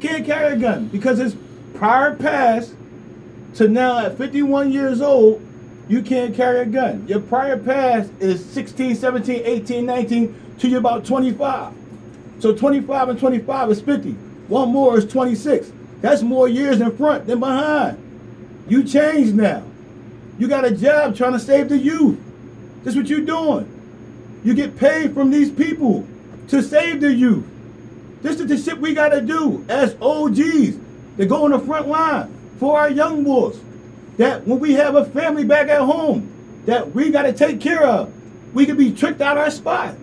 [0.00, 0.88] Can't carry a gun.
[0.88, 1.36] Because his
[1.74, 2.74] prior past
[3.54, 5.45] to now at 51 years old,
[5.88, 7.06] you can't carry a gun.
[7.06, 11.72] Your prior past is 16, 17, 18, 19 to you about 25.
[12.40, 14.12] So 25 and 25 is 50.
[14.48, 15.70] One more is 26.
[16.00, 17.98] That's more years in front than behind.
[18.68, 19.62] You changed now.
[20.38, 22.18] You got a job trying to save the youth.
[22.84, 23.72] That's what you're doing.
[24.44, 26.06] You get paid from these people
[26.48, 27.44] to save the youth.
[28.22, 30.76] This is the shit we gotta do as OGs
[31.16, 33.58] to go on the front line for our young boys.
[34.18, 36.32] That when we have a family back at home,
[36.66, 38.12] that we gotta take care of.
[38.54, 39.94] We could be tricked out our spot.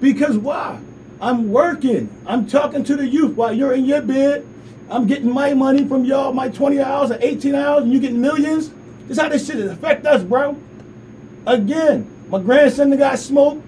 [0.00, 0.80] Because why?
[1.20, 2.10] I'm working.
[2.26, 4.46] I'm talking to the youth while you're in your bed.
[4.90, 8.20] I'm getting my money from y'all, my 20 hours or 18 hours, and you getting
[8.20, 8.70] millions.
[9.08, 10.56] This how this shit affect us, bro.
[11.46, 13.64] Again, my grandson got smoked.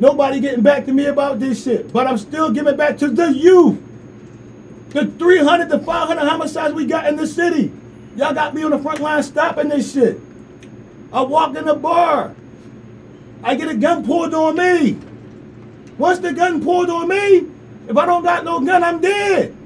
[0.00, 1.92] Nobody getting back to me about this shit.
[1.92, 3.80] But I'm still giving back to the youth.
[4.90, 7.72] The 300 to 500 homicides we got in the city.
[8.18, 10.18] Y'all got me on the front line stopping this shit.
[11.12, 12.34] I walk in the bar.
[13.44, 14.98] I get a gun pulled on me.
[15.98, 17.46] Once the gun pulled on me,
[17.86, 19.56] if I don't got no gun, I'm dead.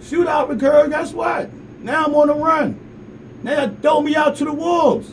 [0.00, 1.52] Shootout occurred, guess what?
[1.82, 2.80] Now I'm on the run.
[3.42, 5.12] Now they throw me out to the wolves.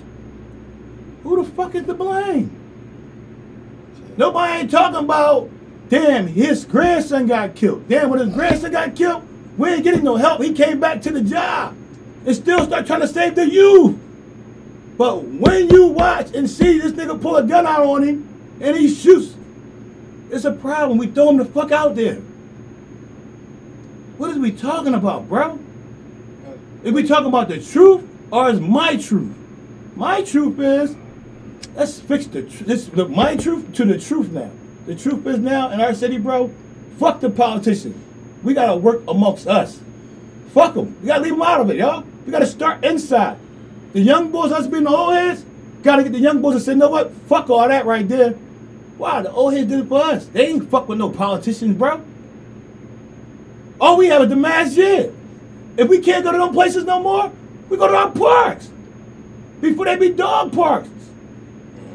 [1.23, 2.49] Who the fuck is to blame?
[4.15, 5.49] Nobody ain't talking about,
[5.89, 7.89] damn, his grandson got killed.
[7.89, 9.27] Damn, when his grandson got killed,
[9.57, 10.41] we ain't getting no help.
[10.41, 11.75] He came back to the job
[12.25, 13.99] and still start trying to save the youth.
[14.97, 18.77] But when you watch and see this nigga pull a gun out on him and
[18.77, 19.35] he shoots,
[20.29, 20.97] It's a problem.
[20.97, 22.21] We throw him the fuck out there.
[24.17, 25.59] What is we talking about, bro?
[26.83, 29.35] If we talking about the truth or is my truth?
[29.95, 30.95] My truth is,
[31.75, 34.51] let's fix the tr- this my truth to the truth now.
[34.85, 36.51] The truth is now in our city, bro.
[36.99, 37.95] Fuck the politicians.
[38.43, 39.79] We gotta work amongst us.
[40.53, 40.95] Fuck them.
[41.01, 42.03] We gotta leave them out of it, y'all.
[42.25, 43.37] We gotta start inside.
[43.93, 45.45] The young boys, us being the old heads,
[45.81, 47.11] gotta get the young boys to say, you know what?
[47.27, 48.31] Fuck all that right there.
[48.97, 49.21] Why?
[49.21, 50.27] The old heads did it for us.
[50.27, 52.01] They ain't fuck with no politicians, bro.
[53.79, 54.77] All we have is the mass.
[54.77, 57.31] If we can't go to them places no more,
[57.69, 58.69] we go to our parks.
[59.61, 60.89] Before they be dog parks.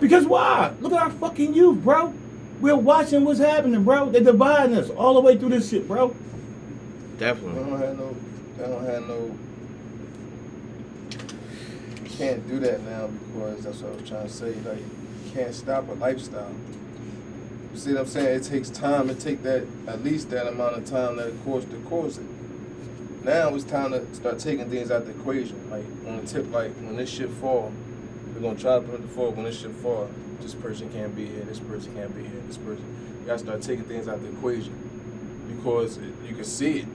[0.01, 0.73] Because why?
[0.81, 2.13] Look at our fucking youth, bro.
[2.61, 4.11] We're watching what's happening, bro.
[4.11, 6.15] They're dividing us all the way through this shit, bro.
[7.19, 7.65] They Definitely.
[7.65, 8.17] don't have no.
[8.57, 9.37] They don't have no.
[12.17, 14.55] Can't do that now because that's what I was trying to say.
[14.65, 16.55] Like, you can't stop a lifestyle.
[17.73, 18.41] You see what I'm saying?
[18.41, 19.11] It takes time.
[19.11, 22.27] It take that at least that amount of time that it course to cause it.
[23.25, 25.69] Now it's time to start taking things out the equation.
[25.71, 27.73] Like on the tip, like when this shit fall,
[28.33, 29.33] we're gonna try to put the fall.
[29.33, 30.09] When this shit fall,
[30.41, 31.43] this person can't be here.
[31.43, 32.41] This person can't be here.
[32.47, 32.85] This person.
[33.21, 34.73] You gotta start taking things out the equation
[35.49, 36.87] because it, you can see it.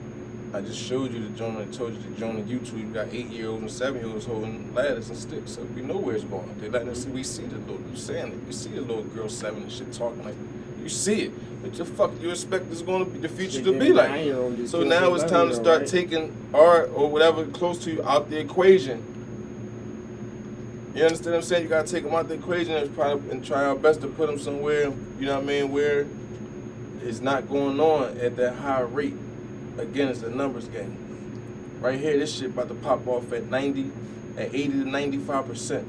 [0.54, 1.58] I just showed you the joint.
[1.58, 2.78] I told you the joint on YouTube.
[2.78, 5.82] You got eight year olds and seven year olds holding ladders and sticks, so we
[5.82, 6.48] know where it's going.
[6.60, 7.10] They letting us see.
[7.10, 7.80] We see the little.
[7.90, 8.38] You saying it.
[8.46, 10.36] You see the little girl seven and shit talking like.
[10.80, 11.62] You see it.
[11.62, 14.68] But the fuck you expect is going to be the future to be like?
[14.68, 18.38] So now it's time to start taking art or whatever close to you out the
[18.38, 19.02] equation.
[20.94, 21.62] You understand what I'm saying?
[21.64, 24.28] You gotta take them out the equation and try and try our best to put
[24.28, 24.92] them somewhere.
[25.18, 25.72] You know what I mean?
[25.72, 26.06] Where
[27.02, 29.16] it's not going on at that high rate.
[29.78, 30.96] Again, it's a numbers game.
[31.80, 33.90] Right here, this shit about to pop off at 90,
[34.38, 35.88] at 80 to 95 percent.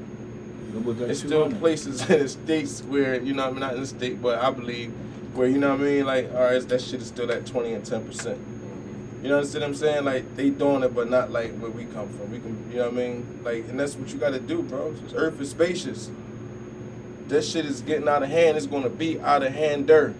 [0.74, 4.20] It's still places in the states where you know I mean not in the state,
[4.20, 4.92] but I believe
[5.34, 7.72] where you know what I mean like all right, that shit is still at 20
[7.72, 8.38] and 10 percent.
[9.22, 10.04] You know what I'm saying?
[10.04, 12.30] Like they doing it, but not like where we come from.
[12.30, 13.40] We can, you know what I mean?
[13.42, 14.92] Like, and that's what you got to do, bro.
[14.92, 16.10] This Earth is spacious.
[17.28, 18.56] That shit is getting out of hand.
[18.56, 20.14] It's gonna be out of hander.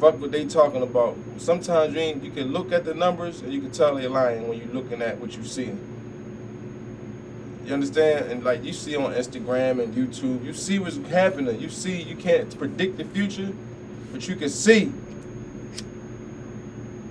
[0.00, 1.18] Fuck what they talking about.
[1.36, 2.24] Sometimes you ain't.
[2.24, 5.02] You can look at the numbers and you can tell they're lying when you're looking
[5.02, 5.74] at what you see.
[7.66, 8.32] You understand?
[8.32, 11.60] And like you see on Instagram and YouTube, you see what's happening.
[11.60, 13.52] You see, you can't predict the future,
[14.10, 14.90] but you can see.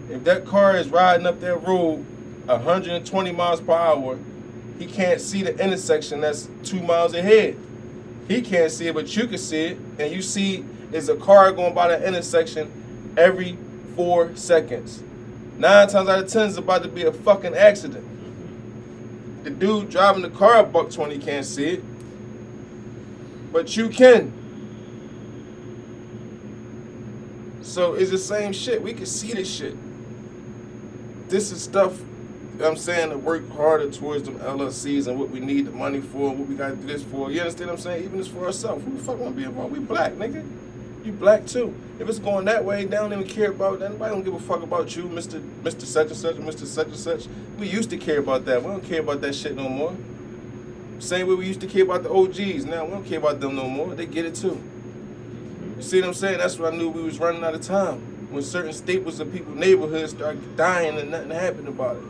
[0.10, 2.03] If that car is riding up that road
[2.48, 4.18] 120 miles per hour,
[4.80, 7.56] he can't see the intersection that's two miles ahead.
[8.28, 9.78] He can't see it, but you can see it.
[9.99, 13.57] And you see is a car going by that intersection every
[13.95, 15.03] four seconds.
[15.57, 18.06] Nine times out of ten, it's about to be a fucking accident.
[19.44, 21.84] The dude driving the car at buck 20 can't see it.
[23.52, 24.34] But you can.
[27.61, 28.82] So it's the same shit.
[28.82, 29.76] We can see this shit.
[31.30, 31.99] This is stuff,
[32.64, 36.30] I'm saying, to work harder towards them LLCs and what we need the money for,
[36.30, 37.32] what we gotta do this for.
[37.32, 38.03] You understand what I'm saying?
[38.06, 38.84] Even this for ourselves.
[38.86, 39.74] Who the fuck wanna be involved?
[39.74, 40.45] We black, nigga.
[41.04, 41.74] You black too.
[42.00, 43.92] If it's going that way, they don't even care about that.
[43.92, 45.42] Nobody don't give a fuck about you, Mr.
[45.64, 45.84] Mr.
[45.84, 46.66] Such and Such, Mr.
[46.66, 47.28] Such and Such.
[47.58, 48.62] We used to care about that.
[48.62, 49.96] We don't care about that shit no more.
[51.00, 52.66] Same way we used to care about the OGs.
[52.66, 53.96] Now we don't care about them no more.
[53.96, 54.62] They get it too.
[55.78, 56.40] You see what I'm saying?
[56.40, 58.00] That's what I knew we was running out of time.
[58.32, 62.04] When certain staples of people neighborhoods start dying and nothing happened about it.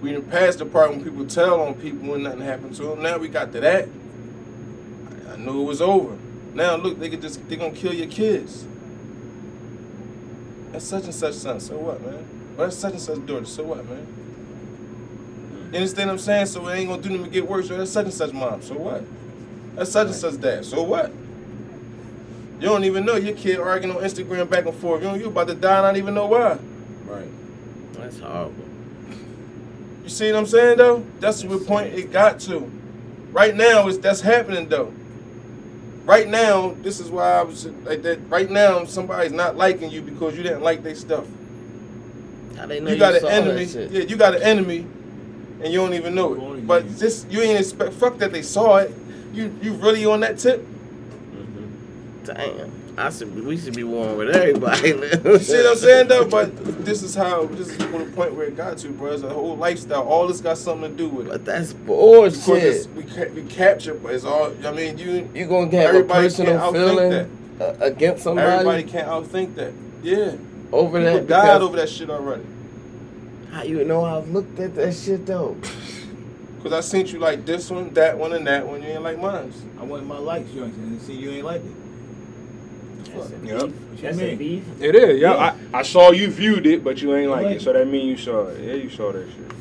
[0.00, 3.02] We didn't pass the part when people tell on people when nothing happened to them.
[3.02, 3.88] Now we got to that.
[5.28, 6.16] I, I knew it was over.
[6.56, 8.66] Now look, they could just they gonna kill your kids.
[10.72, 11.60] That's such and such son.
[11.60, 12.26] So what, man?
[12.56, 13.44] Well, that's such and such daughter.
[13.44, 13.98] So what, man?
[13.98, 15.74] Hmm.
[15.74, 16.46] You understand what I'm saying?
[16.46, 17.70] So it ain't gonna do them to get worse.
[17.70, 18.62] Or That's such and such mom.
[18.62, 19.04] So what?
[19.74, 20.64] That's such and such dad.
[20.64, 21.12] So what?
[22.58, 25.02] You don't even know your kid arguing on Instagram back and forth.
[25.02, 26.58] You know you about to die and I don't even know why.
[27.04, 27.28] Right.
[27.92, 28.64] That's horrible.
[30.04, 31.04] You see what I'm saying though?
[31.20, 32.60] That's the point it got to.
[33.32, 34.94] Right now, it's that's happening though.
[36.06, 38.20] Right now, this is why I was like that.
[38.30, 41.26] Right now, somebody's not liking you because you didn't like their stuff.
[42.56, 43.64] How they know You you, got an enemy.
[43.64, 44.86] Yeah, you got an enemy,
[45.62, 46.64] and you don't even know it.
[46.64, 46.98] But get it.
[46.98, 47.92] this, you ain't expect.
[47.94, 48.94] Fuck that they saw it.
[49.32, 50.60] You, you really on that tip?
[50.60, 52.24] Mm-hmm.
[52.24, 52.85] Damn.
[52.98, 54.90] I should, we should be warm with everybody.
[55.26, 56.24] You see what I'm saying though?
[56.26, 57.44] But this is how.
[57.44, 59.12] This is the point where it got to, bro.
[59.12, 60.02] It's a whole lifestyle.
[60.04, 61.30] All this got something to do with it.
[61.30, 62.88] But that's Because it's, bullshit.
[62.94, 64.52] we ca- we capture, but it's all.
[64.66, 65.28] I mean, you.
[65.34, 69.72] You gonna have a personal feeling uh, against somebody Everybody can't outthink that.
[70.02, 70.36] Yeah.
[70.72, 71.26] over People that?
[71.26, 72.44] died over that shit already.
[73.50, 75.54] How you know I've looked at that shit though?
[76.62, 78.82] Cause I seen you like this one, that one, and that one.
[78.82, 79.52] You ain't like mine.
[79.78, 81.70] I wanted my likes, you know, and see you ain't like it.
[83.22, 83.30] Fuck?
[83.42, 83.60] Yep.
[83.60, 84.64] What you That's a beef.
[84.80, 85.20] It is.
[85.20, 85.56] Yeah, Yeah.
[85.72, 87.62] I, I saw you viewed it, but you ain't like Like it.
[87.62, 88.60] So that mean you saw it.
[88.62, 89.52] Yeah, you saw that shit.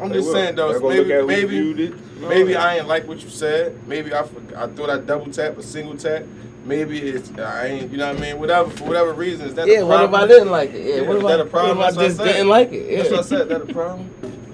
[0.00, 0.34] I'm They just will.
[0.34, 1.94] saying though, They'll maybe look at who maybe.
[2.20, 3.86] No, maybe that- I ain't like what you said.
[3.86, 6.24] Maybe I I thought I double tap a single tap.
[6.64, 8.38] Maybe it's I ain't you know what I mean.
[8.38, 10.12] Whatever for whatever reason is that Yeah, a what if?
[10.12, 10.86] I didn't like it?
[10.86, 11.78] Yeah, Yeah, what is if, that I, a problem?
[11.78, 12.90] what if That's I what I just didn't like it?
[12.90, 12.96] Yeah.
[12.98, 13.48] That's what I said.
[13.48, 14.10] That a problem?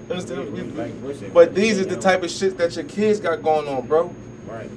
[0.09, 1.35] Understand?
[1.35, 4.15] But these is the type of shit that your kids got going on, bro.
[4.49, 4.71] Right.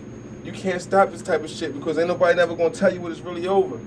[0.49, 3.11] You can't stop this type of shit because ain't nobody never gonna tell you what
[3.11, 3.80] it's really over.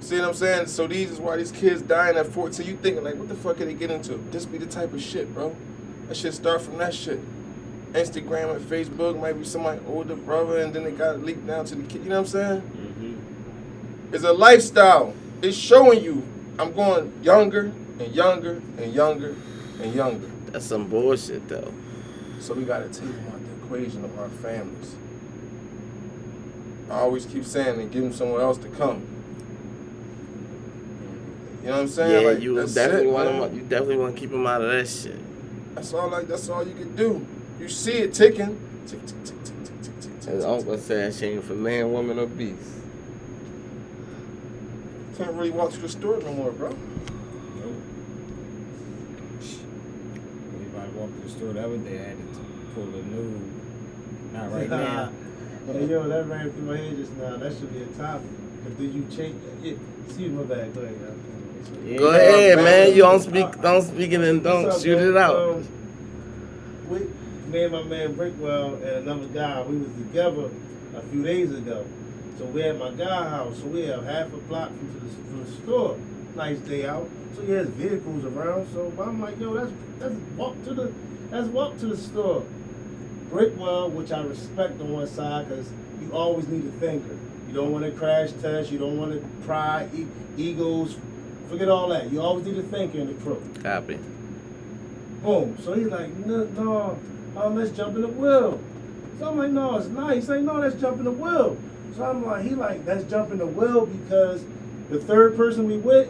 [0.00, 0.66] See what I'm saying?
[0.66, 2.66] So these is why these kids dying at 14.
[2.66, 4.14] You thinking like, what the fuck are they getting into?
[4.32, 5.54] This be the type of shit, bro.
[6.08, 7.20] That shit start from that shit.
[7.92, 11.76] Instagram and Facebook might be somebody older brother, and then it got leaked down to
[11.76, 12.02] the kid.
[12.02, 12.60] You know what I'm saying?
[12.62, 14.14] Mm-hmm.
[14.14, 15.14] It's a lifestyle.
[15.40, 16.26] It's showing you
[16.58, 19.36] I'm going younger and younger and younger
[19.80, 20.28] and younger.
[20.46, 21.72] That's some bullshit though.
[22.40, 23.35] So we gotta take the
[23.66, 24.94] equation of our families.
[26.88, 29.04] I always keep saying and give them somewhere else to come.
[31.62, 32.22] You know what I'm saying?
[32.22, 33.42] Yeah, like, you that's definitely it, want man.
[33.50, 33.56] him.
[33.56, 35.74] You definitely want to keep him out of that shit.
[35.74, 36.08] That's all.
[36.08, 37.26] Like that's all you can do.
[37.58, 38.60] You see it ticking.
[38.86, 41.92] Tick, tick, tick, tick, tick, tick, tick, tick, As tick, Uncle said, shame for man,
[41.92, 42.70] woman, or beast.
[45.18, 46.68] Can't really walk through the store no more, bro.
[50.54, 52.40] Everybody walked to the store the other day, I had to
[52.74, 53.55] pull a new.
[54.36, 55.12] Not right now.
[55.66, 57.36] Hey, yo, that ran through my head just now.
[57.36, 58.28] That should be a topic.
[58.64, 59.40] But do you change?
[59.64, 59.78] it?
[60.12, 60.74] see my bad.
[60.74, 61.18] Go ahead.
[61.84, 62.64] Yeah, Go ahead, man.
[62.64, 62.88] man.
[62.94, 65.08] You don't speak, don't speak it and don't up, shoot man?
[65.08, 65.36] it out.
[65.36, 65.68] Um,
[66.88, 66.98] we,
[67.50, 70.50] me and my man Brickwell and another guy, we was together
[70.94, 71.86] a few days ago.
[72.38, 73.58] So we at my guy house.
[73.58, 75.98] So we have half a block from the, from the store.
[76.36, 77.08] Nice day out.
[77.34, 78.68] So he has vehicles around.
[78.72, 80.92] So I'm like, yo, let's let's walk to the
[81.30, 82.44] let's walk to the store.
[83.30, 85.70] Brickwell, which I respect on one side, because
[86.00, 87.16] you always need a thinker.
[87.48, 88.70] You don't want to crash test.
[88.70, 90.96] You don't want to pry e- egos.
[91.48, 92.10] Forget all that.
[92.10, 93.42] You always need a thinker in the crew.
[93.62, 93.98] Copy.
[95.22, 95.56] Boom.
[95.62, 96.98] So he's like, no, no,
[97.36, 98.60] oh, let's jump in the wheel.
[99.18, 100.14] So I'm like, no, it's nice.
[100.16, 101.56] He's like, no, let's jump in the wheel.
[101.96, 104.44] So I'm like, he like, let's jump in the wheel because
[104.90, 106.08] the third person we with,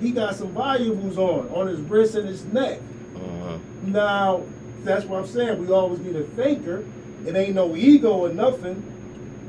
[0.00, 2.80] he got some valuables on, on his wrist and his neck.
[3.16, 3.58] Uh-huh.
[3.82, 4.44] Now,
[4.84, 5.58] that's what I'm saying.
[5.58, 6.84] We always need a thinker.
[7.26, 8.82] It ain't no ego or nothing.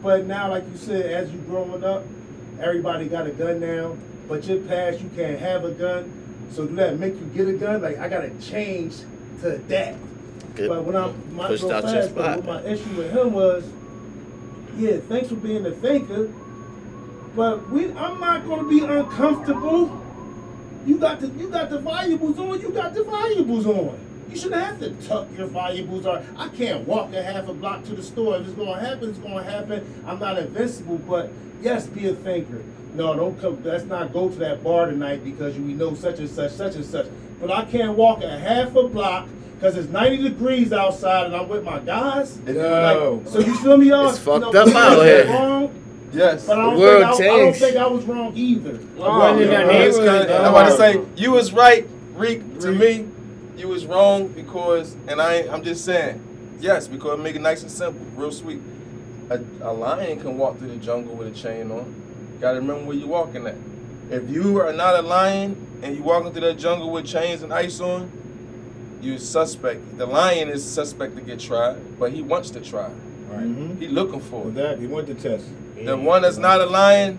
[0.04, 2.04] But now, like you said, as you growing up,
[2.60, 3.96] everybody got a gun now.
[4.28, 6.12] But your past, you can't have a gun.
[6.52, 7.82] So do that make you get a gun?
[7.82, 8.98] Like I gotta change
[9.42, 9.98] to adapt.
[10.56, 10.70] Good.
[10.70, 12.46] But when I'm my Pushed out your fast, though, spot.
[12.46, 13.64] my issue with him was,
[14.78, 16.32] yeah, thanks for being a thinker.
[17.36, 20.02] But we, I'm not gonna be uncomfortable.
[20.86, 22.60] You got the you got the valuables on.
[22.60, 23.98] You got the valuables on.
[24.32, 27.84] You shouldn't have to tuck your valuables Or I can't walk a half a block
[27.86, 28.38] to the store.
[28.38, 29.86] If it's gonna happen, it's gonna happen.
[30.08, 31.30] I'm not invincible, but
[31.62, 32.64] yes, be a thinker.
[32.96, 33.62] No, don't come.
[33.64, 36.86] Let's not go to that bar tonight because we know such and such, such and
[36.86, 37.08] such.
[37.40, 39.28] But I can't walk a half a block
[39.60, 42.38] because it's 90 degrees outside and I'm with my guys.
[42.40, 43.22] No.
[43.24, 44.10] Like, so you feel me, y'all?
[44.10, 45.34] It's fucked You know, up out is here.
[45.34, 45.74] Wrong,
[46.14, 46.46] Yes.
[46.48, 48.80] but I don't, world think I, I don't think I was wrong either.
[48.98, 50.44] Wasn't in Yeah, that bro, it's neighborhood, kinda- though.
[50.44, 52.60] I'm about to say you was right, Reek.
[52.62, 53.08] To me,
[53.58, 56.22] you was wrong because, and I, I'm just saying,
[56.60, 58.62] yes, because make it nice and simple, real sweet.
[59.30, 61.96] A, a lion can walk through the jungle with a chain on.
[62.40, 63.56] Gotta remember where you're walking at.
[64.10, 67.54] If you are not a lion and you walking through that jungle with chains and
[67.54, 68.12] ice on,
[69.02, 69.98] you suspect.
[69.98, 72.90] The lion is suspect to get tried, but he wants to try.
[73.30, 73.46] Right.
[73.46, 73.80] Mm-hmm.
[73.80, 74.50] He looking for it.
[74.50, 74.88] Exactly.
[74.88, 75.46] He went to test.
[75.76, 77.18] The one that's not a lion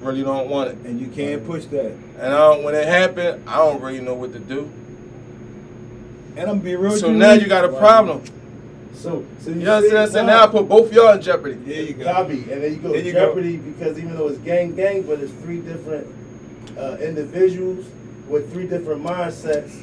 [0.00, 0.78] really don't want it.
[0.78, 1.92] And you can't push that.
[2.18, 4.72] And I don't, when it happened, I don't really know what to do.
[6.36, 6.96] And I'm be real.
[6.96, 8.22] So with now you got a problem.
[8.94, 10.08] So, so you You understand?
[10.08, 11.54] see, So now I put both y'all in jeopardy.
[11.56, 12.04] There you go.
[12.04, 13.26] Copy, and then you go There you go.
[13.26, 16.06] Jeopardy because even though it's gang gang, but it's three different
[16.78, 17.84] uh, individuals
[18.28, 19.82] with three different mindsets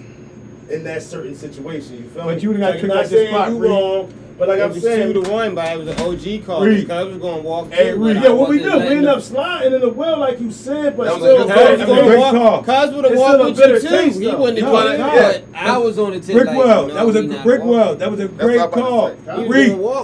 [0.69, 1.97] in that certain situation.
[1.97, 2.33] You feel But me?
[2.33, 4.57] But you done got like, tricked I'm out not saying spot, you wrong, but like
[4.59, 6.81] it I'm was saying, two to one, but it was an OG call Reed.
[6.87, 8.15] because I was going to walk Hey, through, Reed.
[8.23, 8.71] yeah, what we do?
[8.77, 11.47] We end up sliding in the well, like you said, but That was still good
[11.47, 11.69] Cuz call.
[11.69, 12.63] was That was a gonna great walk- call.
[12.63, 14.19] Cuz would have walked with you too.
[14.19, 14.91] He wouldn't have done
[15.27, 17.97] it, but I was on the tip like, Brickwell, that was a we not Brickwell.
[17.99, 19.07] That was a great I'm about to call.
[19.09, 19.15] say.
[19.35, 19.49] He was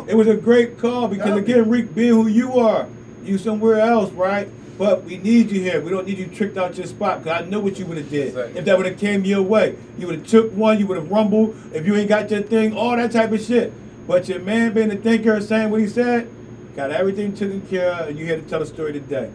[0.06, 2.86] Reek, it was a great call because again, Reek, being who you are,
[3.26, 4.48] you somewhere else, right?
[4.78, 5.82] But we need you here.
[5.82, 7.24] We don't need you tricked out your spot.
[7.24, 8.60] Cause I know what you would have did Exactly.
[8.60, 9.76] if that would have came your way.
[9.98, 10.78] You would have took one.
[10.78, 11.56] You would have rumbled.
[11.74, 13.74] If you ain't got your thing, all that type of shit.
[14.08, 16.30] But your man being a thinker, saying what he said,
[16.76, 19.30] got everything taken care of, and you here to tell the story today.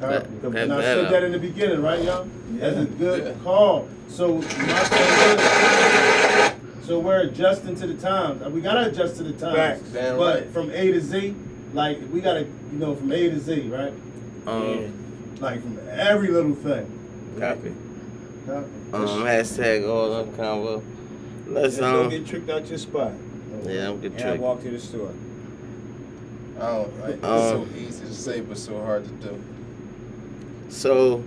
[0.00, 0.12] Copy.
[0.42, 2.26] That- and I said that- that in the beginning, right, y'all?
[2.58, 3.32] That's a good Yeah.
[3.42, 3.88] call.
[4.08, 8.42] So my thing is, so we're adjusting to the times.
[8.52, 9.56] We gotta adjust to the times.
[9.56, 9.80] Facts.
[9.92, 10.52] Damn but right.
[10.52, 11.34] from A to Z,
[11.74, 12.40] like we gotta,
[12.72, 13.92] you know, from A to Z, right?
[14.46, 14.92] Um,
[15.40, 16.86] Like from every little thing.
[17.38, 17.72] copy.
[18.46, 18.62] Huh?
[18.92, 20.82] Um, hashtag all up convo.
[21.46, 23.12] Let's Just don't um, get tricked out your spot.
[23.66, 24.40] Yeah, I'm good And I trick.
[24.40, 25.12] walk to the store.
[26.56, 27.00] I don't.
[27.00, 29.40] Like, it's so Um, easy to say, but so hard to do.
[30.68, 31.22] So,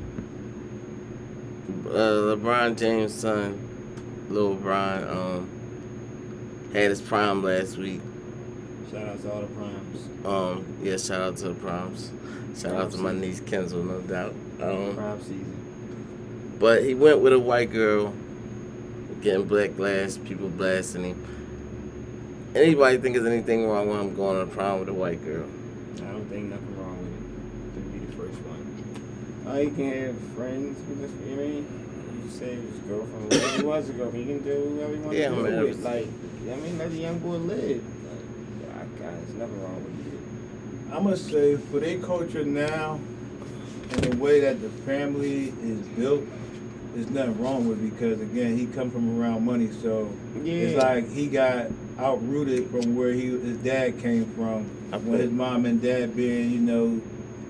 [1.87, 3.57] uh, LeBron James' son,
[4.29, 5.49] Lil Bron, um,
[6.73, 8.01] had his prime last week.
[8.91, 10.25] Shout out to all the primes.
[10.25, 12.11] Um, yeah, shout out to the proms.
[12.57, 14.33] Shout out to my niece Kenzel, no doubt.
[14.61, 16.55] Um, Prime season.
[16.59, 18.13] but he went with a white girl,
[19.21, 21.25] getting black glass, people blasting him.
[22.53, 25.45] Anybody think there's anything wrong with him going on a prom with a white girl?
[25.98, 27.76] I don't think nothing wrong with it.
[27.76, 29.44] To be the first one.
[29.48, 32.18] Oh, you can have friends with the, you know what I mean?
[32.22, 33.23] You just say it was his girlfriend.
[33.32, 34.28] Whatever it was a girlfriend.
[34.28, 35.69] He can do whatever he wants Yeah, to do man, with.
[35.80, 36.07] it's- Like,
[36.52, 37.84] I mean, let the young boy live.
[37.84, 40.94] Like, I, God, there's nothing wrong with it.
[40.94, 42.99] I'm gonna say for their culture now,
[43.91, 46.23] and the way that the family is built,
[46.95, 50.11] there's nothing wrong with it because again, he come from around money, so
[50.44, 51.68] it's like he got
[52.02, 54.65] outrooted from where he his dad came from.
[54.91, 57.02] I When his mom and dad being, you know,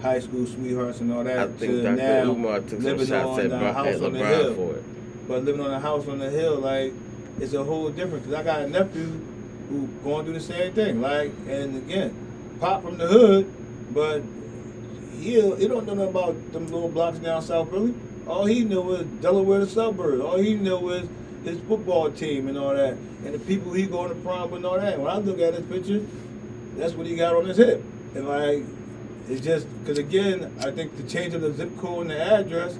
[0.01, 1.95] high school sweethearts and all that, I think Dr.
[1.95, 4.55] now Umar took some living shots on at, Bron- house at on the hill.
[4.55, 4.83] for it.
[5.27, 6.93] But living on a house on the hill, like,
[7.39, 8.25] it's a whole different.
[8.25, 9.19] Cause I got a nephew
[9.69, 11.01] who going through the same thing.
[11.01, 12.13] Like, and again,
[12.59, 13.51] pop from the hood,
[13.93, 14.21] but
[15.19, 17.93] he he don't know nothing about them little blocks down South Philly.
[18.27, 20.21] All he knew was Delaware, the suburbs.
[20.21, 21.03] All he knew was
[21.43, 24.65] his football team and all that, and the people he going to prom with and
[24.65, 24.99] all that.
[24.99, 26.05] When I look at his picture,
[26.77, 27.83] that's what he got on his hip,
[28.15, 28.63] and like,
[29.29, 32.77] it's just because again, I think the change of the zip code and the address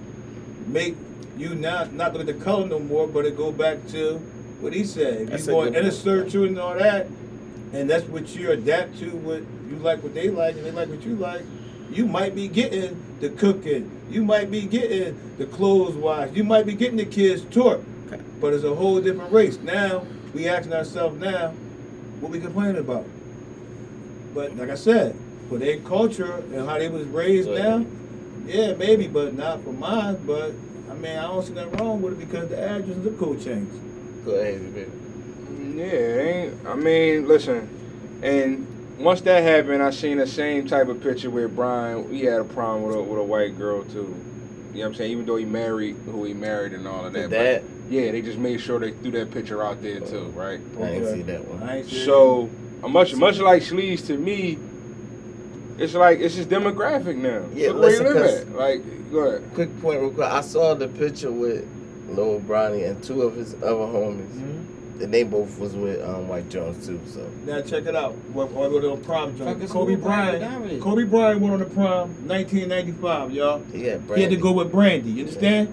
[0.68, 0.96] make
[1.38, 4.18] you not not look at the color no more, but it go back to
[4.60, 5.22] what he said.
[5.22, 5.94] If That's you a go good inner point.
[6.02, 7.08] search you and all that,
[7.74, 10.90] and that's what you adapt to, what you like, what they like, and they like
[10.90, 11.42] what you like.
[11.90, 13.92] You might be getting the cooking.
[14.10, 16.34] You might be getting the clothes washed.
[16.34, 17.84] You might be getting the kids taught.
[18.42, 18.50] Okay.
[18.50, 19.58] But it's a whole different race.
[19.60, 21.50] Now we asking ourselves now,
[22.20, 23.06] what we complaining about?
[24.34, 25.16] But like I said,
[25.50, 27.86] for their culture and how they was raised Go now,
[28.46, 30.20] yeah, maybe, but not for mine.
[30.26, 30.54] But
[30.90, 33.44] I mean, I don't see nothing wrong with it because the address and zip code
[33.44, 33.72] changed.
[34.26, 34.92] Go ahead, baby.
[35.50, 36.68] Mm, yeah, ain't.
[36.68, 37.68] I mean, listen,
[38.22, 38.68] and
[39.00, 42.46] once that happened, I seen the same type of picture where Brian he had a
[42.46, 44.16] problem with a, with a white girl too.
[44.74, 45.12] You know what I'm saying?
[45.12, 47.30] Even though he married who he married and all of that.
[47.30, 47.64] The but dad?
[47.92, 50.60] Yeah, they just made sure they threw that picture out there too, right?
[50.80, 51.62] I didn't see that one.
[51.70, 52.06] I ain't see it.
[52.06, 52.50] So
[52.88, 54.58] much much like Sleeves to me,
[55.78, 57.44] it's like it's just demographic now.
[57.54, 58.56] Yeah, Look where you listen, live 'cause- at.
[58.56, 59.44] Like, go ahead.
[59.54, 60.28] Quick point, real quick.
[60.28, 61.68] I saw the picture with
[62.10, 64.26] Lil Bronny and two of his other homies.
[64.38, 64.58] Mhm.
[65.02, 67.00] And they both was with um, White Jones too.
[67.08, 68.14] So Now check it out.
[68.34, 69.50] What what what the prom joint?
[69.54, 70.42] Fucking Kobe Smooth Brian Bryant.
[70.54, 70.82] dominated.
[70.82, 73.64] Kobe Bryant went on the prom, 1995, y'all.
[73.74, 75.10] he had He had to go with Brandy.
[75.10, 75.70] You understand?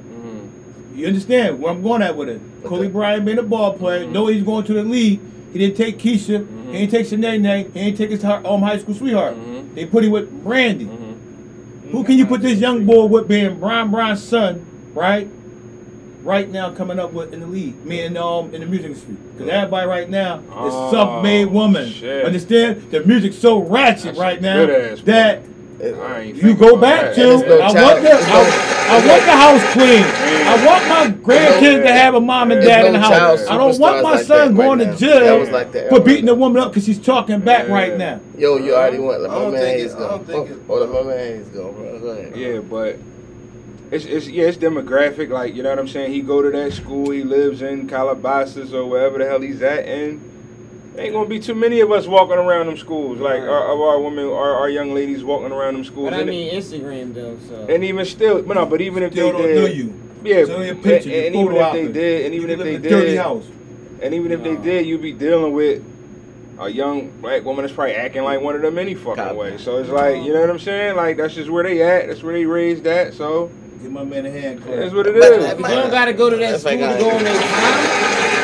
[0.98, 2.40] You understand where I'm going at with it?
[2.64, 4.10] Kobe Bryant being a ball player, Mhm.
[4.12, 5.20] know he's going to the league.
[5.52, 6.40] He didn't take Keisha.
[6.44, 6.72] Mhm.
[6.72, 7.66] He didn't take Shanae.
[7.72, 9.36] He didn't take his hi- um, high school sweetheart.
[9.36, 9.74] Mhm.
[9.76, 10.86] They put him with Brandy.
[10.86, 11.92] Mhm.
[11.92, 14.62] Who can you put this young boy with being Brian Bryant's son,
[14.92, 15.28] right?
[16.24, 19.14] Right now coming up with in the league, me and um in the music industry,
[19.36, 21.88] because everybody right now is Oh, self-made woman.
[21.88, 22.24] shit.
[22.24, 22.82] Understand?
[22.90, 25.42] The music's so ratchet That's right now that
[25.80, 27.20] you go back to.
[27.20, 30.04] No I want the I, I want the house clean.
[30.48, 33.46] I want my grandkids to have a mom and dad in the house.
[33.46, 36.60] I don't want my son going to jail was like that for beating a woman
[36.62, 38.20] up because she's talking back right now.
[38.36, 39.20] Yo, you already went.
[39.22, 40.08] Let my don't man think Hayes go.
[40.08, 41.98] don't think Oh, it- oh, let my man Hayes go, bro.
[42.00, 42.36] Go ahead.
[42.36, 42.98] Yeah, but
[43.90, 45.28] it's it's yeah, it's demographic.
[45.30, 46.12] Like you know what I'm saying.
[46.12, 47.10] He go to that school.
[47.10, 50.20] He lives in Calabasas or wherever the hell he's at, and
[50.98, 53.18] ain't gonna be too many of us walking around them schools.
[53.18, 53.48] Like Right.
[53.48, 56.10] Uh, our, our women, our, our young ladies walking around them schools.
[56.10, 57.66] But I and, mean Instagram though, so.
[57.72, 60.00] and even still, but no, but even if Still they don't did, know you.
[60.24, 62.74] yeah, It's only picture, and, and even if they did, and You even if they
[62.74, 63.46] in a dirty did, house.
[64.02, 65.84] and even if they did, you'd be dealing with
[66.60, 69.36] a young black woman that's probably acting like one of them any fucking Copy.
[69.36, 69.58] way.
[69.58, 70.96] So it's like, you know what I'm saying?
[70.96, 72.08] Like that's just where they at.
[72.08, 73.14] That's where they raised at.
[73.14, 73.50] So
[73.80, 74.74] Give my man a hand clap.
[74.76, 77.04] that's what it But that You don't gotta go to that That's school like to
[77.04, 78.37] go on their time.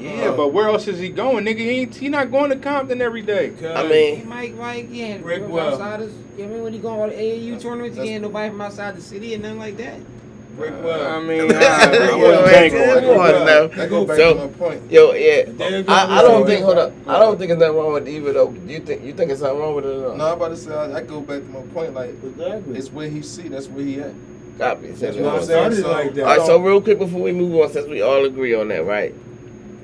[0.00, 1.58] Yeah, but where else is he going, nigga?
[1.58, 3.52] He ain't, he not going to Compton every day.
[3.74, 5.74] I He mean, might, might, yeah, Rick from Wells.
[5.74, 6.12] outsiders.
[6.38, 8.50] You know I mean, when he going to the AAU tournaments, he that's- ain't nobody
[8.50, 9.98] from outside the city and nothing like that.
[10.56, 13.02] Rick well, I mean, I, I Rick wouldn't Wells, on it.
[13.06, 13.16] Wells.
[13.18, 13.76] Well, now.
[13.76, 14.90] That go back So- to my point.
[14.90, 15.42] yo, yeah.
[15.46, 15.92] There you go.
[15.92, 16.64] I, I don't think.
[16.64, 16.92] Hold up.
[17.06, 18.50] I don't think there's nothing wrong with Eva though.
[18.50, 19.02] Do you think?
[19.04, 19.88] You think it's something wrong with it?
[19.88, 20.28] Or No, not?
[20.32, 21.94] I'm about to say I, I go back to my point.
[21.94, 22.76] Like Exactly.
[22.78, 23.48] it's where he see.
[23.48, 24.12] That's where he at.
[24.58, 24.88] Copy.
[24.88, 25.72] That's Since what I'm saying.
[25.76, 26.26] So- like that.
[26.26, 26.46] All right.
[26.46, 29.14] So real quick before we move on, since we all agree on that, right?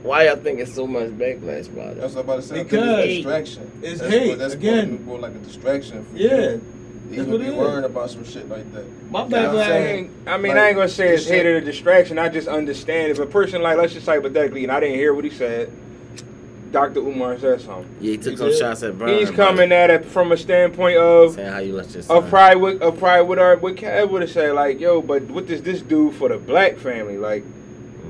[0.07, 2.01] Why y'all think it's so much backlash about it?
[2.01, 2.55] That's what I'm about to say.
[2.55, 3.71] I think Because it's a distraction.
[3.83, 4.91] it's that's hate, What, that's again.
[4.91, 6.05] More, more like a distraction.
[6.05, 6.61] For Yeah, You.
[7.09, 7.55] that's Even what be it is.
[7.57, 8.85] worrying about some shit like that.
[9.11, 9.61] My You know I'm backlash.
[9.63, 9.99] I, saying?
[10.05, 12.19] ain't, I mean, Like, I ain't gonna say it's this shit- hate or distraction.
[12.19, 15.25] I just understand if a person like, let's just hypothetically, and I didn't hear what
[15.25, 15.71] he said.
[16.73, 16.99] Dr.
[17.01, 17.87] Umar said something.
[18.01, 18.59] Yeah, he took He some did.
[18.59, 19.19] shots at Brian.
[19.19, 22.17] He's coming at it from a standpoint of saying how you let your son.
[22.17, 25.23] of pride with of pride with our what Kev would have said like, yo, but
[25.31, 27.17] what does this do for the black family?
[27.19, 27.45] Like,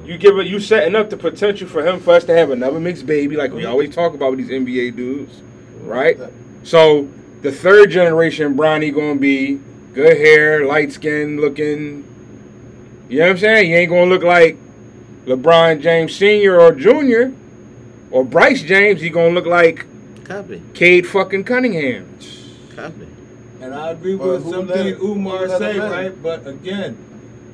[0.07, 2.81] you give it, you setting up the potential for him for us to have another
[2.81, 5.43] mixed baby, like we always talk about with these NBA dudes,
[5.83, 6.19] right?
[6.63, 7.09] So
[7.43, 9.61] the third generation Bronny gonna be
[9.95, 12.05] good hair, light skin looking.
[13.09, 13.71] You know what I'm saying?
[13.71, 14.57] You ain't gonna look like
[15.27, 17.33] LeBron James Senior or Junior,
[18.11, 19.01] or Bryce James.
[19.01, 19.87] He gonna look like
[20.25, 20.63] Copy.
[20.75, 22.19] Cade fucking Cunningham.
[22.75, 23.07] Copy.
[23.61, 25.91] And I agree with something Umar let say, him in?
[25.91, 26.23] right?
[26.23, 26.99] But again,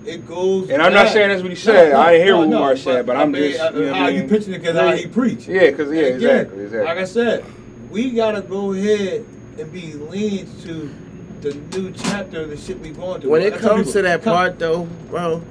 [0.07, 0.71] it goes.
[0.71, 1.13] And I'm not back.
[1.13, 1.93] saying that's what he said.
[1.93, 3.95] I didn't hear what Umar no, said, but I I'm mean, just, uh, you know
[3.95, 4.29] how what you mean?
[4.29, 5.47] pitching it because how he preach.
[5.49, 6.87] Yeah, because yeah, again, exactly, exactly.
[6.89, 7.45] Like I said,
[7.91, 9.25] we gotta go ahead
[9.59, 10.95] and be lenient to
[11.43, 13.31] the new chapter of the shit we going through.
[13.31, 15.43] When it Like I tell comes people, to that come- part, though, bro,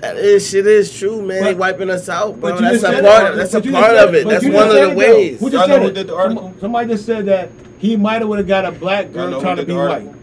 [0.00, 1.42] that is shit is true, man.
[1.42, 2.56] they wiping us out, bro.
[2.58, 3.32] That's a part.
[3.34, 3.36] it.
[3.36, 4.18] That's But a you part just said of it.
[4.18, 4.28] it.
[4.28, 5.40] That's one of the ways.
[5.40, 5.94] Who just said it?
[5.94, 6.54] did the Some- article?
[6.60, 9.62] Somebody just said that he might have would have got a black girl trying to
[9.64, 10.17] did be white.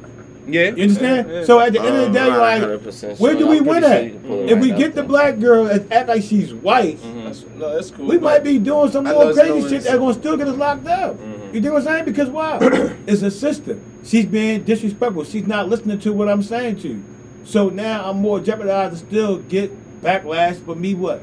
[0.47, 0.53] Article?
[0.53, 0.75] Yeah.
[0.75, 1.29] You understand?
[1.29, 1.45] Yeah, yeah.
[1.45, 3.81] So at the end of the Um, day, not like, where do we I'm win
[3.81, 4.03] pretty sure at?
[4.05, 6.97] you can pull it If we get the black girl and act like she's white,
[6.97, 7.25] mm-hmm.
[7.25, 8.05] That's, no, that's cool.
[8.05, 9.83] we might be doing some I more crazy shit reason.
[9.83, 11.15] that's gonna still get us locked up.
[11.15, 11.55] Mm-hmm.
[11.55, 12.05] You dig what I'm saying?
[12.05, 12.59] Because why?
[13.07, 13.81] it's a system.
[14.03, 15.23] She's being disrespectful.
[15.23, 17.03] She's not listening to what I'm saying to you.
[17.43, 21.21] So now I'm more jeopardized to still get backlash for me what?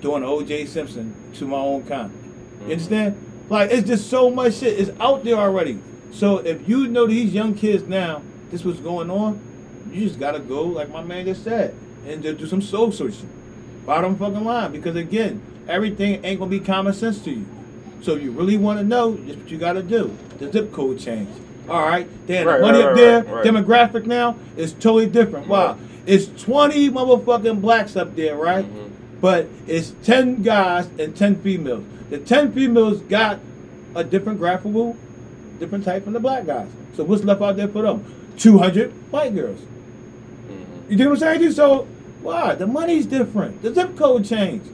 [0.00, 2.12] Doing OJ Simpson to my own kind.
[2.12, 2.70] You mm-hmm.
[2.70, 3.26] understand?
[3.48, 4.78] Like it's just so much shit.
[4.78, 5.80] It's out there already.
[6.12, 9.40] So if you know these young kids now, this was going on,
[9.90, 11.74] you just gotta go, like my man just said,
[12.06, 13.28] and just do some soul searching.
[13.86, 14.72] Bottom fucking line.
[14.72, 17.46] Because again, everything ain't gonna be common sense to you.
[18.02, 20.16] So if you really wanna know, just what you gotta do.
[20.38, 21.28] The zip code change.
[21.68, 22.08] Alright?
[22.26, 23.44] Then Right, money right, up there, right, right.
[23.44, 25.46] demographic now is totally different.
[25.46, 25.80] Wow, Right.
[26.06, 28.64] It's 20 motherfucking blacks up there, right?
[28.64, 29.20] Mm-hmm.
[29.20, 31.84] But it's 10 guys and 10 females.
[32.08, 33.38] The 10 females got
[33.94, 34.96] a different graphical,
[35.58, 36.68] different type from the black guys.
[36.94, 38.04] So what's left out there for them?
[38.40, 39.60] 200 white girls.
[39.60, 40.90] Mm-hmm.
[40.90, 41.40] You dig what I'm saying?
[41.40, 41.54] dude?
[41.54, 41.86] So
[42.22, 42.54] why?
[42.54, 43.62] The money's different.
[43.62, 44.66] The zip code changed.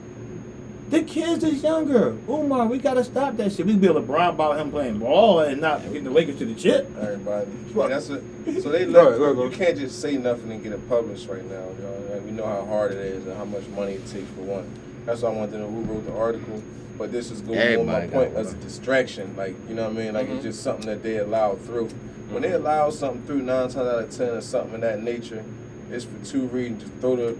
[0.89, 2.15] The kids is younger.
[2.29, 3.65] Umar, we gotta stop that shit.
[3.65, 6.55] We can be LeBron about him playing ball and not getting the Lakers to the
[6.55, 6.89] chip.
[6.97, 7.51] Everybody.
[7.77, 8.23] Yeah, that's it.
[8.63, 11.27] So they Go let ahead, go you can't just say nothing and get it published
[11.27, 11.63] right now.
[11.77, 12.13] You know?
[12.13, 14.67] Like, we know how hard it is and how much money it takes for one.
[15.05, 16.63] That's why I wanted to know who wrote the article.
[16.97, 19.35] But this is going on my point got as a distraction.
[19.37, 20.13] Like you know what I mean?
[20.15, 20.35] Like Mhm.
[20.35, 21.89] it's just something that they allowed through.
[22.29, 25.43] When they allow something through nine times out of ten or something of that nature,
[25.91, 26.83] it's for two reasons.
[26.83, 27.37] Just throw the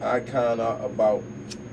[0.00, 1.22] icon out about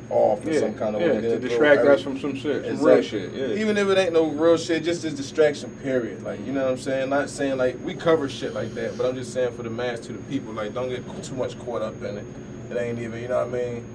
[0.09, 1.21] off in Yeah, some kind of yeah, way.
[1.21, 3.31] to distract us from some shit, some real shit.
[3.31, 3.61] Yeah.
[3.61, 6.23] Even if it ain't no real shit, just as distraction, period.
[6.23, 7.09] Like, you know what I'm saying?
[7.09, 9.99] Not saying like we cover shit like that, but I'm just saying for the mass
[10.01, 12.25] to the people, like, don't get too much caught up in it.
[12.71, 13.85] It ain't even, you know what I mean?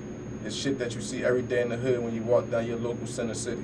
[0.45, 2.79] It's shit that you see every day in the hood when you walk down your
[2.79, 3.63] local center city.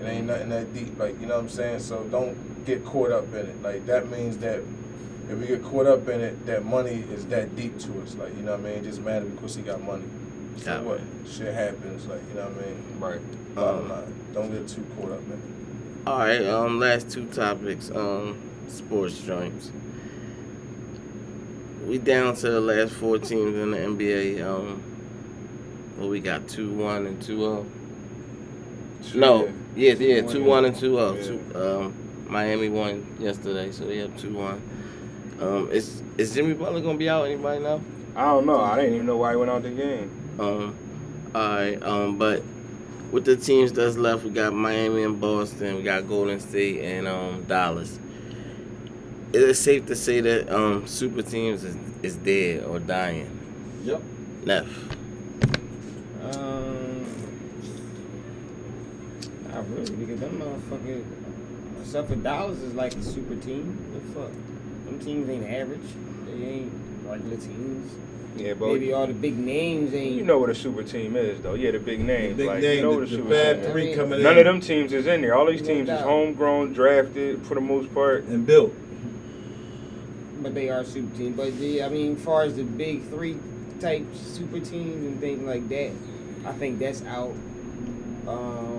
[0.00, 1.80] It ain't nothing that deep, like, you know what I'm saying?
[1.80, 3.62] So don't get caught up in it.
[3.62, 4.60] Like, that means that
[5.28, 8.14] if we get caught up in it, that money is that deep to us.
[8.14, 8.84] Like, you know what I mean?
[8.84, 10.04] Just matter because he got money.
[10.56, 10.98] So Yeah, what?
[11.00, 11.26] man.
[11.30, 12.82] Shit happens, like, you know what I mean?
[12.98, 13.54] Right.
[13.54, 15.38] Bottom line, don't get too caught up in it.
[16.06, 16.46] All right.
[16.46, 16.78] Um.
[16.80, 17.90] Last two topics.
[17.90, 18.38] Um.
[18.68, 19.70] Sports joints.
[21.86, 24.42] We down to the last four teams in the NBA.
[24.42, 24.82] Um.
[25.98, 27.66] Well, we got two one and two zero.
[29.14, 29.44] No.
[29.46, 29.52] Yeah.
[29.76, 30.22] Yes yeah.
[30.22, 31.14] Two one and two zero.
[31.14, 31.22] Yeah.
[31.22, 31.40] Two.
[31.54, 31.94] Um.
[32.28, 34.62] Miami won yesterday, so they have two one.
[35.40, 35.70] Um.
[35.70, 37.24] Is is Jimmy Butler gonna be out?
[37.24, 37.80] Anybody know?
[38.16, 38.60] I don't know.
[38.60, 40.10] I didn't even know why he went out the game.
[40.38, 40.76] Um,
[41.34, 41.82] all right.
[41.82, 42.42] Um, but
[43.12, 45.76] with the teams that's left, we got Miami and Boston.
[45.76, 47.98] We got Golden State and um Dallas.
[49.32, 53.30] Is it safe to say that um super teams is, is dead or dying?
[53.84, 54.02] Yep.
[54.44, 54.66] Neff.
[56.22, 57.06] Um,
[59.48, 61.04] not really, because them motherfuckers,
[61.82, 63.76] except for Dallas, is like a super team.
[63.92, 64.32] What the fuck,
[64.86, 65.80] them teams ain't average.
[66.26, 66.72] They ain't
[67.06, 67.92] regular teams.
[68.36, 70.14] Yeah, but Maybe all the big names ain't.
[70.14, 71.54] you know what a super team is, though.
[71.54, 72.36] Yeah, the big names.
[72.36, 73.72] big like, name, you know the- what a the super bad team is.
[73.72, 74.38] three coming None in.
[74.38, 75.34] of them teams is in there.
[75.34, 78.24] All these teams is homegrown, drafted for the most part.
[78.24, 78.72] And built.
[80.42, 81.36] but they are super teams.
[81.36, 83.36] But the, I mean, as far as the big three
[83.80, 85.90] type super teams and things like that,
[86.46, 87.34] I think that's out.
[88.28, 88.69] Um,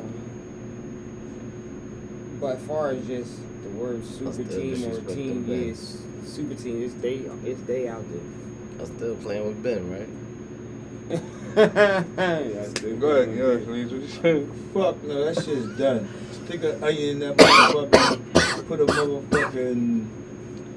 [2.42, 5.68] but as far as just the word super team or team, them, Ben.
[5.70, 7.22] yes, super team, it's day.
[7.46, 8.22] it's they out there.
[8.80, 10.10] I'm still playing with Ben, right?
[11.56, 13.00] That's good.
[13.00, 13.92] Go ahead, yeah, please.
[13.92, 14.72] What you saying?
[14.74, 16.10] Fuck no, that shit's done.
[16.32, 18.68] Stick an onion in that motherfucker.
[18.68, 20.08] Put a motherfucking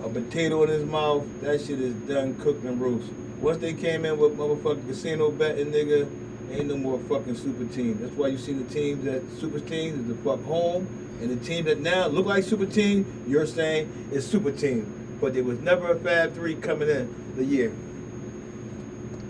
[0.05, 1.25] a potato in his mouth.
[1.41, 3.11] That shit is done, cooked and roast.
[3.41, 6.09] Once they came in with motherfucking casino betting, nigga,
[6.51, 7.99] ain't no more fucking super team.
[8.01, 10.87] That's why you see the teams that super teams is the fuck home,
[11.21, 15.19] and the team that now look like super team, you're saying is super team.
[15.21, 17.73] But there was never a Fab Three coming in the year.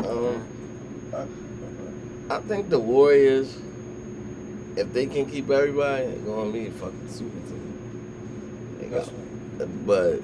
[0.05, 0.45] Um,
[2.31, 3.57] I think the Warriors,
[4.77, 8.79] if they can keep everybody, they're gonna be a fucking super team.
[8.81, 9.11] They got,
[9.87, 10.21] but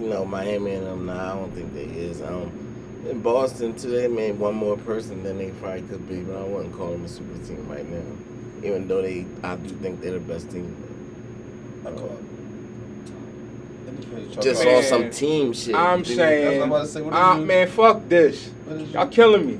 [0.00, 2.20] you know, Miami and them, nah, I don't think they is.
[2.20, 2.66] Um,
[3.08, 6.42] in Boston too, they made one more person than they probably could be, but I
[6.42, 8.02] wouldn't call them a super team right now.
[8.62, 10.74] Even though they, I do think they're the best team.
[11.86, 12.22] I call it.
[14.40, 15.74] Just Man, on some team shit.
[15.74, 16.16] I'm you dig?
[16.16, 17.00] saying, That's what I'm about to say.
[17.02, 18.48] What is ah, man, fuck this.
[18.64, 19.58] What is you- Y'all killing me.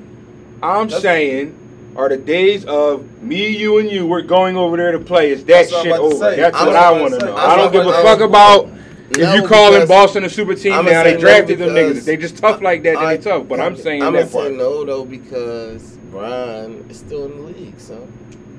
[0.63, 1.55] I'm That's- saying,
[1.97, 5.45] are the days of me, you, and you, we're going over there to play, is
[5.45, 6.15] that That's shit over?
[6.17, 6.37] say.
[6.37, 7.37] That's I'm what I want to know.
[7.37, 8.69] I'm I don't give a fuck about
[9.11, 11.03] if No, you calling because- Boston a super team I'ma now.
[11.03, 12.05] say They no drafted them because niggas.
[12.05, 13.47] They just tough like that, I- they tough.
[13.49, 14.53] But I'm saying I'm that gonna say part.
[14.55, 17.79] no though because Brian is still in the league.
[17.79, 18.07] So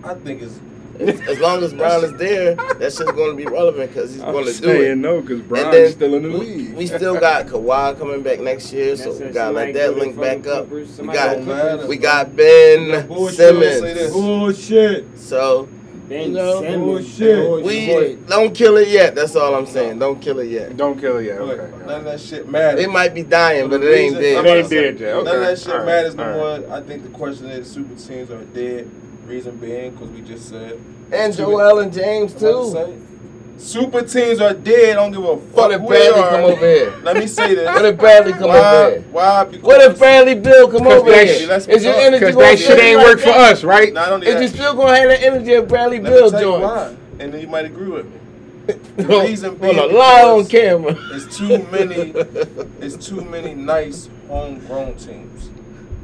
[0.04, 0.60] I think it's
[1.00, 4.32] as, as long as Brown is there, that shit's gonna be relevant because he's I'm
[4.34, 4.98] gonna do saying it.
[4.98, 6.74] no, because And Brian's then still in the we, league.
[6.76, 10.48] we still got Kawhi coming back next year, so we gotta let that link back
[10.48, 10.68] up.
[10.70, 13.36] Clippers, We got go we got Ben Bullshit.
[13.38, 13.82] Simmons.
[13.82, 14.12] this.
[14.12, 15.06] Bullshit.
[15.20, 15.70] So
[16.10, 16.78] Ben You know, Simmons.
[16.84, 17.46] bullshit.
[17.46, 19.14] George we don't kill it yet.
[19.14, 20.00] That's all I'm saying.
[20.00, 20.78] Don't kill it yet.
[20.78, 21.42] Don't kill it yet.
[21.44, 21.86] look, Okay.
[21.86, 22.84] none of that shit matters.
[22.84, 25.14] It might be dying, For but the it ain't reason- It ain't dead yet.
[25.16, 25.24] Okay.
[25.26, 25.86] None of that shit All right.
[25.86, 26.68] matters no All right.
[26.70, 26.76] more.
[26.78, 28.90] I think the question is super teams are dead.
[29.28, 30.80] Reason being, because we just said.
[31.12, 32.72] And Joel and James I'm to too.
[32.72, 32.98] say,
[33.58, 34.92] Super teams are dead.
[34.92, 36.30] I don't give a fuck What if Bradley are.
[36.30, 36.94] come over here?
[37.04, 37.66] Let me say this.
[37.68, 39.02] What if Bradley come why, over here?
[39.12, 39.44] Why?
[39.46, 41.60] What if Bradley Beal come over that here?
[41.60, 42.04] sh- Is your talk.
[42.04, 43.92] energy Because gonna that shit ain't work for us, right?
[43.92, 44.42] Not only Is that.
[44.44, 46.64] you still gonna have the energy of Bradley Let Bill me tell you joint?
[46.64, 48.12] why, and then you might agree with me.
[48.98, 50.96] The Hold reason being on, lie on camera.
[51.12, 52.14] It's too many.
[52.80, 55.50] It's too many nice homegrown teams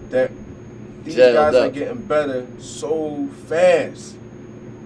[0.09, 0.31] that
[1.03, 4.15] these Gelled guys are getting better so fast.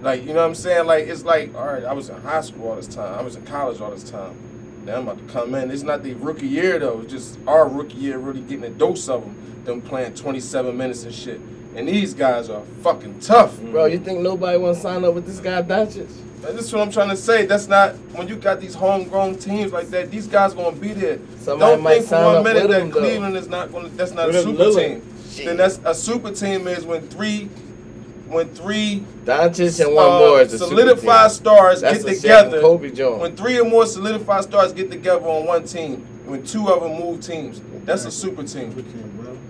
[0.02, 0.86] Like you know what I'm saying?
[0.86, 1.84] Like it's like all right.
[1.84, 3.18] I was in high school all this time.
[3.18, 4.36] I was in college all this time.
[4.84, 5.70] Now I'm about to come in.
[5.70, 7.00] It's not the rookie year though.
[7.00, 9.34] It's just our rookie year really getting a dose of them.
[9.64, 11.40] Them playing 27 minutes and shit.
[11.74, 13.54] And these guys are fucking tough.
[13.56, 13.72] Mm-hmm.
[13.72, 16.08] Bro, you think nobody want to sign up with this guy Doncic?
[16.46, 17.46] And this is what I'm trying to say.
[17.46, 20.10] That's not when you got these homegrown teams like that.
[20.10, 21.18] These guys gonna be there.
[21.40, 23.00] Somebody Don't might think for sign one minute with that him, though.
[23.00, 23.88] Cleveland is not gonna.
[23.88, 24.76] That's not What a if super Lillard?
[25.00, 25.02] team.
[25.38, 25.46] Shit.
[25.46, 27.44] Then that's a super team is when three,
[28.28, 31.36] when three Doncic and one uh, more is the super solidified team.
[31.36, 32.60] stars That's get a Shaq and together.
[32.60, 33.20] Kobe joint.
[33.20, 36.98] When three or more solidified stars get together on one team, when two of them
[36.98, 38.72] move teams, that's a super team.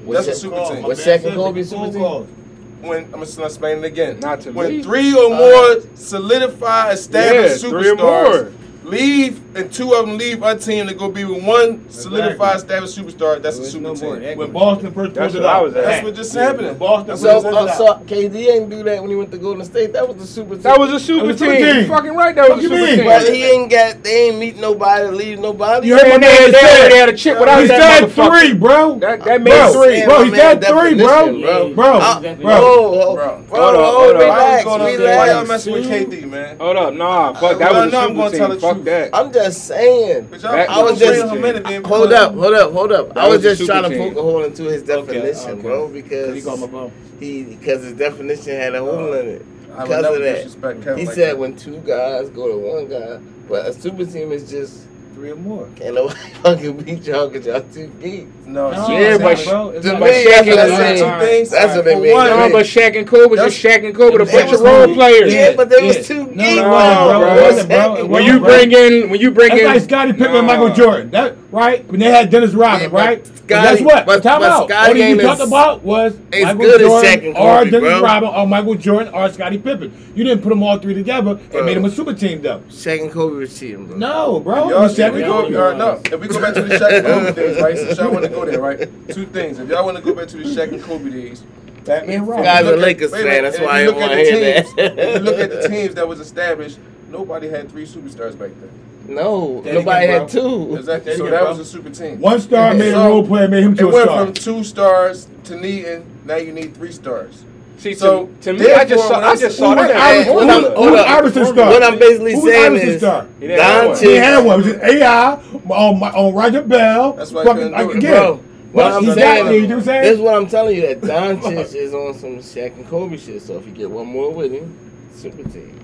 [0.04, 0.82] What's That's a Shaq- super team.
[0.84, 2.34] What's Shaq and Kobe super team?
[2.80, 4.20] When I'm gonna explain it again.
[4.20, 4.82] Not to when me.
[4.84, 8.52] three or more solidified, established Yeah, three or superstars more.
[8.88, 12.96] Leave, and two of them leave our team to go be with one solidified, established
[12.98, 14.14] superstar, that's a super no team.
[14.16, 14.34] equity.
[14.36, 15.64] When Boston first That's pulled what it I out.
[15.64, 15.84] was at.
[15.84, 16.66] That's what just happening.
[16.68, 19.30] When Boston So, first pulled it uh, so KD ain't do that when he went
[19.32, 19.92] to Golden State.
[19.92, 20.62] That was the super team.
[20.62, 21.50] That was a super was team.
[21.50, 21.76] super team.
[21.82, 22.34] You fucking right.
[22.34, 22.96] That was What a super mean?
[22.96, 23.04] team.
[23.06, 24.02] But he ain't got.
[24.02, 25.88] They ain't meet nobody, leave nobody.
[25.88, 28.00] You heard Man, my they, man they say- already had a chip without He that
[28.00, 28.40] said motherfucker.
[28.40, 28.98] three, bro.
[28.98, 30.04] That, that made Bro, three.
[30.04, 31.40] bro, he my said man three, bro.
[31.40, 31.74] bro.
[31.74, 32.34] Bro, Uh, bro.
[32.36, 33.14] Bro, Bro.
[33.14, 34.18] bro, Hold bro, on, hold on.
[34.18, 35.16] Why you relax, going relax.
[35.18, 36.58] Why y'all messing with KD, man?
[36.58, 38.77] Hold up, nah, fuck that was no, a I'm gonna super team.
[38.84, 39.10] The Fuck truth.
[39.14, 40.28] I'm just saying.
[40.40, 43.08] Y'all I was just him in it hold up, hold up, hold up.
[43.14, 45.62] That I was was just super trying to poke a hole into his definition, okay.
[45.62, 46.92] bro, because called my bum.
[47.20, 49.46] he because his definition had a hole in it.
[49.68, 51.38] Because of that, he like said that.
[51.38, 54.87] when two guys go to one guy, but a super team is just
[55.18, 55.68] Three or more.
[55.74, 58.30] can't nobody fucking beat y'all because y'all too geeks.
[58.46, 59.68] No, No, see, Yeah, but not, bro.
[59.70, 61.50] It's to not- me, Shaq that's and what That's I two things.
[61.50, 62.12] That's what they mean.
[62.12, 62.52] one, to No, me.
[62.52, 65.34] but Shaq and Kobe was just Shaq and Kobe, a bunch of role players.
[65.34, 66.38] Yeah, but there was two No, geeks.
[66.38, 67.18] it No, bro.
[67.18, 67.34] bro.
[67.36, 67.96] It wasn't, bro.
[67.96, 70.70] It When you bring in, when you bring That's in, like Scottie Pippen and Michael
[70.72, 71.10] Jordan.
[71.10, 71.84] That right?
[71.90, 73.24] When they had Dennis Rodman, Yeah, right?
[73.24, 74.06] But Scottie- guess what?
[74.06, 74.68] but- Time but out.
[74.68, 78.00] Scottie What you ain't talked about was Michael good Jordan or Kobe, Dennis bro.
[78.02, 79.92] Rodman or Michael Jordan or Scottie Pippen.
[80.14, 81.56] You didn't put them all three together Bro.
[81.58, 82.60] and made them a super team, though.
[82.70, 83.96] Shaq and Kobe was cheating, bro.
[83.96, 84.54] No, bro.
[84.68, 85.54] It Y'all, was if Shaq we and go, Kobe.
[85.54, 87.76] y'all, no, if we go back to the Shaq and Kobe days, right?
[87.76, 88.78] Since y'all want to go there, right?
[89.08, 89.58] Two things.
[89.58, 91.42] If y'all want to go back to the Shaq and Kobe days,
[91.84, 92.44] Batman Robin.
[92.44, 94.62] Guy's a look at- Lakers fan, that's why you I look didn't want to hear
[94.62, 94.98] teams- that.
[94.98, 96.78] If you look at the teams that was established,
[97.08, 98.68] nobody had three superstars back then.
[99.08, 100.76] No, Then nobody again, had two.
[100.76, 101.16] Exactly.
[101.16, 102.20] So that was a super team.
[102.20, 104.24] One star made a role player, made him It to a went star.
[104.26, 106.04] from two stars to needing.
[106.26, 107.44] Now you need three stars.
[107.78, 109.70] see, So, to, to me, I just therefore, saw, when I I just see- saw
[109.70, 109.96] Who was that.
[109.96, 110.32] Iverson?
[110.32, 111.08] Hold Who up, was- hold who was up.
[111.08, 111.66] Iverson's star?
[111.70, 113.26] What I'm basically Who was saying Iverson's is star?
[113.40, 113.98] He didn't have one.
[113.98, 114.60] He had one.
[114.60, 115.32] It was AI
[115.70, 117.12] on, my, on Roger Bell.
[117.14, 117.96] That's why I couldn't do like, it.
[117.96, 118.40] again, Bro,
[118.72, 120.02] What I'm Exactly, saying, you know what I'm saying?
[120.02, 120.82] this is what I'm telling you.
[120.82, 121.00] That
[121.40, 123.40] Doncic is on some Shaq and Kobe shit.
[123.40, 124.76] So if you get one more with him,
[125.14, 125.80] super team.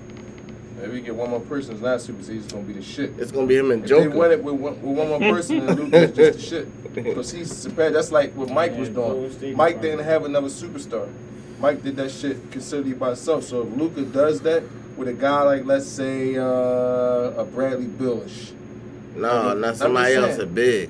[0.85, 2.37] If we get one more person, it's not super team.
[2.37, 3.11] It's gonna be the shit.
[3.17, 5.65] It's gonna be him and If they win it with one, with one more person,
[5.65, 6.67] then Luka's just the shit.
[6.95, 7.89] Because he's super.
[7.89, 9.55] That's like what Mike was doing.
[9.57, 11.11] Mike didn't have another superstar.
[11.59, 13.43] Mike did that shit considerably by himself.
[13.43, 14.63] So if Luka does that
[14.95, 18.53] with a guy like, let's say, uh, a Bradley Billish.
[19.15, 20.37] No, I'm not just somebody else.
[20.37, 20.89] A big.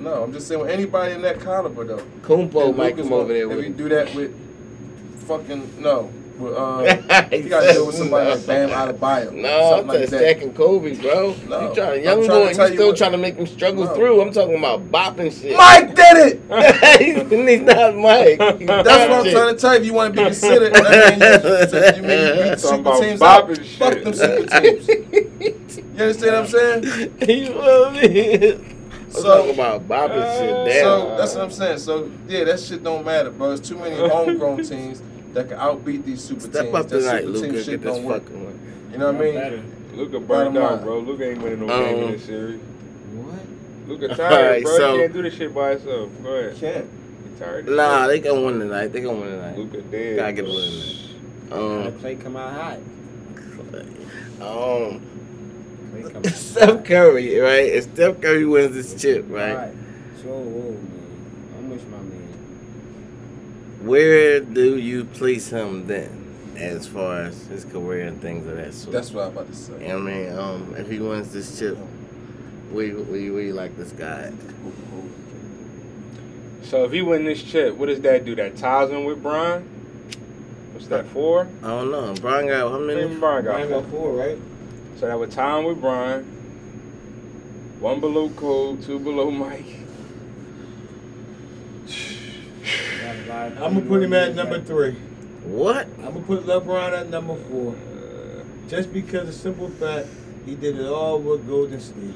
[0.00, 2.04] No, I'm just saying with anybody in that caliber though.
[2.22, 3.72] Kumpo Then might come over there If with we him.
[3.74, 4.34] do that with
[5.26, 8.34] fucking no, with, uh, He you gotta deal with somebody no.
[8.36, 9.32] like Bam Adebayo.
[9.32, 10.54] No, something I'm like saying that.
[10.54, 11.34] Kobe, bro.
[11.48, 13.46] No, you trying I'm young boy, you tell you still what- trying to make him
[13.46, 13.94] struggle No.
[13.94, 14.20] through.
[14.20, 15.56] I'm talking about bopping shit.
[15.56, 17.00] Mike did it.
[17.00, 18.40] he's, he's not Mike.
[18.58, 19.80] He's That's what I'm trying to tell you.
[19.80, 22.80] If you want to be considered, I mean, you, you mean you beat Talking super
[22.80, 23.48] about teams out.
[23.48, 25.76] bopping Fuck them super teams.
[25.78, 27.12] You understand what I'm saying?
[27.28, 28.52] You feel me?
[28.52, 31.00] I'm So- talking about bopping shit down.
[31.00, 31.78] So that's what I'm saying.
[31.78, 33.48] So yeah, that shit don't matter, bro.
[33.48, 35.02] There's too many homegrown teams
[35.36, 36.74] that can outbeat these super Step teams.
[36.74, 37.46] up That tonight, super Luka.
[37.46, 38.22] team Get this don't work.
[38.24, 38.58] fucking one.
[38.92, 39.34] You know what I mean?
[39.34, 39.62] Better.
[39.94, 40.82] Luka Bottom burned out, line.
[40.84, 40.98] bro.
[41.00, 42.60] Luka ain't winning no Um, game in this series.
[43.14, 43.88] What?
[43.88, 44.76] Luka All tired, right, bro.
[44.78, 46.10] so- he can't do this shit by himself.
[46.22, 46.56] Go ahead.
[46.56, 46.86] Can't.
[47.32, 47.68] He tired.
[47.68, 48.88] Nah, they gonna win tonight.
[48.88, 49.58] They gonna win tonight.
[49.58, 50.16] Luka dead.
[50.16, 50.52] Gotta get bro.
[50.52, 50.92] a win tonight.
[51.50, 52.78] Gotta Um, Klay come out hot.
[54.40, 55.00] um,
[55.92, 56.84] Klay come out Steph hot.
[56.84, 57.64] Curry, right?
[57.66, 59.50] If Steph Curry wins this chip, right?
[59.52, 59.74] Alright.
[60.22, 60.90] So, whoa, man.
[61.58, 62.12] I'm with my man.
[63.86, 68.74] Where do you place him then, as far as his career and things of that
[68.74, 68.92] sort?
[68.92, 69.74] That's what I'm about to say.
[69.74, 71.78] You know what I mean, um, if he wins this chip,
[72.72, 74.32] where you, where you, like this guy?
[76.62, 78.34] So if he win this chip, what does that do?
[78.34, 79.62] That ties him with Brian?
[80.72, 81.46] What's that for?
[81.62, 82.12] I don't know.
[82.20, 83.14] Brian got how many?
[83.14, 83.82] Brian got Brian four.
[83.82, 84.38] got four, right?
[84.98, 86.24] So that would tie him with Brian.
[87.78, 89.64] One below Cole, two below Mike.
[93.30, 94.92] I'm gonna put him at number three.
[95.44, 95.86] What?
[95.98, 97.74] I'm gonna put LeBron at number four.
[98.68, 100.08] Just because the simple fact
[100.44, 102.14] he did it all with Golden State.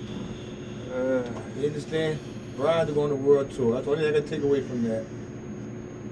[0.92, 1.22] Uh,
[1.58, 2.18] You understand?
[2.56, 3.74] Brian's going to world tour.
[3.74, 5.04] That's the only thing I can take away from that.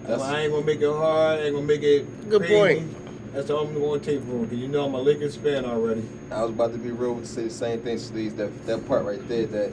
[0.03, 1.41] That's- I ain't gonna make it hard.
[1.41, 2.81] I ain't gonna make it Good crazy.
[2.81, 3.35] point.
[3.35, 4.49] That's all I'm gonna take from him.
[4.49, 6.03] Cause you know I'm a Lakers fan already.
[6.31, 8.35] I was about to be real say the same thing, Sleeves.
[8.35, 9.71] That that part right there, that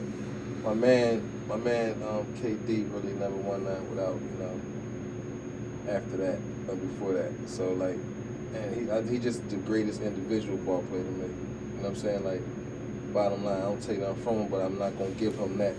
[0.64, 4.60] my man, my man, um, KD really never won that without you know.
[5.88, 6.38] After that
[6.68, 7.96] or before that, so like,
[8.54, 11.26] and he I, he just the greatest individual ball player to me.
[11.26, 11.28] You
[11.76, 12.24] know what I'm saying?
[12.24, 12.40] Like,
[13.14, 15.74] bottom line, I don't take nothing from him, but I'm not gonna give him that.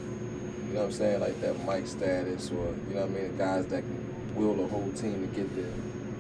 [0.68, 1.20] You know what I'm saying?
[1.20, 2.56] Like that Mike status or
[2.90, 3.32] you know what I mean?
[3.38, 5.72] The guys that can will the whole team to get there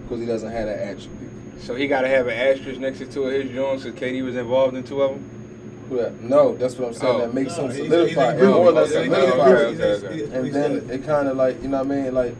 [0.04, 1.32] because he doesn't have that attribute.
[1.62, 4.24] so he got to have an asterisk next to two of his joints because KD
[4.24, 5.30] was involved in two of them?
[5.90, 6.22] Who that?
[6.22, 7.16] No, that's what I'm saying.
[7.16, 7.20] Oh.
[7.20, 8.34] that makes No, him he's- solidify.
[8.34, 9.04] he's It more or less group.
[9.06, 9.40] He's a solidifies.
[9.40, 9.80] okay, group.
[9.80, 10.16] okay, He's- okay.
[10.16, 12.38] he's- And then it kind of like you know what I mean, like it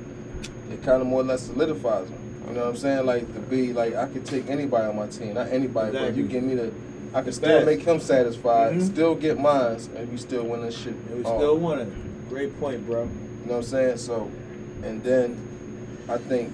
[0.88, 2.18] kind of more or less solidifies him.
[2.48, 3.06] You know what I'm saying?
[3.06, 6.22] Like to be like I could take anybody on my team, not anybody, but Exactly.
[6.24, 6.72] you give me the,
[7.14, 7.66] I could still best.
[7.66, 8.82] make him satisfied, Mhm.
[8.84, 10.94] still get mine, and we still win this shit.
[11.10, 12.30] And we still won it.
[12.30, 13.02] Great point, bro.
[13.02, 13.12] You know
[13.48, 13.98] what I'm saying?
[13.98, 14.32] So,
[14.84, 15.38] and then
[16.08, 16.54] I think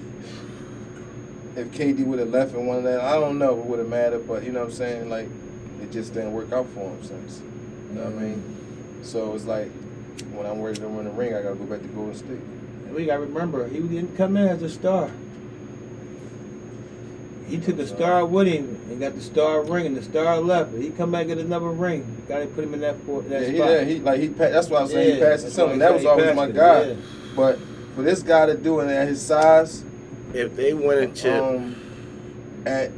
[1.56, 3.88] if KD would have left and of that, I don't know if it would have
[3.88, 5.08] mattered, but you know what I'm saying?
[5.10, 5.28] Like,
[5.80, 7.40] it just didn't work out for him since.
[7.90, 8.42] You know what I mean?
[9.02, 9.70] So it's like
[10.34, 12.40] when I'm ready to win the ring, I gotta go back to Golden State.
[12.94, 15.10] And we gotta remember, he didn't come in as a star.
[17.48, 20.72] He took a star with him and got the star ring, and the star left.
[20.76, 22.22] He come back get another ring.
[22.28, 23.70] Got to put him in that, for, that Yeah, he, spot.
[23.70, 24.26] yeah, he like he.
[24.28, 25.66] That's why I was saying he passed it that's to him.
[25.66, 26.82] why and That was always my guy.
[26.84, 26.94] yeah.
[27.34, 27.58] But
[27.96, 29.84] for this guy to do it at his size,
[30.32, 31.74] If they win a chip, um,
[32.64, 32.92] at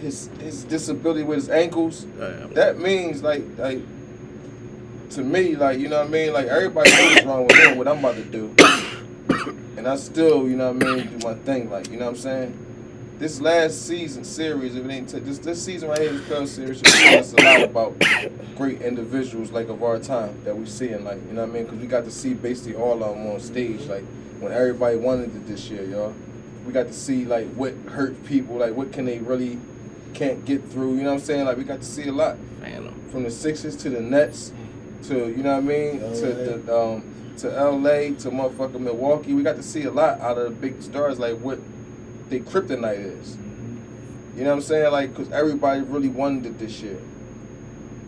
[0.00, 2.04] his his disability with his ankles,
[2.54, 3.80] that means like like
[5.10, 6.32] to me like you know what I mean?
[6.32, 8.54] Like everybody knows what's wrong with him what I'm about to do.
[9.76, 12.12] And I still you know what I mean do my thing like you know what
[12.12, 12.66] I'm saying?
[13.18, 16.52] This last season series if it ain't t- this this season right here this Cubs
[16.52, 18.02] series should teach us a lot about
[18.56, 21.54] great individuals like of our time that we see and like you know what I
[21.54, 21.64] mean?
[21.64, 24.04] Because we got to see basically all of them on stage like
[24.38, 26.14] when everybody wanted it this year y'all.
[26.66, 29.58] We got to see like what hurt people like what can they really
[30.14, 31.46] can't get through you know what I'm saying?
[31.46, 32.36] Like we got to see a lot.
[32.60, 32.94] Phantom.
[33.10, 34.52] from the Sixers to the Nets
[35.04, 36.26] to you know what I mean to
[36.64, 37.04] the um
[37.38, 39.32] to LA to motherfucking Milwaukee.
[39.32, 41.58] We got to see a lot out of the big stars like what
[42.28, 43.36] their kryptonite is.
[44.36, 44.92] You know what I'm saying?
[44.92, 47.00] Like because everybody really wanted it this year.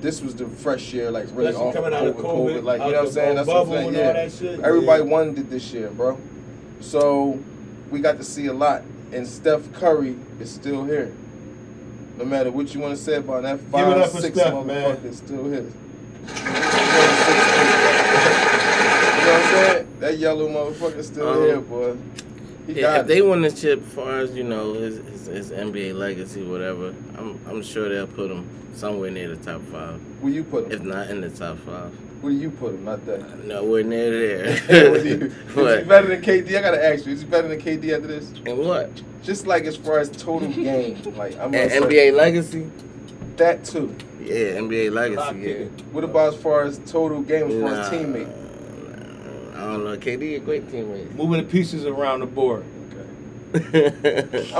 [0.01, 2.65] This was the fresh year, like really Especially off coming out COVID, of COVID, COVID,
[2.65, 3.35] like you know what I'm saying?
[3.37, 3.95] That's what I'm saying.
[3.95, 4.61] Yeah, shit.
[4.61, 5.11] everybody Yeah.
[5.11, 6.19] wanted it this year, bro.
[6.81, 7.39] So
[7.91, 8.83] we got to see a lot,
[9.13, 11.13] and Steph Curry is still here.
[12.19, 15.13] No matter what you want to say about that five, six Steph, motherfucker, man.
[15.13, 15.67] still here.
[16.23, 16.29] You
[19.29, 19.87] know what I'm saying?
[20.01, 21.97] That yellow motherfucker still Um, here, boy.
[22.67, 23.07] He Yeah, if it.
[23.09, 26.95] they win the chip, as far as you know, his, his, his NBA legacy, whatever,
[27.19, 30.81] I'm I'm sure they'll put him somewhere near the top five, Where you put if
[30.81, 30.89] him?
[30.89, 31.93] not in the top five.
[32.23, 32.85] Where you put him?
[32.85, 33.45] Not that.
[33.45, 34.47] Nowhere near there.
[34.71, 35.15] is he
[35.85, 36.57] better than KD?
[36.57, 37.13] I gotta ask you.
[37.13, 38.31] Is he better than KD after this?
[38.47, 38.91] and what?
[39.23, 42.71] Just like as far as total game, like I'm And say NBA legacy?
[43.37, 43.95] that too.
[44.25, 45.39] Yeah, NBA legacy.
[45.39, 45.47] Yeah.
[45.47, 45.85] ticket.
[45.93, 49.57] What about as far as total game, as far Nah, as teammate?
[49.57, 49.97] I don't know.
[49.97, 51.15] KD a great teammate.
[51.15, 52.65] Moving the pieces around the board.
[53.55, 53.61] I'm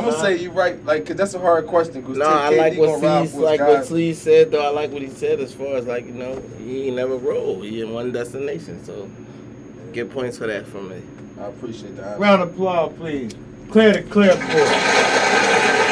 [0.05, 2.03] gonna say you right, like, cause that's a hard question.
[2.03, 4.19] Cause No, I like what gonna ride Sleaze for his like what guys.
[4.19, 4.67] Said though.
[4.67, 7.65] I like what he said as far as like you know he ain't never rolled.
[7.65, 9.11] He in one destination, so
[9.95, 11.01] get points for that from me.
[11.41, 12.19] I appreciate that.
[12.21, 13.35] Round of applause, please.
[13.71, 15.89] Clear the clear board.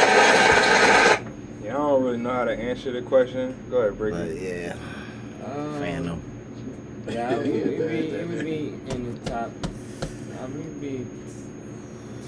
[2.00, 3.54] Yeah, I don't really know how to answer the question.
[3.70, 4.40] Go ahead, break But it.
[4.40, 4.76] yeah,
[5.44, 6.22] Um, Phantom.
[7.08, 9.50] Yeah, it would, it would be, it would be in the top.
[10.40, 11.06] I mean, it'd be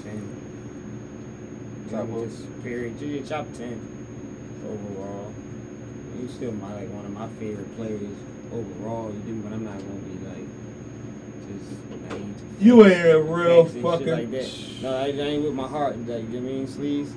[0.03, 0.29] ten.
[1.89, 2.99] Top Maybe just period.
[2.99, 3.79] Just top ten
[4.67, 5.33] overall.
[6.19, 8.01] He's still my like one of my favorite players
[8.51, 9.11] overall.
[9.11, 10.47] You do, but I'm not gonna be like
[11.47, 12.35] just naive.
[12.59, 14.07] You ain't a real facts fucking.
[14.07, 14.49] like that.
[14.81, 15.97] No, I, I ain't with my heart.
[15.99, 17.13] Like, you know what I mean, sleeves.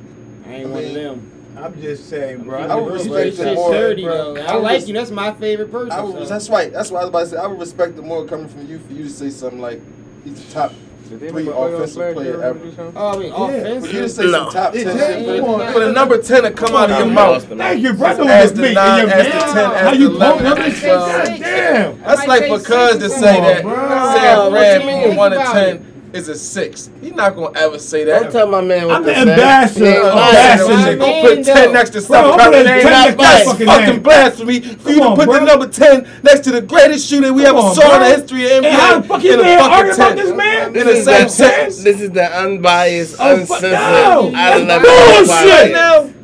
[0.47, 1.33] I ain't I one mean, of them.
[1.57, 2.59] I'm just saying, bro.
[2.59, 4.37] I would respect But it more, sturdy bro.
[4.37, 4.95] I I, like res- you.
[4.95, 5.93] That's my favorite person.
[5.93, 6.25] I would, so.
[6.27, 6.73] that's right.
[6.73, 7.37] That's what I was about to say.
[7.39, 9.81] I would respect it more coming from you for you to say something like
[10.25, 10.73] he's the top
[11.09, 12.93] Did they three make a offensive player ever.
[12.95, 13.45] Oh, I mean, Yeah.
[13.45, 13.91] offensive.
[13.91, 14.31] For you to say No.
[14.33, 16.99] some top Yeah, ten yeah, shit, come for, the number ten to come out of
[16.99, 17.49] your mouth.
[17.49, 17.99] Thank you, mouth.
[17.99, 18.25] brother.
[18.31, 20.47] As with the me nine, your as the ten, as How the you eleven, pump
[20.47, 21.41] as up the the shit?
[21.41, 22.03] Damn.
[22.03, 23.75] That's like for Cuz to say that bro.
[23.75, 25.09] Sam What Brad you mean?
[25.09, 26.91] from one to ten is a six.
[27.01, 28.33] He's not gonna ever say Don't that.
[28.33, 29.21] tell my man what I'm the say.
[29.23, 30.33] ambassador He ain't of lying.
[30.35, 30.67] fashion.
[30.67, 32.51] Don't My man, put ten next to Bro, Steph I'm Curry.
[32.51, 32.83] putting name.
[32.83, 34.03] 10 next to That's fucking fucking name.
[34.03, 37.61] blasphemy for you to put the number ten next to the greatest shooter we ever
[37.75, 38.67] saw in the history of NBA.
[38.67, 40.67] And how the fuck you in a man fucking arguing about this man?
[40.69, 41.83] In This the is, same the, sentence.
[41.85, 44.33] this is the unbiased, Oh, fuck uncensored, no.
[44.35, 46.17] out of That's bullshit.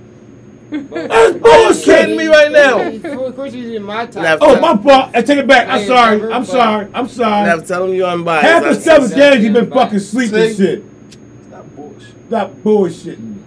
[0.73, 0.91] Podcast.
[0.91, 1.09] now.
[1.09, 1.85] That's you bullshit.
[1.85, 2.81] kidding me right now?
[3.27, 4.23] Of course, he's in my top.
[4.23, 5.11] Now, Oh, my fault.
[5.15, 5.69] I take it back.
[5.69, 6.33] I'm sorry.
[6.33, 6.89] I'm sorry.
[6.95, 7.47] I'm sorry.
[7.49, 8.47] Now tell him you're unbiased.
[8.47, 9.11] Half the uncensored.
[9.11, 10.57] seventh games you been fucking sleeping See?
[10.57, 10.85] shit.
[11.49, 12.15] Stop bullshit.
[12.29, 13.39] Stop bullshitting.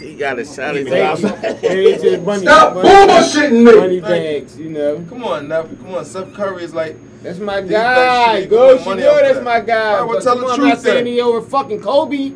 [0.00, 0.74] He got a shot.
[0.74, 3.64] He's Thank It's just money, Stop money, bullshitting me.
[3.64, 4.40] money Thank you.
[4.40, 5.04] bags, you know.
[5.08, 5.66] Come on, Neff.
[5.68, 6.04] Come on.
[6.04, 8.40] Steph Curry is like, That's my These guy.
[8.40, 9.44] should be Go, doing you money know off that's that.
[9.44, 9.92] my guy.
[10.00, 11.06] Alright, well, but tell come the on, I'm truth not saying then.
[11.14, 12.32] he over fucking Kobe.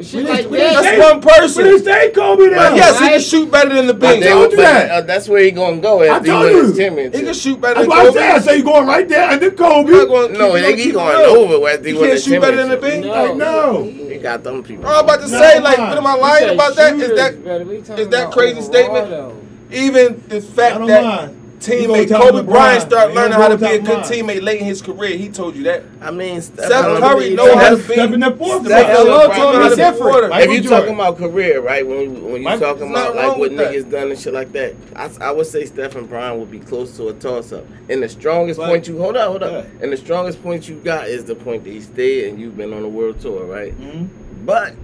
[0.00, 0.50] And Shit like that.
[0.50, 1.84] that's say- one We didn't person.
[1.84, 2.74] say Kobe But now.
[2.74, 4.22] yes, he can shoot better than the But big.
[4.22, 4.90] they told would- you but, that.
[4.90, 7.10] uh, that's where he gonna go I told wins his you.
[7.12, 8.18] He can shoot better That's than why I Kobe.
[8.18, 9.92] said I say you going right there under Kobe.
[9.92, 11.26] I'm not gonna No, keep- he, he going real.
[11.36, 13.02] over after he He can't shoot better than the championship.
[13.02, 13.10] big.
[13.12, 13.82] Like, no.
[14.08, 14.86] He got them people.
[14.88, 15.88] I'm about to No, say, like, on.
[15.90, 16.94] what am I lying about that?
[16.94, 17.64] Is shooters, that better.
[17.64, 19.34] We talking is that about crazy statement?
[19.70, 21.30] even the fact that mind.
[21.30, 22.46] You teammate Kobe LeBron.
[22.46, 25.28] Bryant started You learning how to be a good teammate late in his career, he
[25.28, 25.82] told you that.
[26.00, 27.56] I mean, Steph, Steph Curry believe know that.
[27.58, 27.82] how to be.
[27.94, 28.64] Step in the fourth.
[28.66, 28.86] Steph.
[28.86, 29.98] Curry Hello, right told now me is different.
[30.14, 30.28] water.
[30.28, 30.78] Michael If you Jordan.
[30.80, 31.86] talking about career, right?
[31.86, 33.72] When you, when you Michael- talking about like what with that.
[33.74, 36.96] niggas done and shit like that, I, I would say Stephen Brown would be close
[36.96, 37.66] to a toss up.
[37.90, 39.52] And the strongest But- point you hold up, hold up.
[39.64, 39.70] Yeah.
[39.82, 42.72] And the strongest point you got is the point that he stayed and you've been
[42.72, 43.78] on a world tour, right?
[43.78, 44.08] Mhm.
[44.46, 44.74] But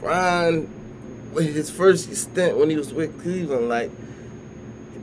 [0.00, 0.68] Brian,
[1.32, 3.90] with his first stint when he was with Cleveland, like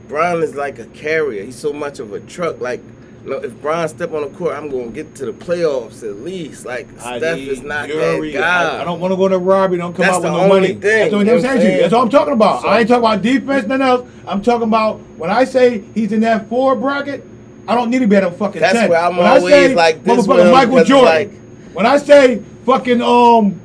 [0.08, 1.44] Brian is like a carrier.
[1.44, 2.60] He's so much of a truck.
[2.60, 2.80] Like,
[3.24, 6.66] know, if Brian step on the court, I'm gonna get to the playoffs at least.
[6.66, 8.32] Like I Steph is not Fury.
[8.32, 8.76] that guy.
[8.78, 9.78] I, I don't want to go to Robbie.
[9.78, 10.66] Don't come That's out with no money.
[10.68, 11.80] thing, That's the only you thing I'm know saying what I'm.
[11.80, 12.62] That's all I'm talking about.
[12.62, 14.08] So- I ain't talking about defense, nothing else.
[14.26, 17.24] I'm talking about when I say he's in that four bracket.
[17.66, 18.90] I don't need to be at a fucking That's ten.
[18.90, 21.04] where I'm when I always say like this motherfucking Michael Jordan.
[21.14, 21.32] like-
[21.72, 23.58] when I say fucking um,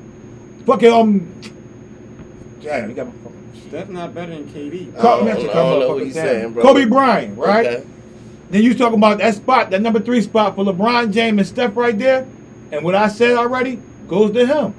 [0.66, 1.28] fucking um,
[2.62, 3.14] damn, you got my
[3.72, 3.86] fucking.
[3.86, 4.98] Steph not better than KD.
[4.98, 6.26] I Call don't- I come don't know what you down.
[6.26, 6.64] saying, bro.
[6.64, 7.66] Kobe Bryant, right?
[7.66, 7.84] Okay.
[8.52, 11.78] Then you talking about that spot, that number three spot for LeBron James and Steph
[11.78, 12.26] right there.
[12.72, 14.74] And what I said already goes to him.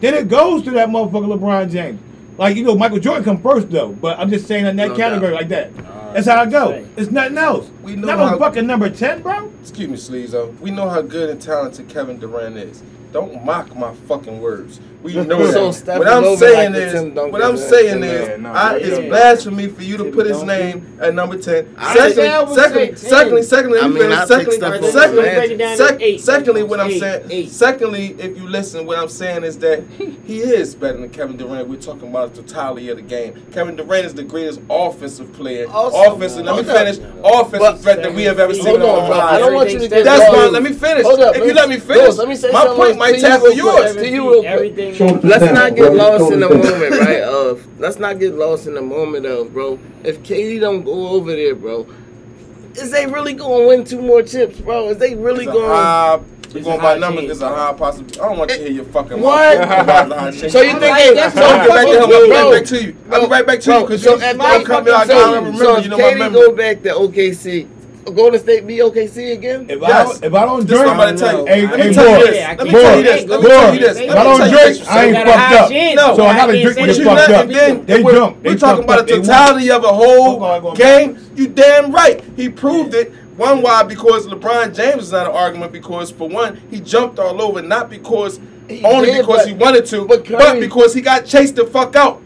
[0.00, 2.00] Then it goes to that motherfucker LeBron James.
[2.38, 4.96] Like you know, Michael Jordan come first though, but I'm just saying in that No
[4.96, 5.40] category doubt.
[5.40, 5.70] like that.
[6.14, 6.70] That's how I go.
[6.70, 6.86] say.
[6.96, 7.70] It's nothing else.
[7.82, 9.50] We know Not how- fucking number ten, bro.
[9.60, 9.96] Excuse me,
[10.26, 10.58] Sleezo.
[10.60, 12.82] We know how good and talented Kevin Durant is.
[13.12, 14.80] Don't mock my fucking words.
[15.02, 15.72] We know So that.
[15.72, 18.46] Steph what is I'm saying like is, what I'm saying Tim is, Duncan.
[18.46, 19.08] I, Yeah, it's yeah.
[19.08, 20.58] blasphemy for you to Tim put his Duncan.
[20.58, 21.74] name at number ten.
[21.78, 24.18] I Secondly, secondly, secondly, secondly, I mean, finish.
[24.18, 25.34] I'll Secondly, secondly, Magic.
[25.38, 26.20] Break it down sec- to eight.
[26.20, 27.48] secondly, what I'm saying.
[27.48, 31.66] Secondly, if you listen, what I'm saying is that he is better than Kevin Durant.
[31.68, 33.42] We're talking about the totality of the game.
[33.52, 36.44] Kevin Durant is the greatest offensive player, Also- offensive.
[36.44, 36.98] Let me finish.
[37.24, 39.18] Offensive But- threat that we have ever seen Hold on, bro.
[39.18, 40.34] I don't want you to get That's lost.
[40.34, 40.52] fine.
[40.52, 41.06] Let me finish.
[41.06, 43.16] If you let let me- me finish, let me say my something point might to
[43.16, 43.94] you tackle real yours.
[43.96, 44.44] To you real.
[44.46, 45.20] Everything.
[45.22, 47.22] Let's not get lost in the moment, right?
[47.40, 49.78] Of let's not get lost in the moment of, bro.
[50.04, 51.86] If KD don't go over there, bro,
[52.74, 54.88] is they really gonna win two more chips, bro?
[54.90, 55.68] Is they really It's a going?
[55.70, 56.20] high,
[56.54, 57.22] we're going a by numbers.
[57.24, 58.20] chance, It's a high possibility.
[58.20, 59.58] I don't want to hear your fucking What?
[59.58, 59.80] mouth.
[59.80, 60.52] About the high chance.
[60.52, 61.14] So you think like, they?
[61.14, 62.02] that's So, I'll get back to him.
[62.02, 62.96] I'll be right back to you.
[63.10, 64.94] I'll be right back to you because so you if don't they, come here.
[64.94, 65.58] I so, gotta remember.
[65.64, 66.40] so You if know my Katie memory.
[66.40, 67.68] go back to OKC,
[68.14, 69.66] Golden State be OKC again?
[69.68, 70.22] If Yes.
[70.22, 71.46] I if I don't This is what drink, I'm about to tell you.
[71.46, 72.46] Hey, Let hey, me tell you this.
[72.46, 73.26] Let me tell you boy, this.
[73.28, 73.96] Let me tell you this.
[73.98, 74.88] if If I don't drink.
[74.90, 75.70] I ain't fucked up.
[75.70, 76.16] No.
[76.16, 77.48] So I I gotta drink when it's fucked not, up.
[77.48, 79.06] then, They we're, we're talking about up.
[79.06, 80.74] the totality of a whole Go on, go on.
[80.76, 81.18] game.
[81.36, 82.22] You damn right.
[82.36, 83.12] He proved it.
[83.36, 83.82] One, why?
[83.84, 85.72] Because LeBron James is not an argument.
[85.72, 88.38] Because for one, he jumped all over, not because
[88.68, 91.64] He only did, because but- he wanted to, but but, because he got chased the
[91.66, 92.20] fuck out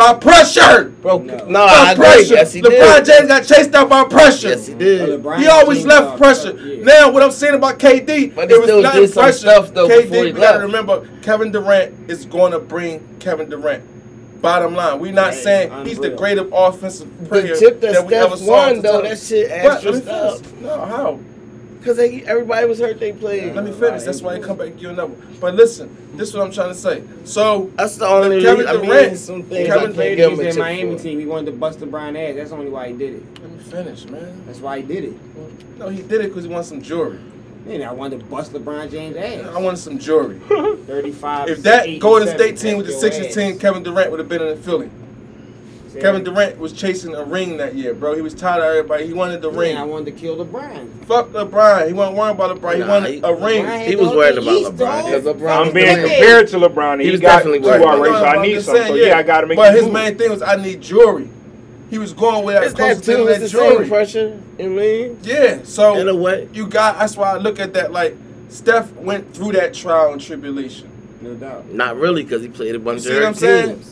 [0.00, 0.84] by pressure.
[1.02, 1.36] Bro, No.
[1.46, 2.04] no, by I agree.
[2.06, 2.34] pressure.
[2.34, 3.04] Yes, he LeBron did.
[3.04, 4.48] James got chased out by pressure.
[4.48, 5.20] Yes, he did.
[5.22, 6.52] LeBron He always left are- pressure.
[6.58, 6.82] yeah.
[6.84, 9.32] Now, what I'm saying about KD, But he it was still not pressure.
[9.32, 13.50] stuff, though, KD, before he we gotta remember, Kevin Durant is going to bring Kevin
[13.50, 13.82] Durant.
[14.40, 18.06] Bottom line, we're not Right, saying he's the greatest offensive The player chip that that
[18.06, 18.52] we ever Steph saw.
[18.52, 20.40] won, to though, that shit But let extra me stuff.
[20.62, 21.18] No, how?
[21.80, 23.54] Because they everybody was hurt, they played.
[23.54, 24.02] Let me finish.
[24.02, 25.14] That's why I come back and give another.
[25.40, 27.02] But listen, this is what I'm trying to say.
[27.24, 28.76] So That's the only Kevin reason.
[28.76, 31.02] I Durant- mean, some things Kevin I can't give him a Miami for.
[31.02, 32.36] team, he wanted to bust LeBron ass.
[32.36, 33.40] That's only why he did it.
[33.40, 34.42] let me finish, man.
[34.46, 35.78] That's why he did it.
[35.78, 37.18] No, he did it because he wanted some jewelry.
[37.66, 39.46] And I wanted to bust LeBron James' ass.
[39.54, 40.38] I wanted some jewelry.
[40.86, 41.48] 35.
[41.48, 44.48] If that Golden State team with the Sixers team, Kevin Durant would have been in
[44.48, 44.90] the Philly.
[45.92, 48.14] See, Kevin Durant was chasing a ring that year, bro.
[48.14, 49.06] He was tired of everybody.
[49.08, 49.74] He wanted the ring.
[49.74, 51.04] Man, I wanted to kill LeBron.
[51.06, 51.88] Fuck LeBron.
[51.88, 52.74] He wasn't worried about LeBron.
[52.74, 53.64] He Nah, wanted he- a ring.
[53.64, 55.04] LeBron He was worried about East, LeBron.
[55.04, 56.00] Because LeBron I'm being playing.
[56.08, 56.98] compared to LeBron.
[57.00, 57.82] He He, was got definitely two worried.
[57.84, 58.76] already, so I need just some.
[58.76, 59.56] saying, So yeah, I gotta make.
[59.56, 59.92] But his move.
[59.94, 61.28] main thing was I need jewelry.
[61.90, 63.24] He was going with that It's that close to too.
[63.24, 63.88] that It's the same jewelry.
[63.88, 64.38] pressure.
[64.60, 65.18] You know what I mean?
[65.24, 65.58] Yeah.
[65.64, 66.48] So In a way.
[66.52, 67.00] you got.
[67.00, 68.16] That's why I look at that like
[68.48, 70.88] Steph went through that trial and tribulation.
[71.20, 71.68] No doubt.
[71.72, 73.84] Not really, because he played a bunch You of see what I'm hurt saying?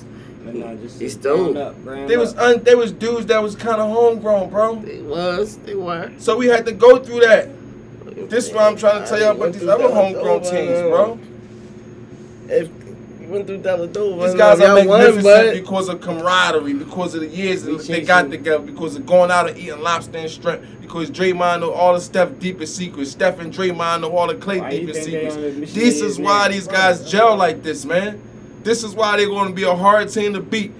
[0.53, 0.65] Teams.
[0.65, 1.59] But no, just He's ground stoned.
[1.59, 2.43] up, ground They was up.
[2.57, 4.77] un, they was dudes that was kind of homegrown, bro.
[4.77, 5.57] They was.
[5.59, 6.11] They were.
[6.19, 7.49] So we had to go through that.
[8.31, 11.19] This is what I'm trying to tell y'all about these other homegrown teams, bro.
[12.49, 12.69] If
[13.20, 17.20] you went through Dellavedova, These guys are y'all won, magnificent because of camaraderie, because of
[17.20, 20.31] the years They that they got together, because of going out and eating lobster and
[20.31, 23.11] shrimp, because Draymond know all the Steph deepest secrets.
[23.11, 25.37] Steph and Draymond know all the Klay Why you deepest think they secrets.
[25.37, 26.49] on the Michigan This is is why now?
[26.49, 28.20] these guys gel like this, man.
[28.64, 30.72] This is why they're going to be a hard team to beat.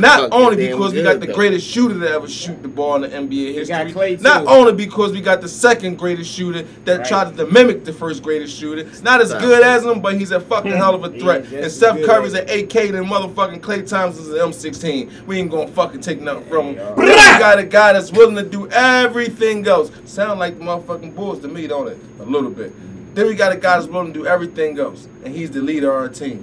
[0.00, 1.32] Not only because we good, got the though.
[1.34, 4.16] greatest shooter to ever shoot the ball in the NBA history.
[4.20, 7.06] Not only because we got the second greatest shooter that Right.
[7.08, 8.86] tried to mimic the first greatest shooter.
[9.02, 11.46] Not as good as him, but he's a fucking hell of a threat.
[11.46, 12.50] is And just Steph Curry's good.
[12.50, 15.26] an AK than motherfucking Klay Thompson's an M16.
[15.26, 16.74] We ain't gonna fucking take nothing from him.
[16.76, 19.90] Hey, But then we got a guy that's willing to do everything else.
[20.04, 21.98] Sound like the motherfucking Bulls to me, don't it?
[22.20, 22.74] A little bit.
[23.14, 25.08] Then we got a guy that's willing to do everything else.
[25.24, 26.42] And he's the leader of our team.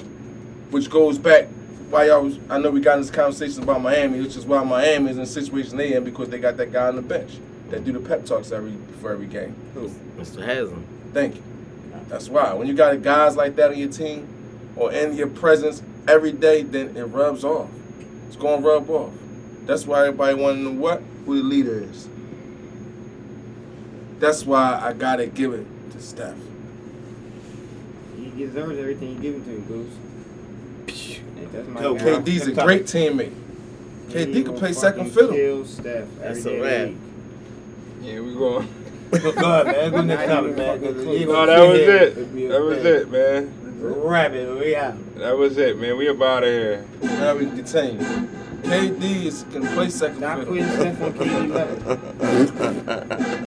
[0.72, 1.48] Which goes back
[1.90, 4.64] why y'all was I know we got in this conversation about Miami, which is why
[4.64, 7.40] Miami is in the situation they in because they got that guy on the bench
[7.70, 9.56] that do the pep talks every for every game.
[9.74, 9.90] Who?
[10.18, 10.46] Mr.
[10.46, 10.84] Haslem.
[11.14, 11.44] Thank you.
[12.08, 12.54] That's why.
[12.54, 14.28] When you got guys like that on your team
[14.76, 17.70] or in your presence every day, then it rubs off.
[18.28, 19.14] It's gonna rub off.
[19.66, 22.08] That's why everybody wanna know what who the leader is.
[24.20, 26.36] That's why I gotta give it to Steph.
[28.16, 30.09] He deserves everything you give him to him, Goose.
[31.52, 32.04] That's my Yo, guy.
[32.04, 33.34] KD's a great teammate.
[34.10, 35.32] KD can play second fiddle.
[35.34, 36.96] Kill Steph That's a day of the wrap.
[38.02, 38.68] Yeah, we going.
[39.12, 39.92] Go ahead, man.
[39.92, 40.56] Go Not next man.
[40.56, 41.26] fucking 'cause close.
[41.26, 42.18] No, that was it.
[42.18, 43.54] and be a That was it, man.
[43.82, 45.16] Rabbit, we out.
[45.18, 45.98] That was it, man.
[45.98, 46.86] We up out of here.
[47.02, 48.00] Now we can continue.
[48.64, 50.54] KD is, can play second Stop fiddle.
[50.54, 53.46] putting Steph on KD level.